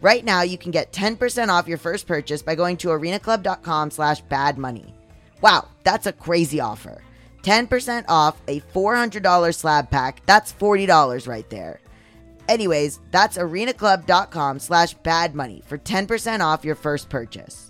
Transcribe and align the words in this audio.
Right 0.00 0.24
now, 0.24 0.42
you 0.42 0.56
can 0.56 0.70
get 0.70 0.92
10% 0.92 1.48
off 1.48 1.68
your 1.68 1.78
first 1.78 2.06
purchase 2.06 2.42
by 2.42 2.54
going 2.54 2.76
to 2.78 2.88
arenaclub.com 2.88 3.90
slash 3.90 4.22
badmoney. 4.24 4.92
Wow, 5.42 5.68
that's 5.84 6.06
a 6.06 6.12
crazy 6.12 6.60
offer. 6.60 7.02
10% 7.42 8.04
off 8.08 8.40
a 8.48 8.60
$400 8.60 9.54
slab 9.54 9.90
pack, 9.90 10.22
that's 10.26 10.52
$40 10.52 11.28
right 11.28 11.48
there. 11.50 11.80
Anyways, 12.48 13.00
that's 13.10 13.38
arenaclub.com 13.38 14.58
slash 14.58 14.94
bad 14.94 15.34
money 15.34 15.62
for 15.66 15.78
10% 15.78 16.40
off 16.40 16.64
your 16.64 16.74
first 16.74 17.08
purchase. 17.08 17.69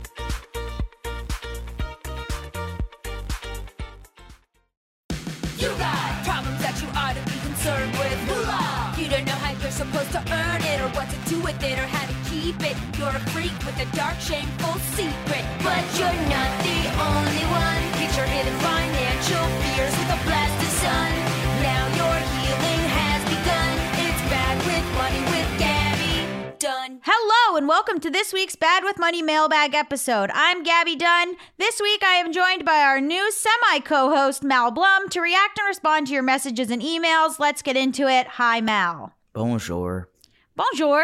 With 11.51 11.63
it, 11.63 11.79
or 11.79 11.85
how 11.87 12.07
to 12.07 12.15
keep 12.29 12.55
it. 12.63 12.77
You're 12.97 13.09
a 13.11 13.19
freak 13.35 13.51
with 13.67 13.75
a 13.75 13.87
dark, 13.93 14.17
shameful 14.21 14.79
secret. 14.95 15.43
But 15.59 15.83
you're 15.99 16.21
not 16.31 16.51
the 16.63 16.79
only 16.95 17.43
one. 17.51 17.83
Get 17.99 18.15
your 18.15 18.25
hidden 18.25 18.55
financial 18.63 19.43
fears 19.59 19.91
with 19.99 20.15
a 20.15 20.19
blast 20.23 20.55
of 20.63 20.71
sun. 20.79 21.11
Now 21.59 21.83
your 21.99 22.17
healing 22.39 22.83
has 22.95 23.21
begun. 23.27 23.73
It's 23.99 24.23
bad 24.31 24.55
with 24.63 24.85
money 24.95 25.19
with 25.27 25.49
Gaby 25.59 26.55
Dunn. 26.57 27.01
Hello 27.03 27.57
and 27.57 27.67
welcome 27.67 27.99
to 27.99 28.09
this 28.09 28.31
week's 28.31 28.55
Bad 28.55 28.85
with 28.85 28.97
Money 28.97 29.21
mailbag 29.21 29.75
episode. 29.75 30.31
I'm 30.33 30.63
Gaby 30.63 30.95
Dunn. 30.95 31.35
This 31.57 31.81
week 31.81 32.01
I 32.01 32.13
am 32.13 32.31
joined 32.31 32.63
by 32.63 32.79
our 32.79 33.01
new 33.01 33.29
semi 33.29 33.81
co 33.81 34.15
host, 34.15 34.41
Mal 34.41 34.71
Blum, 34.71 35.09
to 35.09 35.19
react 35.19 35.59
and 35.59 35.67
respond 35.67 36.07
to 36.07 36.13
your 36.13 36.23
messages 36.23 36.71
and 36.71 36.81
emails. 36.81 37.39
Let's 37.39 37.61
get 37.61 37.75
into 37.75 38.07
it. 38.07 38.25
Hi, 38.39 38.61
Mal. 38.61 39.11
Bonjour. 39.33 40.10
Bonjour. 40.55 41.03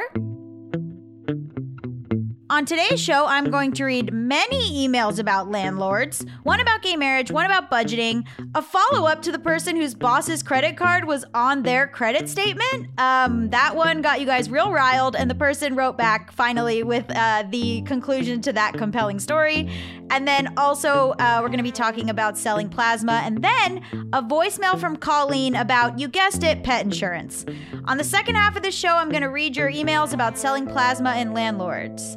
On 2.50 2.64
today's 2.64 3.02
show, 3.02 3.26
I'm 3.26 3.52
going 3.52 3.74
to 3.74 3.84
read 3.84 4.14
many 4.14 4.88
emails 4.88 5.20
about 5.20 5.52
landlords 5.52 6.26
one 6.44 6.62
about 6.62 6.82
gay 6.82 6.96
marriage, 6.96 7.30
one 7.30 7.46
about 7.46 7.70
budgeting, 7.70 8.26
a 8.56 8.62
follow 8.62 9.06
up 9.06 9.22
to 9.24 9.34
the 9.34 9.40
person 9.40 9.76
whose 9.76 9.94
boss's 9.94 10.42
credit 10.44 10.78
card 10.78 11.04
was 11.04 11.26
on 11.34 11.64
their 11.64 11.88
credit 11.88 12.30
statement. 12.30 12.88
Um, 12.98 13.50
that 13.50 13.76
one 13.76 14.02
got 14.02 14.22
you 14.22 14.26
guys 14.26 14.50
real 14.50 14.72
riled, 14.72 15.18
and 15.18 15.30
the 15.30 15.36
person 15.36 15.76
wrote 15.76 15.98
back 15.98 16.32
finally 16.32 16.84
with 16.84 17.04
uh, 17.14 17.44
the 17.50 17.82
conclusion 17.82 18.40
to 18.44 18.54
that 18.54 18.76
compelling 18.76 19.20
story. 19.20 19.70
And 20.10 20.26
then 20.26 20.54
also, 20.58 21.16
uh, 21.20 21.40
we're 21.42 21.50
going 21.50 21.58
to 21.58 21.64
be 21.64 21.72
talking 21.72 22.10
about 22.10 22.38
selling 22.38 22.70
plasma, 22.70 23.24
and 23.26 23.44
then 23.44 23.84
a 24.14 24.24
voicemail 24.24 24.80
from 24.80 24.96
Colleen 24.96 25.54
about, 25.54 26.00
you 26.00 26.08
guessed 26.08 26.44
it, 26.44 26.64
pet 26.64 26.86
insurance. 26.86 27.46
On 27.86 27.98
the 27.98 28.06
second 28.06 28.36
half 28.36 28.56
of 28.56 28.64
the 28.64 28.72
show, 28.72 28.96
I'm 28.96 29.10
going 29.10 29.24
to 29.24 29.30
read 29.30 29.58
your 29.58 29.70
emails 29.70 30.14
about 30.14 30.38
selling 30.38 30.66
plasma 30.66 31.10
and 31.10 31.34
landlords. 31.34 32.16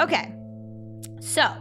Okay. 0.00 0.32
So, 1.20 1.54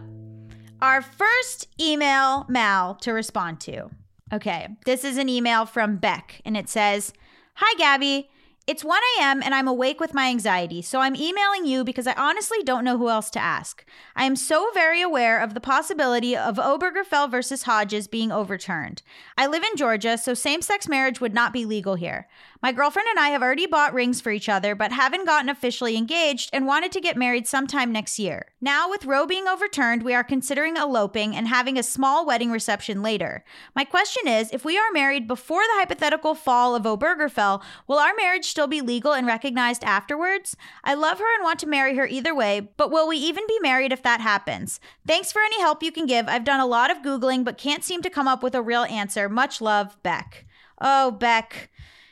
our 0.81 1.01
first 1.01 1.67
email, 1.79 2.45
Mal, 2.49 2.95
to 2.95 3.11
respond 3.11 3.59
to. 3.61 3.89
Okay. 4.33 4.67
This 4.85 5.03
is 5.03 5.17
an 5.17 5.29
email 5.29 5.65
from 5.65 5.97
Beck, 5.97 6.41
and 6.45 6.55
it 6.55 6.69
says 6.69 7.13
Hi, 7.55 7.75
Gaby. 7.77 8.29
It's 8.67 8.83
1 8.83 9.01
a.m. 9.19 9.41
and 9.43 9.55
I'm 9.55 9.67
awake 9.67 9.99
with 9.99 10.13
my 10.13 10.27
anxiety, 10.29 10.83
so 10.83 10.99
I'm 10.99 11.15
emailing 11.15 11.65
you 11.65 11.83
because 11.83 12.05
I 12.05 12.13
honestly 12.13 12.59
don't 12.63 12.85
know 12.85 12.97
who 12.97 13.09
else 13.09 13.31
to 13.31 13.39
ask. 13.39 13.83
I 14.15 14.25
am 14.25 14.35
so 14.35 14.69
very 14.73 15.01
aware 15.01 15.39
of 15.39 15.55
the 15.55 15.59
possibility 15.59 16.37
of 16.37 16.57
Obergefell 16.57 17.29
versus 17.29 17.63
Hodges 17.63 18.07
being 18.07 18.31
overturned. 18.31 19.01
I 19.35 19.47
live 19.47 19.63
in 19.63 19.75
Georgia, 19.75 20.15
so 20.15 20.35
same 20.35 20.61
sex 20.61 20.87
marriage 20.87 21.19
would 21.19 21.33
not 21.33 21.53
be 21.53 21.65
legal 21.65 21.95
here. 21.95 22.27
My 22.61 22.71
girlfriend 22.71 23.07
and 23.09 23.17
I 23.17 23.29
have 23.29 23.41
already 23.41 23.65
bought 23.65 23.93
rings 23.93 24.21
for 24.21 24.31
each 24.31 24.47
other, 24.47 24.75
but 24.75 24.91
haven't 24.91 25.25
gotten 25.25 25.49
officially 25.49 25.97
engaged 25.97 26.51
and 26.53 26.67
wanted 26.67 26.91
to 26.91 27.01
get 27.01 27.17
married 27.17 27.47
sometime 27.47 27.91
next 27.91 28.19
year. 28.19 28.45
Now, 28.61 28.87
with 28.87 29.05
Roe 29.05 29.25
being 29.25 29.47
overturned, 29.47 30.03
we 30.03 30.13
are 30.13 30.23
considering 30.23 30.77
eloping 30.77 31.35
and 31.35 31.47
having 31.47 31.79
a 31.79 31.83
small 31.83 32.23
wedding 32.23 32.51
reception 32.51 33.01
later. 33.01 33.43
My 33.75 33.83
question 33.83 34.27
is 34.27 34.51
if 34.51 34.63
we 34.63 34.77
are 34.77 34.91
married 34.93 35.27
before 35.27 35.63
the 35.63 35.79
hypothetical 35.79 36.35
fall 36.35 36.75
of 36.75 36.83
Obergefell, 36.83 37.63
will 37.87 37.97
our 37.97 38.13
marriage 38.15 38.45
still 38.45 38.67
be 38.67 38.81
legal 38.81 39.13
and 39.13 39.25
recognized 39.25 39.83
afterwards? 39.83 40.55
I 40.83 40.93
love 40.93 41.17
her 41.17 41.33
and 41.33 41.43
want 41.43 41.57
to 41.61 41.67
marry 41.67 41.95
her 41.95 42.05
either 42.05 42.35
way, 42.35 42.69
but 42.77 42.91
will 42.91 43.07
we 43.07 43.17
even 43.17 43.47
be 43.47 43.57
married 43.63 43.91
if 43.91 44.03
that 44.03 44.21
happens? 44.21 44.79
Thanks 45.07 45.31
for 45.31 45.41
any 45.41 45.59
help 45.59 45.81
you 45.81 45.91
can 45.91 46.05
give. 46.05 46.27
I've 46.27 46.43
done 46.43 46.59
a 46.59 46.67
lot 46.67 46.91
of 46.91 47.01
Googling, 47.01 47.43
but 47.43 47.57
can't 47.57 47.83
seem 47.83 48.03
to 48.03 48.09
come 48.11 48.27
up 48.27 48.43
with 48.43 48.53
a 48.53 48.61
real 48.61 48.83
answer. 48.83 49.27
Much 49.27 49.61
love, 49.61 49.97
Beck. 50.03 50.45
Oh, 50.79 51.09
Beck. 51.09 51.70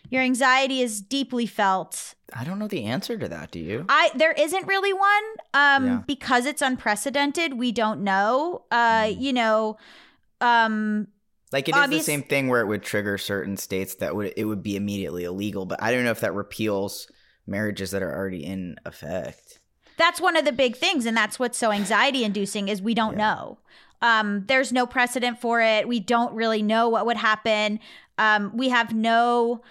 Your 0.09 0.21
anxiety 0.23 0.81
is 0.81 1.01
deeply 1.01 1.45
felt. 1.45 2.15
I 2.33 2.43
don't 2.43 2.59
know 2.59 2.67
the 2.67 2.85
answer 2.85 3.17
to 3.17 3.27
that, 3.27 3.51
do 3.51 3.59
you? 3.59 3.85
I 3.89 4.11
there 4.15 4.31
isn't 4.33 4.67
really 4.67 4.93
one 4.93 5.23
um 5.53 5.85
Yeah. 5.85 6.01
because 6.07 6.45
it's 6.45 6.61
unprecedented. 6.61 7.53
We 7.57 7.71
don't 7.71 8.01
know. 8.01 8.63
Uh 8.71 9.11
you 9.15 9.33
know, 9.33 9.77
um 10.41 11.07
Like 11.51 11.67
it 11.67 11.75
is 11.75 11.81
Obvious- 11.81 12.05
the 12.05 12.11
same 12.11 12.23
thing 12.23 12.47
where 12.47 12.61
it 12.61 12.67
would 12.67 12.83
trigger 12.83 13.17
certain 13.17 13.57
states 13.57 13.95
that 13.95 14.15
would 14.15 14.33
it 14.35 14.45
would 14.45 14.63
be 14.63 14.75
immediately 14.75 15.23
illegal, 15.23 15.65
but 15.65 15.81
I 15.81 15.91
don't 15.91 16.03
know 16.03 16.11
if 16.11 16.19
that 16.21 16.33
repeals 16.33 17.07
marriages 17.47 17.91
that 17.91 18.03
are 18.03 18.15
already 18.15 18.45
in 18.45 18.75
effect. 18.85 19.59
That's 19.97 20.21
one 20.21 20.37
of 20.37 20.45
the 20.45 20.51
big 20.53 20.77
things, 20.77 21.05
and 21.05 21.17
that's 21.17 21.39
what's 21.39 21.57
so 21.57 21.71
anxiety 21.71 22.23
inducing 22.23 22.69
is 22.69 22.81
we 22.81 22.93
don't 22.93 23.17
know. 23.17 23.57
Um, 24.01 24.45
there's 24.47 24.71
no 24.71 24.85
precedent 24.85 25.41
for 25.41 25.59
it. 25.61 25.87
We 25.87 25.99
don't 25.99 26.33
really 26.33 26.61
know 26.61 26.87
what 26.87 27.05
would 27.05 27.17
happen. 27.17 27.79
Um, 28.17 28.55
we 28.55 28.69
have 28.69 28.93
no 28.93 29.61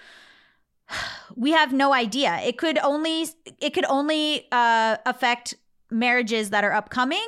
we 1.37 1.53
have 1.53 1.73
no 1.73 1.93
idea. 1.93 2.39
It 2.45 2.59
could 2.59 2.79
only 2.79 3.27
it 3.61 3.75
could 3.75 3.85
only 3.87 4.47
uh, 4.53 4.97
affect 5.07 5.55
marriages 5.91 6.51
that 6.51 6.65
are 6.65 6.73
upcoming. 6.73 7.27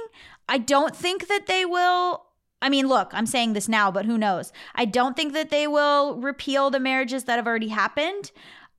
I 0.48 0.58
don't 0.58 0.94
think 0.94 1.28
that 1.28 1.46
they 1.46 1.64
will. 1.64 2.24
I 2.62 2.68
mean, 2.68 2.88
look, 2.88 3.10
I'm 3.12 3.24
saying 3.26 3.54
this 3.54 3.68
now, 3.68 3.90
but 3.90 4.04
who 4.04 4.18
knows? 4.18 4.52
I 4.74 4.84
don't 4.84 5.16
think 5.16 5.32
that 5.32 5.48
they 5.50 5.66
will 5.66 6.16
repeal 6.20 6.68
the 6.70 6.80
marriages 6.80 7.24
that 7.24 7.36
have 7.36 7.46
already 7.46 7.68
happened. 7.68 8.32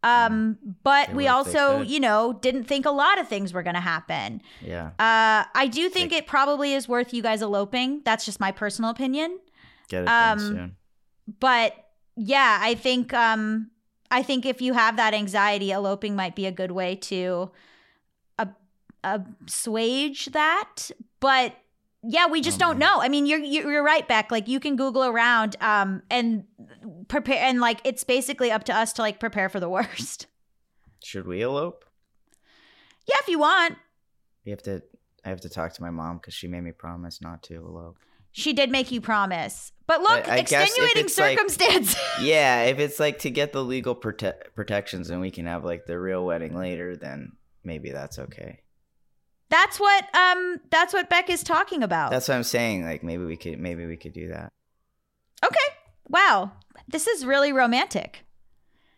Um, 0.04 0.58
but 0.84 1.10
They 1.10 1.14
we 1.14 1.24
they 1.24 1.30
also, 1.30 1.82
you 1.82 2.00
know, 2.00 2.34
didn't 2.34 2.66
think 2.66 2.86
a 2.86 2.92
lot 2.92 3.20
of 3.20 3.28
things 3.28 3.54
were 3.54 3.64
going 3.64 3.76
to 3.76 3.82
happen. 3.82 4.42
Yeah. 4.62 4.88
Uh, 5.00 5.46
I 5.56 5.68
do 5.72 5.90
think 5.90 6.12
Like- 6.12 6.22
it 6.24 6.28
probably 6.28 6.74
is 6.74 6.88
worth 6.88 7.14
you 7.14 7.24
guys 7.24 7.42
eloping. 7.42 8.02
That's 8.04 8.26
just 8.26 8.40
my 8.40 8.52
personal 8.52 8.92
opinion. 8.92 9.40
Get 9.90 10.04
it 10.04 10.06
done 10.06 10.32
um, 10.32 10.40
soon. 10.40 10.76
But 11.40 11.74
yeah, 12.16 12.60
I 12.62 12.76
think 12.76 13.14
um, 13.14 13.71
I 14.12 14.22
think 14.22 14.46
if 14.46 14.62
you 14.62 14.74
have 14.74 14.98
that 14.98 15.14
anxiety, 15.14 15.72
eloping 15.72 16.16
might 16.16 16.36
be 16.36 16.46
a 16.46 16.52
good 16.52 16.72
way 16.72 16.96
to 16.98 17.52
uh, 19.04 19.20
assuage 19.48 20.28
that. 20.28 20.92
But 21.20 21.56
yeah, 22.04 22.28
we 22.28 22.42
just 22.42 22.60
don't 22.60 22.78
know. 22.78 23.00
I 23.00 23.10
mean, 23.10 23.26
you're 23.26 23.40
you're 23.40 23.72
you're 23.72 23.84
right, 23.84 24.08
Beck. 24.08 24.32
Like 24.32 24.48
you 24.48 24.60
can 24.60 24.76
Google 24.76 25.04
around 25.04 25.56
um, 25.62 26.02
and 26.10 26.46
prepare, 27.08 27.44
and 27.44 27.60
like 27.60 27.80
it's 27.84 28.04
basically 28.04 28.52
up 28.52 28.64
to 28.66 28.76
us 28.76 28.94
to 28.94 29.02
like 29.02 29.20
prepare 29.20 29.50
for 29.50 29.60
the 29.60 29.70
worst. 29.70 30.28
Should 31.04 31.28
we 31.28 31.42
elope? 31.42 31.86
Yeah, 33.08 33.16
if 33.20 33.28
you 33.28 33.40
want. 33.40 33.78
You 34.44 34.52
have 34.52 34.64
to 34.64 34.82
I 35.24 35.30
have 35.30 35.42
to 35.42 35.50
talk 35.50 35.74
to 35.74 35.82
my 35.82 35.92
mom 35.92 36.18
because 36.18 36.34
she 36.34 36.48
made 36.48 36.62
me 36.62 36.72
promise 36.72 37.22
not 37.22 37.44
to 37.44 37.56
elope. 37.56 37.98
She 38.32 38.54
did 38.54 38.72
make 38.72 38.92
you 38.92 39.02
promise. 39.02 39.72
But 39.88 40.02
look, 40.02 40.28
I- 40.28 40.36
I 40.36 40.38
extenuating 40.40 41.06
it's 41.06 41.18
like- 41.18 41.38
circumstances. 41.38 41.98
yeah, 42.22 42.64
if 42.64 42.80
it's 42.80 43.00
like 43.00 43.20
to 43.20 43.30
get 43.30 43.52
the 43.52 43.64
legal 43.64 43.96
prote- 43.96 44.54
protections 44.56 45.10
and 45.10 45.20
we 45.20 45.32
can 45.32 45.46
have 45.46 45.66
like 45.66 45.86
the 45.86 46.00
real 46.00 46.26
wedding 46.26 46.56
later, 46.56 46.96
then 46.96 47.34
maybe 47.64 47.92
that's 47.92 48.18
okay. 48.18 48.60
that's 49.50 49.80
what 49.82 50.06
um 50.16 50.58
that's 50.70 50.94
what 50.94 51.10
Beck 51.10 51.30
is 51.30 51.44
talking 51.44 51.84
about. 51.84 52.10
That's 52.12 52.30
what 52.30 52.36
I'm 52.36 52.44
saying. 52.44 52.86
Like 52.86 53.04
maybe 53.04 53.26
we 53.26 53.36
could 53.36 53.60
maybe 53.60 53.86
we 53.86 53.98
could 53.98 54.14
do 54.14 54.30
that. 54.30 54.54
okay. 55.46 55.58
Wow. 56.08 56.54
This 56.88 57.08
is 57.08 57.26
really 57.26 57.52
romantic. 57.52 58.24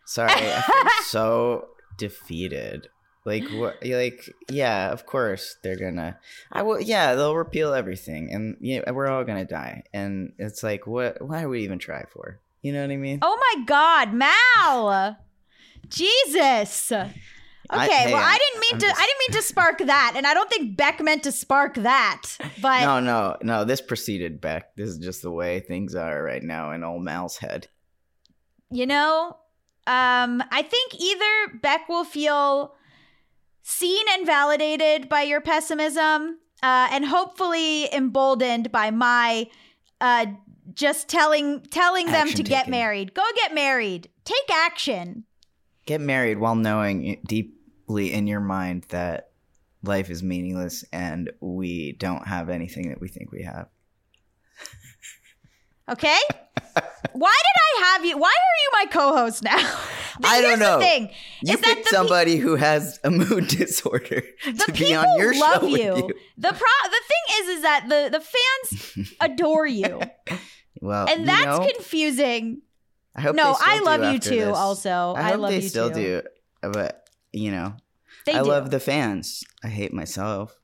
Sorry, 0.06 0.30
I 0.32 0.60
feel 0.60 0.90
so 1.06 1.68
defeated. 1.96 2.88
Like 3.24 3.44
what? 3.52 3.78
Like 3.84 4.28
yeah, 4.50 4.92
of 4.92 5.06
course 5.06 5.56
they're 5.62 5.78
gonna. 5.78 6.18
I 6.52 6.62
will. 6.62 6.80
Yeah, 6.80 7.14
they'll 7.14 7.34
repeal 7.34 7.72
everything, 7.72 8.30
and 8.32 8.56
yeah, 8.60 8.90
we're 8.90 9.06
all 9.08 9.24
gonna 9.24 9.46
die. 9.46 9.84
And 9.94 10.32
it's 10.38 10.62
like, 10.62 10.86
what? 10.86 11.22
Why 11.26 11.40
do 11.42 11.48
we 11.48 11.62
even 11.64 11.78
try 11.78 12.04
for? 12.12 12.40
You 12.60 12.72
know 12.74 12.82
what 12.82 12.90
I 12.90 12.96
mean? 12.96 13.18
Oh 13.22 13.38
my 13.56 13.64
god, 13.64 14.12
Mal. 14.12 15.16
Jesus. 15.88 16.92
Okay, 16.92 17.10
I- 17.70 17.86
hey, 17.88 18.12
well 18.12 18.22
I 18.22 18.28
I'm- 18.30 18.38
didn't 18.38 18.60
mean 18.60 18.74
I'm 18.74 18.78
to 18.80 18.86
just- 18.86 19.00
I 19.00 19.06
didn't 19.06 19.18
mean 19.20 19.40
to 19.40 19.46
spark 19.46 19.78
that 19.78 20.12
and 20.16 20.26
I 20.26 20.34
don't 20.34 20.50
think 20.50 20.76
Beck 20.76 21.00
meant 21.00 21.22
to 21.22 21.32
spark 21.32 21.76
that. 21.76 22.22
But 22.60 22.80
no, 22.82 23.00
no, 23.00 23.36
no. 23.42 23.64
This 23.64 23.80
preceded 23.80 24.40
Beck. 24.40 24.76
This 24.76 24.90
is 24.90 24.98
just 24.98 25.22
the 25.22 25.30
way 25.30 25.60
things 25.60 25.94
are 25.94 26.22
right 26.22 26.42
now 26.42 26.72
in 26.72 26.84
old 26.84 27.02
Mal's 27.02 27.38
head. 27.38 27.68
you 28.70 28.86
know, 28.86 29.36
um 29.86 30.42
I 30.50 30.62
think 30.62 30.94
either 31.00 31.58
Beck 31.62 31.88
will 31.88 32.04
feel 32.04 32.74
seen 33.64 34.04
and 34.12 34.24
validated 34.24 35.08
by 35.08 35.22
your 35.22 35.40
pessimism 35.40 36.38
uh 36.62 36.88
and 36.92 37.04
hopefully 37.04 37.92
emboldened 37.92 38.70
by 38.70 38.90
my 38.90 39.46
uh 40.00 40.26
just 40.72 41.08
telling 41.08 41.60
telling 41.60 42.06
them 42.06 42.28
Action 42.28 42.36
to 42.36 42.42
get 42.42 42.68
married. 42.68 43.14
Go 43.14 43.22
get 43.36 43.54
married. 43.54 44.08
Take 44.24 44.50
action. 44.50 45.24
Get 45.86 46.00
married 46.00 46.38
while 46.38 46.54
knowing 46.54 47.20
deeply 47.26 48.12
in 48.12 48.26
your 48.26 48.40
mind 48.40 48.86
that 48.88 49.30
life 49.82 50.08
is 50.08 50.22
meaningless 50.22 50.84
and 50.92 51.30
we 51.40 51.92
don't 51.92 52.26
have 52.26 52.48
anything 52.48 52.88
that 52.88 53.00
we 53.00 53.08
think 53.08 53.30
we 53.30 53.42
have. 53.42 53.68
Okay? 55.88 56.18
Why 57.12 57.34
did 57.42 57.82
I 57.82 57.84
have 57.84 58.04
you? 58.06 58.16
Why 58.16 58.28
are 58.28 58.30
you 58.32 58.70
my 58.72 58.86
co-host 58.90 59.42
now? 59.42 59.58
I 60.22 60.40
don't 60.40 60.58
know. 60.58 60.78
The 60.78 60.84
thing 60.84 61.10
You 61.42 61.54
is 61.54 61.60
picked 61.60 61.84
the, 61.84 61.90
pe- 61.90 61.96
somebody 61.96 62.36
who 62.36 62.56
has 62.56 63.00
a 63.02 63.10
mood 63.10 63.48
disorder 63.48 64.22
the 64.46 64.52
to 64.52 64.72
people 64.72 64.86
be 64.86 64.94
on 64.94 65.18
your 65.18 65.38
love 65.38 65.62
show 65.62 65.66
you. 65.68 65.76
you. 65.96 66.10
The 66.38 66.48
pro 66.48 66.90
the 66.90 67.00
thing 67.08 67.40
is 67.40 67.48
is 67.48 67.62
that 67.62 67.86
the 67.88 68.18
the 68.18 68.24
fans 68.96 69.14
adore 69.20 69.66
you. 69.66 70.00
Well, 70.80 71.06
And 71.08 71.20
you 71.20 71.26
that's 71.26 71.44
know, 71.58 71.66
confusing. 71.74 72.62
I 73.16 73.20
hope 73.22 73.36
No, 73.36 73.48
they 73.52 73.54
still 73.54 73.68
I 73.72 73.78
do 73.78 73.84
love 73.84 74.12
you 74.12 74.18
too 74.18 74.36
this. 74.46 74.56
also. 74.56 74.90
I 75.16 75.30
I 75.30 75.34
love 75.36 75.50
they 75.50 75.60
you 75.60 75.68
still 75.68 75.88
too. 75.90 76.22
do, 76.62 76.68
but 76.72 77.08
you 77.32 77.50
know, 77.50 77.74
They 78.26 78.32
I 78.34 78.42
do. 78.42 78.48
love 78.48 78.70
the 78.70 78.80
fans. 78.80 79.42
I 79.62 79.68
hate 79.68 79.92
myself. 79.92 80.56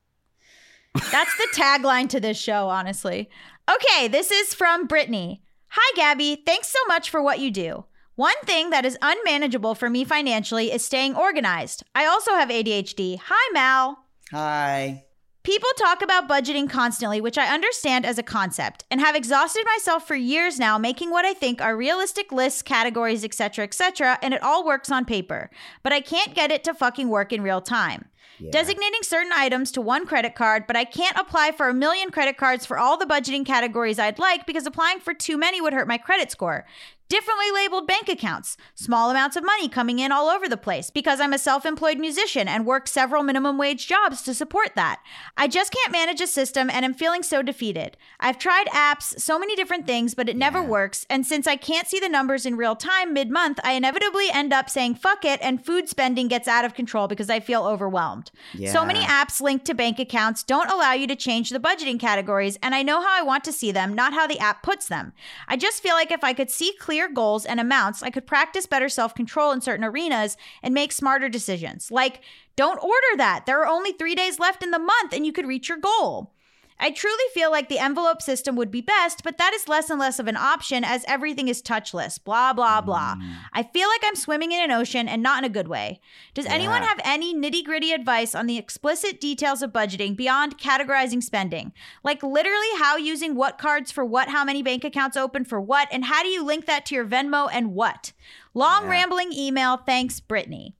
That's 1.11 1.35
the 1.37 1.47
tagline 1.55 2.09
to 2.09 2.19
this 2.19 2.37
show, 2.37 2.67
honestly. 2.67 3.29
Okay, 3.73 4.07
this 4.09 4.29
is 4.31 4.53
from 4.53 4.87
Brittany. 4.87 5.41
Hi, 5.69 5.93
Gaby. 5.95 6.43
Thanks 6.45 6.67
so 6.67 6.79
much 6.87 7.09
for 7.09 7.21
what 7.23 7.39
you 7.39 7.49
do. 7.51 7.85
One 8.21 8.39
thing 8.45 8.69
that 8.69 8.85
is 8.85 8.99
unmanageable 9.01 9.73
for 9.73 9.89
me 9.89 10.03
financially 10.03 10.71
is 10.71 10.85
staying 10.85 11.15
organized. 11.15 11.81
I 11.95 12.05
also 12.05 12.35
have 12.35 12.49
ADHD. 12.49 13.17
Hi, 13.19 13.51
Mal. 13.51 13.97
Hi. 14.29 15.05
People 15.41 15.69
talk 15.75 16.03
about 16.03 16.29
budgeting 16.29 16.69
constantly, 16.69 17.19
which 17.19 17.39
I 17.39 17.51
understand 17.51 18.05
as 18.05 18.19
a 18.19 18.23
concept, 18.37 18.85
and 18.91 19.01
have 19.01 19.15
exhausted 19.15 19.65
myself 19.65 20.07
for 20.07 20.13
years 20.13 20.59
now 20.59 20.77
making 20.77 21.09
what 21.09 21.25
I 21.25 21.33
think 21.33 21.61
are 21.61 21.75
realistic 21.75 22.31
lists, 22.31 22.61
categories, 22.61 23.25
etc., 23.25 23.63
etc., 23.63 24.19
and 24.21 24.35
it 24.35 24.43
all 24.43 24.63
works 24.63 24.91
on 24.91 25.03
paper. 25.03 25.49
But 25.81 25.91
I 25.91 25.99
can't 25.99 26.35
get 26.35 26.51
it 26.51 26.63
to 26.65 26.75
fucking 26.75 27.09
work 27.09 27.33
in 27.33 27.41
real 27.41 27.59
time. 27.59 28.05
Designating 28.49 29.03
certain 29.03 29.31
items 29.33 29.71
to 29.71 29.81
one 29.81 30.07
credit 30.07 30.33
card, 30.33 30.65
but 30.65 30.75
I 30.75 30.83
can't 30.83 31.17
apply 31.17 31.51
for 31.51 31.69
a 31.69 31.73
million 31.73 32.09
credit 32.09 32.37
cards 32.37 32.65
for 32.65 32.77
all 32.79 32.97
the 32.97 33.05
budgeting 33.05 33.45
categories 33.45 33.99
I'd 33.99 34.17
like 34.17 34.47
because 34.47 34.65
applying 34.65 34.99
for 34.99 35.13
too 35.13 35.37
many 35.37 35.61
would 35.61 35.73
hurt 35.73 35.87
my 35.87 35.99
credit 35.99 36.31
score. 36.31 36.65
Differently 37.11 37.51
labeled 37.51 37.87
bank 37.87 38.07
accounts, 38.07 38.55
small 38.73 39.09
amounts 39.11 39.35
of 39.35 39.43
money 39.43 39.67
coming 39.67 39.99
in 39.99 40.13
all 40.13 40.29
over 40.29 40.47
the 40.47 40.55
place 40.55 40.89
because 40.89 41.19
I'm 41.19 41.33
a 41.33 41.37
self 41.37 41.65
employed 41.65 41.97
musician 41.97 42.47
and 42.47 42.65
work 42.65 42.87
several 42.87 43.21
minimum 43.21 43.57
wage 43.57 43.85
jobs 43.85 44.21
to 44.21 44.33
support 44.33 44.75
that. 44.75 45.01
I 45.35 45.49
just 45.49 45.73
can't 45.73 45.91
manage 45.91 46.21
a 46.21 46.25
system 46.27 46.69
and 46.69 46.85
am 46.85 46.93
feeling 46.93 47.21
so 47.21 47.41
defeated. 47.41 47.97
I've 48.21 48.37
tried 48.37 48.67
apps, 48.67 49.19
so 49.19 49.37
many 49.37 49.57
different 49.57 49.85
things, 49.85 50.15
but 50.15 50.29
it 50.29 50.37
never 50.37 50.63
works. 50.63 51.05
And 51.09 51.27
since 51.27 51.47
I 51.47 51.57
can't 51.57 51.85
see 51.85 51.99
the 51.99 52.07
numbers 52.07 52.45
in 52.45 52.55
real 52.55 52.77
time 52.77 53.11
mid 53.11 53.29
month, 53.29 53.59
I 53.61 53.73
inevitably 53.73 54.29
end 54.31 54.53
up 54.53 54.69
saying 54.69 54.95
fuck 54.95 55.25
it 55.25 55.41
and 55.41 55.65
food 55.65 55.89
spending 55.89 56.29
gets 56.29 56.47
out 56.47 56.63
of 56.63 56.75
control 56.75 57.09
because 57.09 57.29
I 57.29 57.41
feel 57.41 57.65
overwhelmed. 57.65 58.31
So 58.71 58.85
many 58.85 59.01
apps 59.01 59.41
linked 59.41 59.65
to 59.65 59.73
bank 59.73 59.99
accounts 59.99 60.43
don't 60.43 60.71
allow 60.71 60.93
you 60.93 61.07
to 61.07 61.17
change 61.17 61.49
the 61.49 61.59
budgeting 61.59 61.99
categories, 61.99 62.57
and 62.63 62.73
I 62.73 62.83
know 62.83 63.01
how 63.01 63.11
I 63.11 63.21
want 63.21 63.43
to 63.43 63.51
see 63.51 63.73
them, 63.73 63.93
not 63.93 64.13
how 64.13 64.27
the 64.27 64.39
app 64.39 64.63
puts 64.63 64.87
them. 64.87 65.11
I 65.49 65.57
just 65.57 65.83
feel 65.83 65.95
like 65.95 66.13
if 66.13 66.23
I 66.23 66.31
could 66.31 66.49
see 66.49 66.71
clear 66.79 67.00
goals 67.09 67.45
and 67.45 67.59
amounts, 67.59 68.03
I 68.03 68.09
could 68.09 68.27
practice 68.27 68.65
better 68.65 68.89
self 68.89 69.15
control 69.15 69.51
in 69.51 69.61
certain 69.61 69.85
arenas 69.85 70.37
and 70.61 70.73
make 70.73 70.91
smarter 70.91 71.29
decisions. 71.29 71.91
Like, 71.91 72.21
don't 72.55 72.83
order 72.83 73.17
that. 73.17 73.45
There 73.45 73.61
are 73.61 73.67
only 73.67 73.91
three 73.93 74.15
days 74.15 74.39
left 74.39 74.63
in 74.63 74.71
the 74.71 74.79
month, 74.79 75.13
and 75.13 75.25
you 75.25 75.31
could 75.31 75.47
reach 75.47 75.69
your 75.69 75.79
goal. 75.79 76.33
I 76.81 76.89
truly 76.89 77.23
feel 77.33 77.51
like 77.51 77.69
the 77.69 77.77
envelope 77.77 78.23
system 78.23 78.55
would 78.55 78.71
be 78.71 78.81
best, 78.81 79.23
but 79.23 79.37
that 79.37 79.53
is 79.53 79.67
less 79.67 79.91
and 79.91 79.99
less 79.99 80.17
of 80.17 80.27
an 80.27 80.35
option 80.35 80.83
as 80.83 81.05
everything 81.07 81.47
is 81.47 81.61
touchless. 81.61 82.21
Blah, 82.21 82.53
blah, 82.53 82.81
blah. 82.81 83.15
Mm. 83.15 83.35
I 83.53 83.61
feel 83.61 83.87
like 83.87 84.01
I'm 84.03 84.15
swimming 84.15 84.51
in 84.51 84.59
an 84.63 84.71
ocean 84.71 85.07
and 85.07 85.21
not 85.21 85.43
in 85.43 85.49
a 85.49 85.53
good 85.53 85.67
way. 85.67 86.01
Does 86.33 86.47
anyone 86.47 86.81
have 86.81 86.99
any 87.03 87.35
nitty 87.35 87.63
gritty 87.63 87.91
advice 87.91 88.33
on 88.33 88.47
the 88.47 88.57
explicit 88.57 89.21
details 89.21 89.61
of 89.61 89.71
budgeting 89.71 90.17
beyond 90.17 90.57
categorizing 90.57 91.21
spending? 91.21 91.71
Like 92.03 92.23
literally 92.23 92.75
how 92.79 92.97
using 92.97 93.35
what 93.35 93.59
cards 93.59 93.91
for 93.91 94.03
what, 94.03 94.29
how 94.29 94.43
many 94.43 94.63
bank 94.63 94.83
accounts 94.83 95.15
open 95.15 95.45
for 95.45 95.61
what, 95.61 95.87
and 95.91 96.05
how 96.05 96.23
do 96.23 96.29
you 96.29 96.43
link 96.43 96.65
that 96.65 96.87
to 96.87 96.95
your 96.95 97.05
Venmo 97.05 97.47
and 97.53 97.75
what? 97.75 98.11
Long 98.55 98.85
Yeah. 98.85 98.89
rambling 98.89 99.33
email. 99.33 99.77
Thanks, 99.77 100.19
Brittany. 100.19 100.75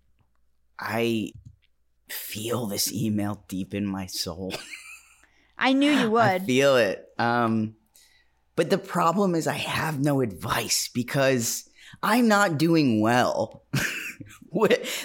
I 0.80 1.32
feel 2.10 2.66
this 2.66 2.92
email 2.92 3.44
deep 3.48 3.76
in 3.76 3.86
my 3.86 4.08
soul. 4.08 4.56
I 5.62 5.74
knew 5.74 5.92
you 5.92 6.12
would. 6.12 6.22
I 6.22 6.40
feel 6.40 6.76
it. 6.76 7.08
Um, 7.18 7.76
but 8.56 8.70
the 8.70 8.78
problem 8.78 9.36
is 9.36 9.48
I 9.48 9.54
have 9.54 10.00
no 10.00 10.20
advice 10.20 10.90
because 10.94 11.70
I'm 12.04 12.28
not 12.28 12.58
doing 12.58 13.00
well. 13.00 13.64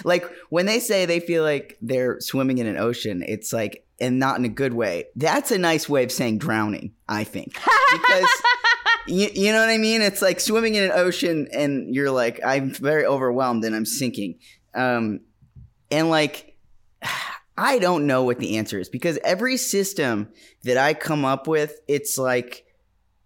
Like 0.03 0.29
when 0.49 0.65
they 0.65 0.79
say 0.79 1.05
they 1.05 1.21
feel 1.21 1.41
like 1.41 1.77
they're 1.81 2.19
swimming 2.19 2.57
in 2.57 2.67
an 2.67 2.77
ocean, 2.77 3.23
it's 3.25 3.53
like, 3.53 3.85
and 3.99 4.19
not 4.19 4.37
in 4.37 4.45
a 4.45 4.49
good 4.49 4.73
way. 4.73 5.05
That's 5.15 5.51
a 5.51 5.57
nice 5.57 5.87
way 5.87 6.03
of 6.03 6.11
saying 6.11 6.39
drowning, 6.39 6.91
I 7.07 7.23
think. 7.23 7.53
Because 7.53 8.29
you, 9.07 9.29
you 9.33 9.51
know 9.53 9.59
what 9.59 9.69
I 9.69 9.77
mean? 9.77 10.01
It's 10.01 10.21
like 10.21 10.39
swimming 10.39 10.75
in 10.75 10.83
an 10.83 10.91
ocean 10.91 11.47
and 11.53 11.95
you're 11.95 12.11
like, 12.11 12.41
I'm 12.45 12.71
very 12.71 13.05
overwhelmed 13.05 13.63
and 13.63 13.75
I'm 13.75 13.85
sinking. 13.85 14.39
Um, 14.75 15.21
and 15.89 16.09
like, 16.09 16.55
I 17.57 17.79
don't 17.79 18.05
know 18.05 18.23
what 18.23 18.39
the 18.39 18.57
answer 18.57 18.79
is 18.79 18.87
because 18.87 19.17
every 19.23 19.57
system 19.57 20.29
that 20.63 20.77
I 20.77 20.93
come 20.93 21.25
up 21.25 21.47
with, 21.47 21.79
it's 21.87 22.17
like 22.17 22.65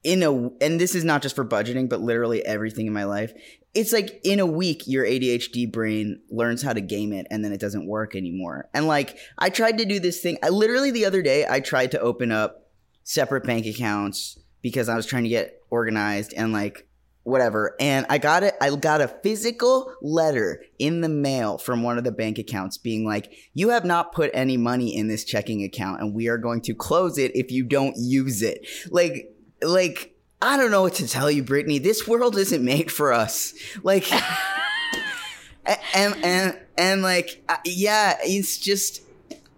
in 0.03 0.23
a, 0.23 0.31
and 0.31 0.79
this 0.79 0.95
is 0.95 1.03
not 1.03 1.21
just 1.21 1.35
for 1.35 1.45
budgeting, 1.45 1.89
but 1.89 2.01
literally 2.01 2.45
everything 2.45 2.87
in 2.87 2.93
my 2.93 3.03
life. 3.03 3.33
It's 3.73 3.91
like 3.91 4.21
in 4.23 4.39
a 4.39 4.45
week, 4.45 4.87
your 4.87 5.05
ADHD 5.05 5.71
brain 5.71 6.21
learns 6.29 6.61
how 6.61 6.73
to 6.73 6.81
game 6.81 7.13
it 7.13 7.27
and 7.29 7.43
then 7.43 7.51
it 7.51 7.59
doesn't 7.59 7.87
work 7.87 8.15
anymore. 8.15 8.69
And 8.73 8.87
like, 8.87 9.17
I 9.37 9.49
tried 9.49 9.77
to 9.79 9.85
do 9.85 9.99
this 9.99 10.21
thing. 10.21 10.37
I 10.41 10.49
literally 10.49 10.91
the 10.91 11.05
other 11.05 11.21
day, 11.21 11.45
I 11.47 11.59
tried 11.59 11.91
to 11.91 11.99
open 11.99 12.31
up 12.31 12.69
separate 13.03 13.43
bank 13.43 13.65
accounts 13.65 14.39
because 14.61 14.87
I 14.89 14.95
was 14.95 15.05
trying 15.05 15.23
to 15.23 15.29
get 15.29 15.61
organized 15.69 16.33
and 16.35 16.53
like 16.53 16.87
whatever. 17.23 17.75
And 17.79 18.05
I 18.09 18.17
got 18.17 18.43
it. 18.43 18.55
I 18.59 18.75
got 18.75 19.01
a 19.01 19.07
physical 19.07 19.93
letter 20.01 20.63
in 20.79 21.01
the 21.01 21.09
mail 21.09 21.57
from 21.57 21.83
one 21.83 21.97
of 21.97 22.03
the 22.03 22.11
bank 22.11 22.39
accounts 22.39 22.77
being 22.77 23.05
like, 23.05 23.31
you 23.53 23.69
have 23.69 23.85
not 23.85 24.11
put 24.11 24.31
any 24.33 24.57
money 24.57 24.95
in 24.95 25.07
this 25.07 25.23
checking 25.23 25.63
account 25.63 26.01
and 26.01 26.15
we 26.15 26.27
are 26.27 26.37
going 26.37 26.61
to 26.61 26.73
close 26.73 27.17
it 27.17 27.35
if 27.35 27.51
you 27.51 27.63
don't 27.63 27.95
use 27.97 28.41
it. 28.41 28.67
Like, 28.89 29.33
like, 29.61 30.15
I 30.41 30.57
don't 30.57 30.71
know 30.71 30.81
what 30.81 30.95
to 30.95 31.07
tell 31.07 31.29
you, 31.29 31.43
Brittany. 31.43 31.77
This 31.77 32.07
world 32.07 32.35
isn't 32.37 32.63
made 32.63 32.91
for 32.91 33.13
us. 33.13 33.53
Like, 33.83 34.11
and, 35.65 36.15
and, 36.23 36.59
and 36.77 37.01
like, 37.03 37.43
uh, 37.47 37.57
yeah, 37.65 38.17
it's 38.23 38.57
just, 38.57 39.03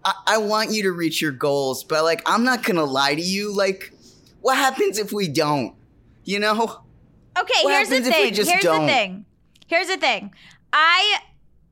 I, 0.03 0.13
I 0.27 0.37
want 0.39 0.71
you 0.71 0.83
to 0.83 0.91
reach 0.91 1.21
your 1.21 1.31
goals, 1.31 1.85
but 1.85 2.03
like, 2.03 2.21
I'm 2.25 2.43
not 2.43 2.63
going 2.63 2.75
to 2.75 2.83
lie 2.83 3.15
to 3.15 3.21
you. 3.21 3.55
Like, 3.55 3.93
what 4.41 4.57
happens 4.57 4.99
if 4.99 5.13
we 5.13 5.29
don't? 5.29 5.75
You 6.25 6.39
know? 6.39 6.82
Okay, 7.37 7.63
What 7.63 7.73
here's 7.73 7.89
the 7.89 7.95
happens 7.95 8.07
if 8.07 8.15
we 8.15 8.31
thing. 8.31 8.47
Here's 8.47 8.63
don't? 8.63 8.81
the 8.81 8.87
thing. 8.87 9.25
Here's 9.67 9.87
the 9.87 9.97
thing. 9.97 10.33
I 10.71 11.19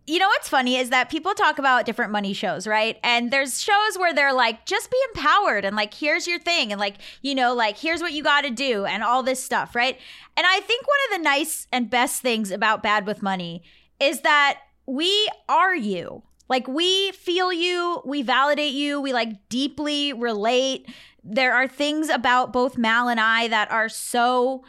you 0.07 0.19
know 0.19 0.27
what's 0.27 0.49
funny 0.49 0.77
is 0.77 0.89
that 0.89 1.09
people 1.09 1.33
talk 1.33 1.59
about 1.59 1.85
different 1.85 2.11
money 2.11 2.33
shows, 2.33 2.65
right? 2.65 2.97
And 3.03 3.31
there's 3.31 3.61
shows 3.61 3.97
where 3.97 4.13
they're 4.13 4.33
like, 4.33 4.65
just 4.65 4.89
be 4.89 4.97
empowered 5.13 5.63
and 5.63 5.75
like, 5.75 5.93
here's 5.93 6.27
your 6.27 6.39
thing. 6.39 6.71
And 6.71 6.81
like, 6.81 6.95
you 7.21 7.35
know, 7.35 7.53
like, 7.53 7.77
here's 7.77 8.01
what 8.01 8.11
you 8.11 8.23
got 8.23 8.41
to 8.41 8.49
do 8.49 8.85
and 8.85 9.03
all 9.03 9.21
this 9.23 9.41
stuff, 9.41 9.75
right? 9.75 9.97
And 10.35 10.45
I 10.45 10.59
think 10.61 10.85
one 10.87 10.97
of 11.05 11.17
the 11.19 11.23
nice 11.23 11.67
and 11.71 11.89
best 11.89 12.21
things 12.21 12.51
about 12.51 12.83
Bad 12.83 13.05
with 13.05 13.21
Money 13.21 13.63
is 13.99 14.21
that 14.21 14.59
we 14.87 15.29
are 15.47 15.75
you. 15.75 16.23
Like, 16.49 16.67
we 16.67 17.11
feel 17.11 17.53
you, 17.53 18.01
we 18.03 18.23
validate 18.23 18.73
you, 18.73 18.99
we 18.99 19.13
like 19.13 19.47
deeply 19.47 20.11
relate. 20.11 20.89
There 21.23 21.53
are 21.53 21.67
things 21.67 22.09
about 22.09 22.51
both 22.51 22.77
Mal 22.77 23.07
and 23.07 23.19
I 23.19 23.47
that 23.47 23.71
are 23.71 23.87
so 23.87 24.63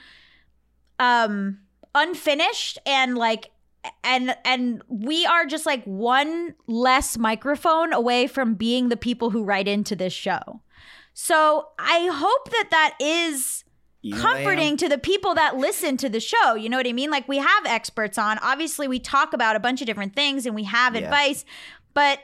um 1.02 1.58
unfinished 1.94 2.78
and 2.86 3.16
like 3.18 3.50
and 4.04 4.36
and 4.44 4.82
we 4.88 5.26
are 5.26 5.44
just 5.44 5.66
like 5.66 5.84
one 5.84 6.54
less 6.66 7.18
microphone 7.18 7.92
away 7.92 8.26
from 8.26 8.54
being 8.54 8.88
the 8.88 8.96
people 8.96 9.30
who 9.30 9.42
write 9.42 9.66
into 9.68 9.96
this 9.96 10.12
show. 10.12 10.60
So 11.14 11.68
I 11.78 12.08
hope 12.12 12.50
that 12.50 12.68
that 12.70 12.94
is 13.00 13.64
You 14.00 14.14
know 14.14 14.22
what 14.22 14.26
I 14.26 14.28
am? 14.28 14.44
comforting 14.44 14.76
to 14.78 14.88
the 14.88 14.98
people 14.98 15.34
that 15.34 15.56
listen 15.56 15.96
to 15.98 16.08
the 16.08 16.20
show. 16.20 16.54
You 16.54 16.68
know 16.68 16.76
what 16.76 16.86
I 16.86 16.92
mean? 16.92 17.10
Like 17.10 17.26
we 17.28 17.38
have 17.38 17.66
experts 17.66 18.16
on. 18.18 18.38
Obviously, 18.38 18.86
we 18.88 18.98
talk 19.00 19.32
about 19.34 19.56
a 19.56 19.60
bunch 19.60 19.80
of 19.82 19.86
different 19.86 20.14
things 20.14 20.46
and 20.46 20.54
we 20.54 20.64
have 20.64 20.94
Yeah. 20.94 21.02
advice, 21.02 21.44
but 21.92 22.20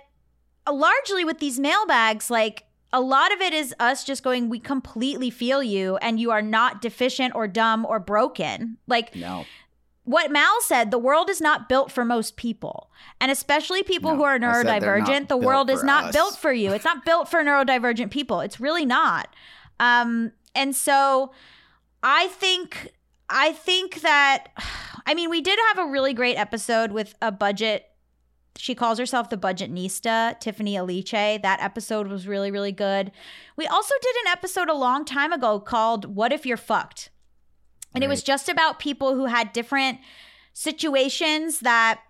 largely 0.70 1.24
with 1.24 1.38
these 1.40 1.58
mailbags, 1.58 2.30
like 2.30 2.64
a 2.92 3.00
lot 3.00 3.32
of 3.32 3.40
it 3.40 3.52
is 3.52 3.74
us 3.78 4.04
just 4.04 4.22
going, 4.22 4.48
we 4.48 4.58
completely 4.58 5.30
feel 5.30 5.62
you 5.62 5.96
and 5.98 6.18
you 6.18 6.30
are 6.30 6.42
not 6.42 6.80
deficient 6.80 7.34
or 7.34 7.46
dumb 7.46 7.84
or 7.84 8.00
broken. 8.00 8.78
Like 8.86 9.14
No. 9.14 9.44
what 10.04 10.30
Mal 10.30 10.60
said, 10.62 10.90
the 10.90 10.98
world 10.98 11.28
is 11.28 11.40
not 11.40 11.68
built 11.68 11.92
for 11.92 12.04
most 12.04 12.36
people. 12.36 12.90
And 13.20 13.30
especially 13.30 13.82
people 13.82 14.12
No, 14.12 14.16
who 14.16 14.22
are 14.24 14.34
I 14.42 14.62
said 14.62 14.80
they're 14.82 15.00
neurodivergent, 15.02 15.28
the 15.28 15.36
world 15.36 15.68
is 15.70 15.84
not 15.84 16.04
us. 16.04 16.12
built 16.14 16.36
for 16.38 16.52
you. 16.52 16.72
It's 16.72 16.84
not 16.84 17.04
built 17.04 17.28
for 17.30 17.42
neurodivergent 17.44 18.10
people. 18.10 18.40
It's 18.40 18.58
really 18.58 18.86
not. 18.86 19.28
Um, 19.78 20.32
and 20.54 20.74
so 20.74 21.32
I 22.02 22.28
think 22.28 22.92
I 23.28 23.52
think 23.52 24.00
that 24.00 24.48
I 25.06 25.14
mean 25.14 25.28
we 25.30 25.40
did 25.42 25.58
have 25.68 25.78
a 25.86 25.90
really 25.90 26.14
great 26.14 26.36
episode 26.36 26.90
with 26.92 27.14
a 27.20 27.30
budget 27.30 27.84
she 28.58 28.74
calls 28.74 28.98
herself 28.98 29.30
the 29.30 29.36
Budgetnista, 29.36 30.38
Tiffany 30.40 30.74
Aliche. 30.74 31.40
That 31.40 31.62
episode 31.62 32.08
was 32.08 32.26
really, 32.26 32.50
really 32.50 32.72
good. 32.72 33.12
We 33.56 33.66
also 33.66 33.94
did 34.02 34.16
an 34.16 34.32
episode 34.32 34.68
a 34.68 34.74
long 34.74 35.04
time 35.04 35.32
ago 35.32 35.60
called 35.60 36.16
What 36.16 36.32
If 36.32 36.44
You're 36.44 36.56
Fucked? 36.56 37.10
And 37.94 38.04
it 38.04 38.08
was 38.08 38.22
just 38.22 38.48
about 38.48 38.78
people 38.78 39.14
who 39.14 39.26
had 39.26 39.52
different 39.52 39.98
situations 40.52 41.60
that 41.60 42.00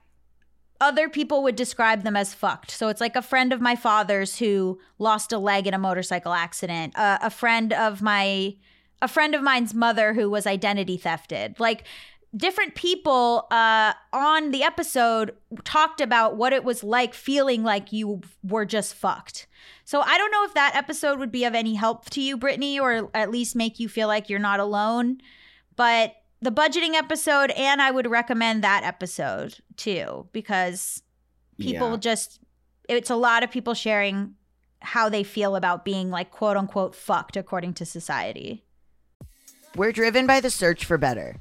other 0.81 1.09
people 1.09 1.43
would 1.43 1.57
describe 1.57 2.02
them 2.02 2.17
as 2.17 2.35
fucked. 2.35 2.71
So 2.71 2.88
it's 2.88 3.00
like 3.00 3.17
a 3.17 3.23
friend 3.23 3.52
of 3.52 3.61
my 3.61 3.76
father's 3.76 4.38
who 4.38 4.78
lost 4.99 5.33
a 5.33 5.38
leg 5.38 5.67
in 5.67 5.75
a 5.75 5.78
motorcycle 5.78 6.33
accident, 6.33 6.97
uh, 6.97 7.19
a 7.21 7.31
friend 7.31 7.73
of 7.73 8.00
my 8.00 8.57
a 9.00 9.07
friend 9.07 9.35
of 9.35 9.43
mine's 9.43 9.75
mother 9.75 10.14
who 10.14 10.28
was 10.28 10.47
identity 10.47 10.99
thefted. 10.99 11.61
Like 11.61 11.85
different 12.37 12.75
people 12.75 13.47
uh, 13.51 13.93
on 14.13 14.51
the 14.51 14.63
episode 14.63 15.35
talked 15.65 16.01
about 16.01 16.37
what 16.37 16.53
it 16.53 16.63
was 16.63 16.85
like 16.85 17.15
feeling 17.15 17.63
like 17.63 17.93
you 17.93 18.21
were 18.43 18.65
just 18.67 18.95
fucked. 18.95 19.47
So 19.85 20.01
I 20.03 20.19
don't 20.19 20.31
know 20.31 20.45
if 20.45 20.55
that 20.55 20.77
episode 20.77 21.19
would 21.19 21.33
be 21.33 21.45
of 21.45 21.55
any 21.55 21.75
help 21.75 22.11
to 22.11 22.21
you, 22.21 22.37
Brittany, 22.37 22.79
or 22.79 23.11
at 23.15 23.31
least 23.31 23.57
make 23.57 23.81
you 23.81 23.89
feel 23.89 24.09
like 24.09 24.29
you're 24.29 24.39
not 24.39 24.61
alone. 24.61 25.19
But 25.77 26.17
the 26.41 26.53
budgeting 26.53 26.93
episode, 26.95 27.51
and 27.53 27.81
I 27.81 27.91
would 27.91 28.07
recommend 28.09 28.63
that 28.63 28.85
episode 28.85 29.57
too, 29.77 30.29
because 30.33 31.03
people 31.59 31.93
Yeah. 31.93 31.97
just, 31.97 32.41
it's 32.89 33.11
a 33.11 33.17
lot 33.17 33.43
of 33.43 33.51
people 33.51 33.75
sharing 33.75 34.35
how 34.81 35.09
they 35.09 35.25
feel 35.25 35.57
about 35.57 35.85
being 35.85 36.11
like 36.11 36.31
quote 36.31 36.57
unquote 36.57 36.95
fucked 36.95 37.37
according 37.37 37.73
to 37.75 37.87
society. 37.87 38.65
We're 39.75 39.93
driven 39.93 40.27
by 40.27 40.41
the 40.41 40.51
search 40.51 40.85
for 40.85 40.99
better. 40.99 41.41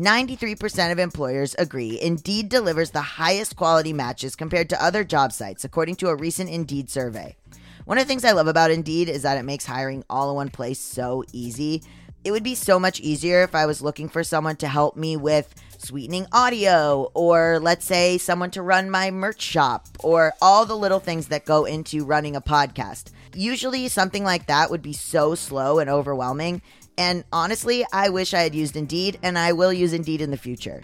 93% 0.00 0.92
of 0.92 0.98
employers 0.98 1.54
agree 1.58 2.00
Indeed 2.00 2.48
delivers 2.48 2.90
the 2.90 3.02
highest 3.02 3.54
quality 3.54 3.92
matches 3.92 4.34
compared 4.34 4.70
to 4.70 4.82
other 4.82 5.04
job 5.04 5.30
sites, 5.30 5.62
according 5.62 5.96
to 5.96 6.08
a 6.08 6.16
recent 6.16 6.48
Indeed 6.48 6.88
survey. 6.88 7.36
One 7.84 7.98
of 7.98 8.04
the 8.04 8.08
things 8.08 8.24
I 8.24 8.32
love 8.32 8.46
about 8.46 8.70
Indeed 8.70 9.10
is 9.10 9.22
that 9.22 9.36
it 9.36 9.42
makes 9.42 9.66
hiring 9.66 10.02
all 10.08 10.30
in 10.30 10.36
one 10.36 10.48
place 10.48 10.80
so 10.80 11.22
easy. 11.34 11.82
It 12.24 12.32
would 12.32 12.42
be 12.42 12.54
so 12.54 12.78
much 12.78 13.00
easier 13.00 13.42
if 13.42 13.54
I 13.54 13.66
was 13.66 13.82
looking 13.82 14.08
for 14.08 14.24
someone 14.24 14.56
to 14.56 14.68
help 14.68 14.96
me 14.96 15.18
with 15.18 15.54
sweetening 15.76 16.26
audio, 16.32 17.10
or 17.12 17.58
let's 17.60 17.84
say 17.84 18.16
someone 18.16 18.50
to 18.52 18.62
run 18.62 18.90
my 18.90 19.10
merch 19.10 19.42
shop, 19.42 19.86
or 19.98 20.32
all 20.40 20.64
the 20.64 20.76
little 20.76 21.00
things 21.00 21.28
that 21.28 21.44
go 21.44 21.66
into 21.66 22.06
running 22.06 22.36
a 22.36 22.40
podcast. 22.40 23.10
Usually, 23.34 23.86
something 23.88 24.24
like 24.24 24.46
that 24.46 24.70
would 24.70 24.82
be 24.82 24.92
so 24.92 25.34
slow 25.34 25.78
and 25.78 25.90
overwhelming. 25.90 26.62
And 27.00 27.24
honestly, 27.32 27.82
I 27.94 28.10
wish 28.10 28.34
I 28.34 28.42
had 28.42 28.54
used 28.54 28.76
Indeed, 28.76 29.18
and 29.22 29.38
I 29.38 29.54
will 29.54 29.72
use 29.72 29.94
Indeed 29.94 30.20
in 30.20 30.30
the 30.30 30.36
future. 30.36 30.82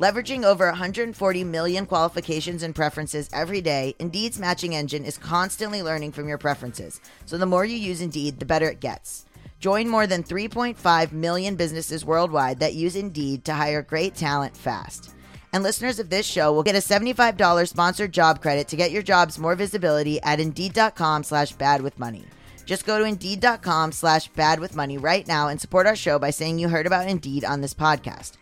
Leveraging 0.00 0.42
over 0.42 0.68
140 0.68 1.44
million 1.44 1.84
qualifications 1.84 2.62
and 2.62 2.74
preferences 2.74 3.28
every 3.30 3.60
day, 3.60 3.94
Indeed's 3.98 4.38
matching 4.38 4.74
engine 4.74 5.04
is 5.04 5.18
constantly 5.18 5.82
learning 5.82 6.12
from 6.12 6.28
your 6.28 6.38
preferences. 6.38 6.98
So 7.26 7.36
the 7.36 7.44
more 7.44 7.66
you 7.66 7.76
use 7.76 8.00
Indeed, 8.00 8.38
the 8.38 8.46
better 8.46 8.70
it 8.70 8.80
gets. 8.80 9.26
Join 9.60 9.86
more 9.86 10.06
than 10.06 10.24
3.5 10.24 11.12
million 11.12 11.56
businesses 11.56 12.06
worldwide 12.06 12.60
that 12.60 12.74
use 12.74 12.96
Indeed 12.96 13.44
to 13.44 13.52
hire 13.52 13.82
great 13.82 14.14
talent 14.14 14.56
fast. 14.56 15.10
And 15.52 15.62
listeners 15.62 15.98
of 15.98 16.08
this 16.08 16.24
show 16.24 16.54
will 16.54 16.62
get 16.62 16.74
a 16.74 16.78
$75 16.78 17.68
sponsored 17.68 18.12
job 18.12 18.40
credit 18.40 18.66
to 18.68 18.76
get 18.76 18.92
your 18.92 19.02
jobs 19.02 19.38
more 19.38 19.56
visibility 19.56 20.22
at 20.22 20.40
Indeed.com 20.40 21.22
slash 21.22 21.52
bad 21.52 21.82
with 21.82 21.98
money. 21.98 22.24
Just 22.64 22.86
go 22.86 22.98
to 22.98 23.04
Indeed.com 23.04 23.92
slash 23.92 24.28
bad 24.28 24.60
with 24.60 24.76
money 24.76 24.98
right 24.98 25.26
now 25.26 25.48
and 25.48 25.60
support 25.60 25.86
our 25.86 25.96
show 25.96 26.18
by 26.18 26.30
saying 26.30 26.58
you 26.58 26.68
heard 26.68 26.86
about 26.86 27.08
Indeed 27.08 27.44
on 27.44 27.60
this 27.60 27.74
podcast. 27.74 28.32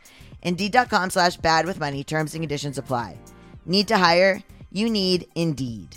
Indeed.com 0.42 1.10
slash 1.10 1.36
bad 1.36 1.66
with 1.66 1.78
money. 1.80 2.04
Terms 2.04 2.34
and 2.34 2.42
conditions 2.42 2.78
apply. 2.78 3.18
Need 3.66 3.88
to 3.88 3.96
hire? 3.96 4.42
You 4.70 4.90
need 4.90 5.26
Indeed. 5.34 5.96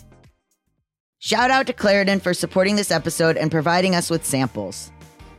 Shout 1.19 1.49
out 1.49 1.67
to 1.67 1.73
Claritin 1.73 2.21
for 2.21 2.33
supporting 2.33 2.75
this 2.75 2.91
episode 2.91 3.37
and 3.37 3.49
providing 3.49 3.95
us 3.95 4.09
with 4.09 4.25
samples. 4.25 4.91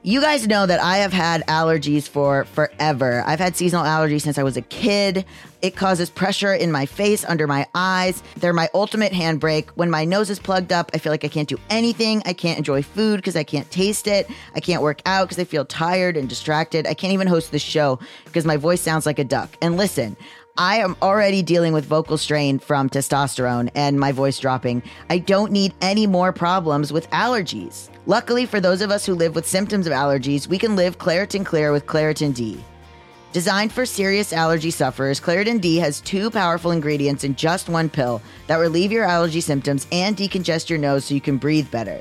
You 0.07 0.21
guys 0.21 0.47
know 0.47 0.67
that 0.67 0.79
I 0.79 0.99
have 0.99 1.13
had 1.13 1.45
allergies 1.49 2.09
for 2.09 2.45
forever. 2.45 3.25
I've 3.27 3.41
had 3.41 3.57
seasonal 3.57 3.85
allergies 3.85 4.21
since 4.21 4.39
I 4.39 4.45
was 4.45 4.57
a 4.57 4.63
kid. 4.63 5.25
It 5.63 5.75
causes 5.75 6.11
pressure 6.11 6.55
in 6.55 6.71
my 6.71 6.87
face, 6.87 7.25
under 7.25 7.49
my 7.49 7.67
eyes. 7.75 8.23
They're 8.37 8.53
my 8.53 8.69
ultimate 8.73 9.13
handbrake. 9.13 9.71
When 9.71 9.91
my 9.91 10.05
nose 10.05 10.31
is 10.31 10.39
plugged 10.39 10.73
up, 10.73 10.93
I 10.95 10.99
feel 10.99 11.11
like 11.11 11.25
I 11.25 11.29
can't 11.29 11.49
do 11.49 11.59
anything. 11.71 12.23
I 12.25 12.35
can't 12.35 12.57
enjoy 12.57 12.83
food 12.83 13.17
because 13.17 13.35
I 13.35 13.43
can't 13.43 13.69
taste 13.73 14.07
it. 14.07 14.31
I 14.55 14.61
can't 14.61 14.81
work 14.81 15.03
out 15.07 15.25
because 15.25 15.41
I 15.41 15.45
feel 15.45 15.65
tired 15.65 16.17
and 16.17 16.29
distracted. 16.29 16.87
I 16.87 16.95
can't 16.95 17.13
even 17.13 17.27
host 17.27 17.51
the 17.51 17.59
show 17.59 17.99
because 18.27 18.45
my 18.45 18.57
voice 18.57 18.83
sounds 18.83 19.07
like 19.07 19.19
a 19.19 19.25
duck. 19.25 19.57
And 19.61 19.77
listen, 19.77 20.17
I 20.59 20.79
am 20.79 20.97
already 21.03 21.43
dealing 21.43 21.75
with 21.75 21.85
vocal 21.85 22.17
strain 22.17 22.59
from 22.59 22.89
testosterone 22.89 23.69
and 23.75 24.01
my 24.01 24.11
voice 24.11 24.39
dropping. 24.39 24.83
I 25.11 25.19
don't 25.19 25.53
need 25.53 25.75
any 25.83 26.07
more 26.07 26.33
problems 26.33 26.95
with 26.95 27.11
allergies. 27.11 27.91
Luckily, 28.07 28.47
for 28.47 28.59
those 28.59 28.81
of 28.81 28.91
us 28.91 29.05
who 29.05 29.15
live 29.15 29.35
with 29.35 29.47
symptoms 29.47 29.87
of 29.87 29.93
allergies, 29.93 30.49
we 30.49 30.57
can 30.57 30.75
live 30.75 30.97
Claritin 30.97 31.45
Clear 31.45 31.73
with 31.73 31.85
Claritin 31.85 32.35
D. 32.35 32.65
Designed 33.35 33.71
for 33.71 33.85
serious 33.85 34.33
allergy 34.33 34.71
sufferers, 34.71 35.21
Claritin 35.21 35.61
D 35.61 35.77
has 35.77 36.01
two 36.01 36.31
powerful 36.31 36.71
ingredients 36.71 37.23
in 37.23 37.35
just 37.35 37.69
one 37.69 37.91
pill 37.91 38.23
that 38.47 38.57
relieve 38.57 38.93
your 38.93 39.05
allergy 39.05 39.43
symptoms 39.43 39.87
and 39.93 40.17
decongest 40.17 40.71
your 40.71 40.79
nose 40.79 41.05
so 41.05 41.15
you 41.15 41.21
can 41.21 41.37
breathe 41.37 41.71
better. 41.71 42.01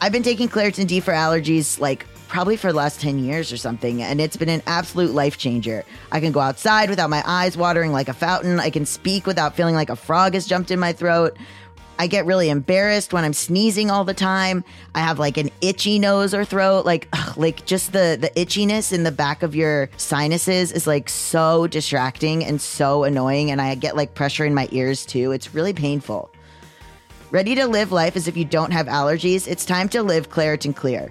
I've 0.00 0.12
been 0.12 0.22
taking 0.22 0.48
Claritin 0.48 0.86
D 0.86 1.00
for 1.00 1.12
allergies 1.12 1.80
like 1.80 2.06
probably 2.28 2.56
for 2.56 2.72
the 2.72 2.76
last 2.76 3.00
10 3.00 3.18
years 3.18 3.52
or 3.52 3.56
something, 3.56 4.02
and 4.02 4.20
it's 4.20 4.36
been 4.36 4.48
an 4.48 4.62
absolute 4.66 5.12
life 5.12 5.38
changer. 5.38 5.84
I 6.12 6.20
can 6.20 6.32
go 6.32 6.40
outside 6.40 6.90
without 6.90 7.10
my 7.10 7.22
eyes 7.26 7.56
watering 7.56 7.92
like 7.92 8.08
a 8.08 8.14
fountain. 8.14 8.60
I 8.60 8.70
can 8.70 8.86
speak 8.86 9.26
without 9.26 9.56
feeling 9.56 9.74
like 9.74 9.90
a 9.90 9.96
frog 9.96 10.34
has 10.34 10.46
jumped 10.46 10.70
in 10.70 10.78
my 10.78 10.92
throat. 10.92 11.36
I 11.98 12.06
get 12.08 12.26
really 12.26 12.50
embarrassed 12.50 13.12
when 13.12 13.24
I'm 13.24 13.32
sneezing 13.32 13.90
all 13.90 14.04
the 14.04 14.14
time. 14.14 14.64
I 14.94 15.00
have 15.00 15.18
like 15.18 15.38
an 15.38 15.50
itchy 15.60 15.98
nose 15.98 16.34
or 16.34 16.44
throat. 16.44 16.84
Like, 16.84 17.08
ugh, 17.12 17.36
like 17.38 17.64
just 17.64 17.92
the 17.92 18.18
the 18.20 18.30
itchiness 18.40 18.92
in 18.92 19.02
the 19.02 19.12
back 19.12 19.42
of 19.42 19.54
your 19.54 19.88
sinuses 19.96 20.72
is 20.72 20.86
like 20.86 21.08
so 21.08 21.66
distracting 21.66 22.44
and 22.44 22.60
so 22.60 23.04
annoying. 23.04 23.50
And 23.50 23.60
I 23.60 23.74
get 23.74 23.96
like 23.96 24.14
pressure 24.14 24.44
in 24.44 24.54
my 24.54 24.68
ears 24.72 25.06
too. 25.06 25.32
It's 25.32 25.54
really 25.54 25.72
painful. 25.72 26.30
Ready 27.30 27.54
to 27.56 27.66
live 27.66 27.92
life 27.92 28.16
as 28.16 28.28
if 28.28 28.36
you 28.36 28.44
don't 28.44 28.72
have 28.72 28.86
allergies? 28.86 29.48
It's 29.48 29.64
time 29.64 29.88
to 29.90 30.02
live 30.02 30.30
Claritin 30.30 30.76
Clear. 30.76 31.10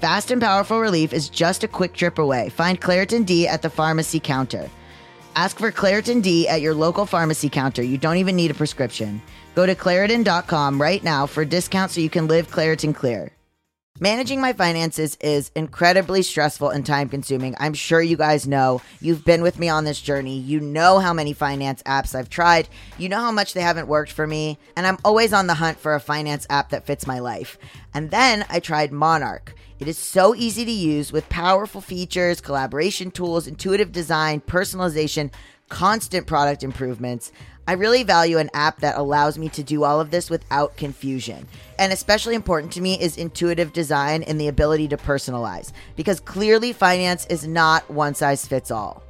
Fast 0.00 0.30
and 0.30 0.40
powerful 0.40 0.80
relief 0.80 1.12
is 1.12 1.28
just 1.28 1.64
a 1.64 1.68
quick 1.68 1.94
trip 1.94 2.18
away. 2.18 2.48
Find 2.50 2.80
Claritin 2.80 3.24
D 3.24 3.48
at 3.48 3.62
the 3.62 3.70
pharmacy 3.70 4.20
counter. 4.20 4.68
Ask 5.36 5.58
for 5.58 5.72
Claritin 5.72 6.22
D 6.22 6.46
at 6.48 6.60
your 6.60 6.74
local 6.74 7.06
pharmacy 7.06 7.48
counter. 7.48 7.82
You 7.82 7.96
don't 7.96 8.18
even 8.18 8.36
need 8.36 8.50
a 8.50 8.54
prescription. 8.54 9.22
Go 9.54 9.66
to 9.66 9.74
Claritin.com 9.74 10.80
right 10.80 11.02
now 11.02 11.26
for 11.26 11.42
a 11.42 11.46
discount 11.46 11.92
so 11.92 12.00
you 12.00 12.10
can 12.10 12.26
live 12.26 12.50
Claritin 12.50 12.94
Clear. 12.94 13.32
Managing 14.00 14.40
my 14.40 14.52
finances 14.52 15.16
is 15.20 15.52
incredibly 15.54 16.22
stressful 16.22 16.70
and 16.70 16.84
time 16.84 17.08
consuming. 17.08 17.54
I'm 17.60 17.74
sure 17.74 18.02
you 18.02 18.16
guys 18.16 18.44
know. 18.44 18.82
You've 19.00 19.24
been 19.24 19.40
with 19.40 19.60
me 19.60 19.68
on 19.68 19.84
this 19.84 20.00
journey. 20.00 20.36
You 20.36 20.58
know 20.58 20.98
how 20.98 21.12
many 21.12 21.32
finance 21.32 21.80
apps 21.84 22.12
I've 22.12 22.28
tried. 22.28 22.68
You 22.98 23.08
know 23.08 23.20
how 23.20 23.30
much 23.30 23.54
they 23.54 23.60
haven't 23.60 23.86
worked 23.86 24.10
for 24.10 24.26
me. 24.26 24.58
And 24.76 24.84
I'm 24.84 24.98
always 25.04 25.32
on 25.32 25.46
the 25.46 25.54
hunt 25.54 25.78
for 25.78 25.94
a 25.94 26.00
finance 26.00 26.44
app 26.50 26.70
that 26.70 26.86
fits 26.86 27.06
my 27.06 27.20
life. 27.20 27.56
And 27.94 28.10
then 28.10 28.44
I 28.50 28.58
tried 28.58 28.90
Monarch. 28.90 29.54
It 29.80 29.88
is 29.88 29.98
so 29.98 30.34
easy 30.34 30.64
to 30.64 30.70
use 30.70 31.12
with 31.12 31.28
powerful 31.28 31.80
features, 31.80 32.40
collaboration 32.40 33.10
tools, 33.10 33.46
intuitive 33.46 33.90
design, 33.90 34.40
personalization, 34.40 35.32
constant 35.68 36.26
product 36.26 36.62
improvements. 36.62 37.32
I 37.66 37.72
really 37.72 38.02
value 38.02 38.38
an 38.38 38.50
app 38.54 38.80
that 38.80 38.96
allows 38.96 39.38
me 39.38 39.48
to 39.48 39.62
do 39.62 39.84
all 39.84 40.00
of 40.00 40.10
this 40.10 40.30
without 40.30 40.76
confusion. 40.76 41.48
And 41.78 41.92
especially 41.92 42.34
important 42.34 42.72
to 42.74 42.80
me 42.80 43.00
is 43.00 43.16
intuitive 43.16 43.72
design 43.72 44.22
and 44.22 44.40
the 44.40 44.48
ability 44.48 44.88
to 44.88 44.96
personalize, 44.96 45.72
because 45.96 46.20
clearly 46.20 46.72
finance 46.72 47.26
is 47.26 47.46
not 47.46 47.90
one 47.90 48.14
size 48.14 48.46
fits 48.46 48.70
all. 48.70 49.02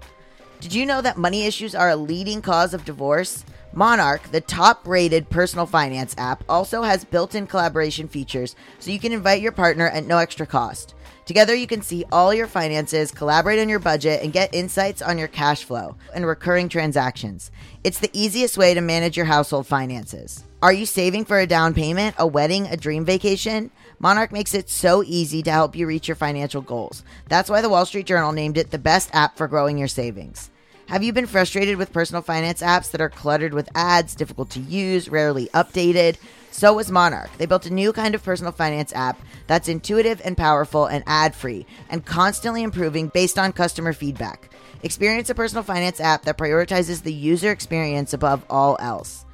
Did 0.61 0.73
you 0.73 0.87
know 0.87 1.02
that 1.02 1.18
money 1.18 1.44
issues 1.44 1.75
are 1.75 1.90
a 1.90 1.97
leading 1.97 2.40
cause 2.40 2.73
of 2.73 2.85
divorce? 2.85 3.44
Monarch, 3.76 4.31
the 4.31 4.40
top 4.40 4.87
rated 4.87 5.28
personal 5.31 5.66
finance 5.66 6.14
app, 6.16 6.45
also 6.49 6.83
has 6.83 7.04
built 7.04 7.35
in 7.35 7.47
collaboration 7.47 8.07
features 8.07 8.54
so 8.78 8.93
you 8.93 9.00
can 9.00 9.11
invite 9.11 9.43
your 9.43 9.50
partner 9.50 9.88
at 9.88 10.07
no 10.07 10.18
extra 10.18 10.46
cost. 10.46 10.94
Together, 11.27 11.55
you 11.55 11.66
can 11.66 11.83
see 11.83 12.05
all 12.12 12.33
your 12.33 12.46
finances, 12.46 13.11
collaborate 13.11 13.59
on 13.59 13.68
your 13.68 13.81
budget, 13.81 14.22
and 14.22 14.33
get 14.33 14.55
insights 14.55 15.03
on 15.03 15.18
your 15.18 15.27
cash 15.27 15.64
flow 15.64 15.96
and 16.14 16.25
recurring 16.25 16.68
transactions. 16.68 17.51
It's 17.83 17.98
the 17.98 18.11
easiest 18.12 18.57
way 18.57 18.75
to 18.75 18.81
manage 18.81 19.16
your 19.16 19.27
household 19.27 19.66
finances. 19.66 20.44
Are 20.62 20.72
you 20.72 20.87
saving 20.87 21.25
for 21.25 21.40
a 21.40 21.46
down 21.46 21.75
payment, 21.75 22.14
a 22.18 22.27
wedding, 22.27 22.66
a 22.66 22.77
dream 22.77 23.05
vacation? 23.05 23.72
Monarch 23.98 24.33
makes 24.33 24.55
it 24.55 24.70
so 24.70 25.03
easy 25.03 25.42
to 25.42 25.51
help 25.51 25.75
you 25.75 25.87
reach 25.87 26.07
your 26.07 26.14
financial 26.14 26.62
goals. 26.62 27.05
That's 27.29 27.51
why 27.51 27.61
the 27.61 27.68
Wall 27.68 27.87
Street 27.87 28.07
Journal 28.07 28.33
named 28.33 28.57
it 28.57 28.70
the 28.70 28.79
best 28.79 29.11
app 29.12 29.37
for 29.37 29.48
growing 29.48 29.79
your 29.79 29.88
savings. 29.88 30.51
Have 30.88 31.03
you 31.03 31.14
been 31.14 31.27
frustrated 31.27 31.79
with 31.79 31.94
personal 31.94 32.20
finance 32.20 32.61
apps 32.62 32.90
that 32.90 33.01
are 33.01 33.09
cluttered 33.09 33.55
with 33.55 33.70
ads, 33.75 34.14
difficult 34.14 34.51
to 34.51 34.61
use, 34.61 35.09
rarely 35.09 35.49
updated? 35.55 36.16
So 36.51 36.75
was 36.75 36.90
Monarch. 36.90 37.31
They 37.38 37.47
built 37.47 37.64
a 37.66 37.73
new 37.73 37.92
kind 37.92 38.14
of 38.14 38.23
personal 38.23 38.53
finance 38.53 38.92
app 38.92 39.18
that's 39.47 39.66
intuitive 39.66 40.20
and 40.25 40.37
powerful 40.37 40.85
and 40.85 41.03
ad 41.07 41.35
free 41.35 41.64
and 41.88 42.05
constantly 42.05 42.62
improving 42.62 43.09
based 43.09 43.38
on 43.38 43.53
customer 43.53 43.94
feedback. 43.94 44.51
Experience 44.83 45.31
a 45.31 45.35
personal 45.35 45.64
finance 45.64 46.01
app 46.01 46.23
that 46.25 46.37
prioritizes 46.37 47.03
the 47.03 47.14
user 47.14 47.51
experience 47.51 48.12
above 48.12 48.44
all 48.51 48.77
else. 48.79 49.25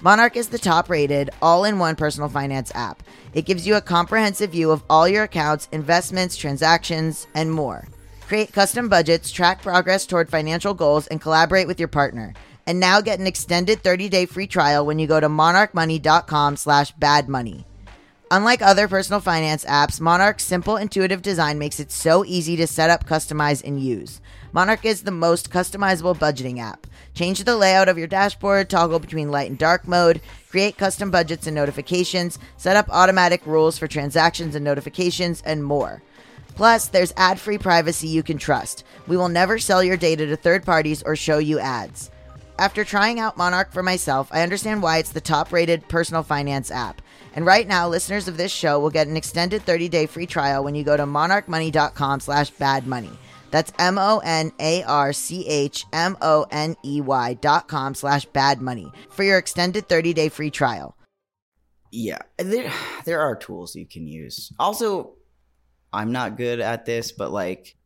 Monarch 0.00 0.36
is 0.36 0.48
the 0.48 0.58
top 0.58 0.88
rated, 0.88 1.28
all 1.42 1.64
in 1.64 1.80
one 1.80 1.96
personal 1.96 2.28
finance 2.28 2.70
app. 2.74 3.02
It 3.34 3.46
gives 3.46 3.66
you 3.66 3.74
a 3.74 3.82
comprehensive 3.82 4.52
view 4.52 4.70
of 4.70 4.84
all 4.88 5.08
your 5.08 5.24
accounts, 5.24 5.68
investments, 5.72 6.36
transactions, 6.36 7.26
and 7.34 7.52
more. 7.52 7.88
Create 8.30 8.52
custom 8.52 8.88
budgets, 8.88 9.32
track 9.32 9.60
progress 9.60 10.06
toward 10.06 10.30
financial 10.30 10.72
goals, 10.72 11.08
and 11.08 11.20
collaborate 11.20 11.66
with 11.66 11.80
your 11.80 11.88
partner. 11.88 12.32
And 12.64 12.78
now 12.78 13.00
get 13.00 13.18
an 13.18 13.26
extended 13.26 13.82
30-day 13.82 14.26
free 14.26 14.46
trial 14.46 14.86
when 14.86 15.00
you 15.00 15.08
go 15.08 15.18
to 15.18 15.28
monarchmoney.com 15.28 16.54
slash 16.54 16.94
badmoney. 16.94 17.64
Unlike 18.30 18.62
other 18.62 18.86
personal 18.86 19.18
finance 19.18 19.64
apps, 19.64 20.00
Monarch's 20.00 20.44
simple, 20.44 20.76
intuitive 20.76 21.22
design 21.22 21.58
makes 21.58 21.80
it 21.80 21.90
so 21.90 22.24
easy 22.24 22.54
to 22.54 22.68
set 22.68 22.88
up, 22.88 23.04
customize, 23.04 23.64
and 23.64 23.80
use. 23.80 24.20
Monarch 24.52 24.84
is 24.84 25.02
the 25.02 25.10
most 25.10 25.50
customizable 25.50 26.16
budgeting 26.16 26.60
app. 26.60 26.86
Change 27.14 27.42
the 27.42 27.56
layout 27.56 27.88
of 27.88 27.98
your 27.98 28.06
dashboard, 28.06 28.70
toggle 28.70 29.00
between 29.00 29.32
light 29.32 29.50
and 29.50 29.58
dark 29.58 29.88
mode, 29.88 30.20
create 30.48 30.78
custom 30.78 31.10
budgets 31.10 31.48
and 31.48 31.56
notifications, 31.56 32.38
set 32.56 32.76
up 32.76 32.86
automatic 32.90 33.44
rules 33.44 33.76
for 33.76 33.88
transactions 33.88 34.54
and 34.54 34.64
notifications, 34.64 35.42
and 35.44 35.64
more. 35.64 36.00
Plus, 36.60 36.88
there's 36.88 37.14
ad 37.16 37.40
free 37.40 37.56
privacy 37.56 38.06
you 38.06 38.22
can 38.22 38.36
trust. 38.36 38.84
We 39.06 39.16
will 39.16 39.30
never 39.30 39.58
sell 39.58 39.82
your 39.82 39.96
data 39.96 40.26
to 40.26 40.36
third 40.36 40.62
parties 40.62 41.02
or 41.02 41.16
show 41.16 41.38
you 41.38 41.58
ads. 41.58 42.10
After 42.58 42.84
trying 42.84 43.18
out 43.18 43.38
Monarch 43.38 43.72
for 43.72 43.82
myself, 43.82 44.28
I 44.30 44.42
understand 44.42 44.82
why 44.82 44.98
it's 44.98 45.12
the 45.12 45.22
top 45.22 45.54
rated 45.54 45.88
personal 45.88 46.22
finance 46.22 46.70
app. 46.70 47.00
And 47.34 47.46
right 47.46 47.66
now, 47.66 47.88
listeners 47.88 48.28
of 48.28 48.36
this 48.36 48.52
show 48.52 48.78
will 48.78 48.90
get 48.90 49.06
an 49.06 49.16
extended 49.16 49.62
30 49.62 49.88
day 49.88 50.04
free 50.04 50.26
trial 50.26 50.62
when 50.62 50.74
you 50.74 50.84
go 50.84 50.98
to 50.98 51.04
monarchmoney.com 51.04 52.20
slash 52.20 52.52
badmoney. 52.52 53.16
That's 53.50 53.72
M 53.78 53.96
O 53.96 54.20
N 54.22 54.52
A 54.60 54.82
R 54.82 55.14
C 55.14 55.48
H 55.48 55.86
M 55.94 56.18
O 56.20 56.44
N 56.50 56.76
E 56.84 57.00
Y 57.00 57.34
dot 57.40 57.68
com 57.68 57.94
slash 57.94 58.26
badmoney 58.28 58.92
for 59.08 59.22
your 59.22 59.38
extended 59.38 59.88
30 59.88 60.12
day 60.12 60.28
free 60.28 60.50
trial. 60.50 60.94
Yeah, 61.90 62.20
there 62.36 62.70
there 63.06 63.22
are 63.22 63.34
tools 63.34 63.74
you 63.74 63.86
can 63.86 64.06
use. 64.06 64.52
Also, 64.58 65.14
I'm 65.92 66.12
not 66.12 66.36
good 66.36 66.60
at 66.60 66.84
this, 66.86 67.12
but 67.12 67.32
like 67.32 67.76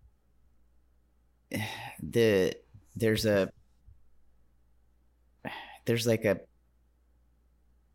the 2.03 2.55
there's 2.97 3.27
a 3.27 3.51
there's 5.85 6.07
like 6.07 6.25
a 6.25 6.41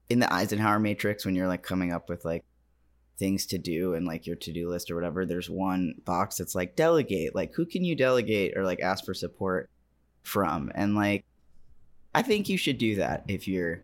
in 0.09 0.19
the 0.19 0.33
Eisenhower 0.33 0.79
matrix 0.79 1.25
when 1.25 1.35
you're 1.35 1.47
like 1.47 1.63
coming 1.63 1.93
up 1.93 2.09
with 2.09 2.25
like 2.25 2.43
things 3.17 3.45
to 3.47 3.57
do 3.57 3.93
and 3.93 4.07
like 4.07 4.25
your 4.25 4.35
to-do 4.35 4.69
list 4.69 4.89
or 4.89 4.95
whatever 4.95 5.25
there's 5.25 5.49
one 5.49 5.93
box 6.05 6.37
that's 6.37 6.55
like 6.55 6.77
delegate 6.77 7.35
like 7.35 7.53
who 7.53 7.65
can 7.65 7.83
you 7.83 7.93
delegate 7.93 8.55
or 8.55 8.63
like 8.63 8.79
ask 8.79 9.05
for 9.05 9.13
support 9.13 9.69
from? 10.23 10.71
And 10.73 10.95
like 10.95 11.25
I 12.15 12.21
think 12.23 12.49
you 12.49 12.57
should 12.57 12.77
do 12.77 12.95
that 12.95 13.25
if 13.27 13.47
you're 13.47 13.83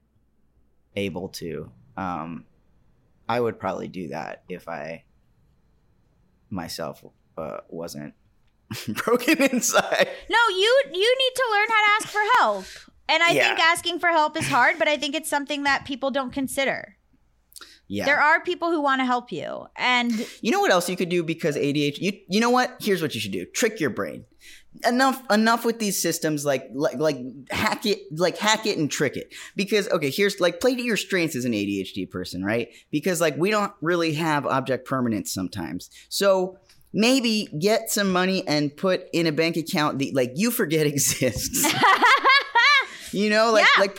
able 0.95 1.29
to. 1.29 1.69
Um 1.97 2.45
I 3.27 3.39
would 3.39 3.59
probably 3.59 3.87
do 3.87 4.09
that 4.09 4.43
if 4.49 4.67
I 4.67 5.03
myself 6.49 7.03
uh, 7.37 7.57
wasn't 7.69 8.13
broken 9.05 9.41
inside. 9.43 10.07
No, 10.29 10.37
you 10.49 10.83
you 10.93 11.15
need 11.19 11.35
to 11.35 11.45
learn 11.51 11.67
how 11.69 11.85
to 11.85 11.91
ask 11.97 12.07
for 12.07 12.21
help. 12.39 12.65
And 13.07 13.21
I 13.21 13.31
Yeah. 13.31 13.47
think 13.47 13.59
asking 13.59 13.99
for 13.99 14.09
help 14.09 14.35
is 14.37 14.47
hard, 14.47 14.79
but 14.79 14.87
I 14.87 14.97
think 14.97 15.13
it's 15.15 15.29
something 15.29 15.63
that 15.63 15.85
people 15.85 16.09
don't 16.11 16.31
consider. 16.33 16.97
Yeah. 17.87 18.05
There 18.05 18.19
are 18.19 18.41
people 18.41 18.71
who 18.71 18.81
want 18.81 19.01
to 19.01 19.05
help 19.05 19.31
you. 19.31 19.67
And 19.75 20.11
You 20.41 20.51
know 20.51 20.59
what 20.59 20.71
else 20.71 20.89
you 20.89 20.95
could 20.95 21.09
do 21.09 21.21
because 21.23 21.55
ADHD? 21.55 21.97
You 22.01 22.11
you 22.29 22.39
know 22.39 22.49
what? 22.49 22.77
Here's 22.79 23.01
what 23.01 23.13
you 23.13 23.21
should 23.21 23.31
do: 23.31 23.45
trick 23.45 23.79
your 23.79 23.91
brain. 23.91 24.25
Enough 24.83 25.21
enough 25.31 25.63
with 25.63 25.79
these 25.79 26.01
systems. 26.01 26.43
Like 26.45 26.69
like 26.73 26.97
like 26.97 27.17
hack 27.51 27.85
it, 27.85 27.99
like 28.11 28.37
hack 28.37 28.65
it 28.65 28.77
and 28.77 28.89
trick 28.91 29.15
it. 29.15 29.33
Because 29.55 29.87
okay, 29.89 30.09
here's 30.09 30.39
like 30.39 30.59
play 30.59 30.75
to 30.75 30.81
your 30.81 30.97
strengths 30.97 31.35
as 31.35 31.45
an 31.45 31.53
ADHD 31.53 32.09
person, 32.09 32.43
right? 32.43 32.69
Because 32.91 33.21
like 33.21 33.37
we 33.37 33.51
don't 33.51 33.71
really 33.81 34.13
have 34.15 34.45
object 34.45 34.87
permanence 34.87 35.33
sometimes. 35.33 35.89
So 36.09 36.57
maybe 36.93 37.47
get 37.59 37.89
some 37.89 38.11
money 38.11 38.47
and 38.47 38.75
put 38.75 39.05
in 39.13 39.27
a 39.27 39.31
bank 39.31 39.57
account 39.57 39.99
that 39.99 40.13
like 40.13 40.31
you 40.35 40.51
forget 40.51 40.85
exists. 40.93 41.65
you 43.11 43.29
know, 43.29 43.51
like 43.51 43.63
Yeah. 43.77 43.81
like 43.81 43.95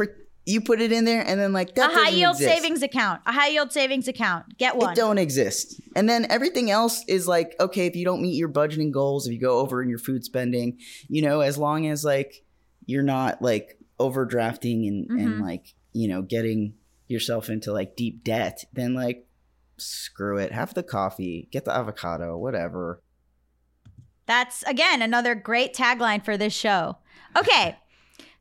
you 0.47 0.61
put 0.61 0.81
it 0.81 0.93
in 0.93 1.05
there 1.05 1.23
and 1.27 1.39
then 1.41 1.53
like 1.53 1.71
a 1.71 1.75
that 1.75 1.91
high 1.93 2.05
doesn't 2.05 2.19
yield 2.19 2.37
exist. 2.37 2.55
savings 2.55 2.83
account. 2.83 3.21
A 3.27 3.33
high 3.33 3.49
yield 3.49 3.73
savings 3.73 4.07
account. 4.09 4.57
Get 4.59 4.77
one. 4.77 4.93
It 4.93 4.97
don't 4.97 5.19
exist. 5.19 5.81
And 5.97 6.09
then 6.09 6.25
everything 6.31 6.71
else 6.71 7.05
is 7.09 7.27
like, 7.27 7.57
okay, 7.59 7.87
if 7.87 7.97
you 7.97 8.05
don't 8.05 8.23
meet 8.23 8.37
your 8.37 8.49
budgeting 8.49 8.93
goals, 8.93 9.27
if 9.27 9.33
you 9.33 9.41
go 9.41 9.59
over 9.59 9.83
in 9.83 9.89
your 9.89 9.99
food 9.99 10.25
spending, 10.25 10.79
you 11.09 11.21
know, 11.21 11.41
as 11.41 11.59
long 11.59 11.87
as 11.89 12.05
like 12.05 12.45
you're 12.87 13.03
not 13.03 13.43
like 13.43 13.77
overdrafting 13.99 14.87
and, 14.87 15.09
Mhm. 15.11 15.21
and 15.23 15.41
like, 15.43 15.75
you 15.93 16.07
know, 16.07 16.23
getting 16.23 16.75
yourself 17.09 17.49
into 17.51 17.73
like 17.73 17.97
deep 17.97 18.23
debt, 18.23 18.65
then 18.73 18.95
like 18.95 19.27
screw 19.79 20.39
it. 20.39 20.53
Have 20.53 20.75
the 20.75 20.83
coffee, 20.85 21.49
get 21.51 21.65
the 21.65 21.75
avocado, 21.75 22.37
whatever. 22.39 23.03
That's 24.27 24.63
again 24.65 25.03
another 25.03 25.35
great 25.35 25.75
tagline 25.75 26.25
for 26.25 26.37
this 26.37 26.53
show. 26.53 26.99
Okay, 27.37 27.77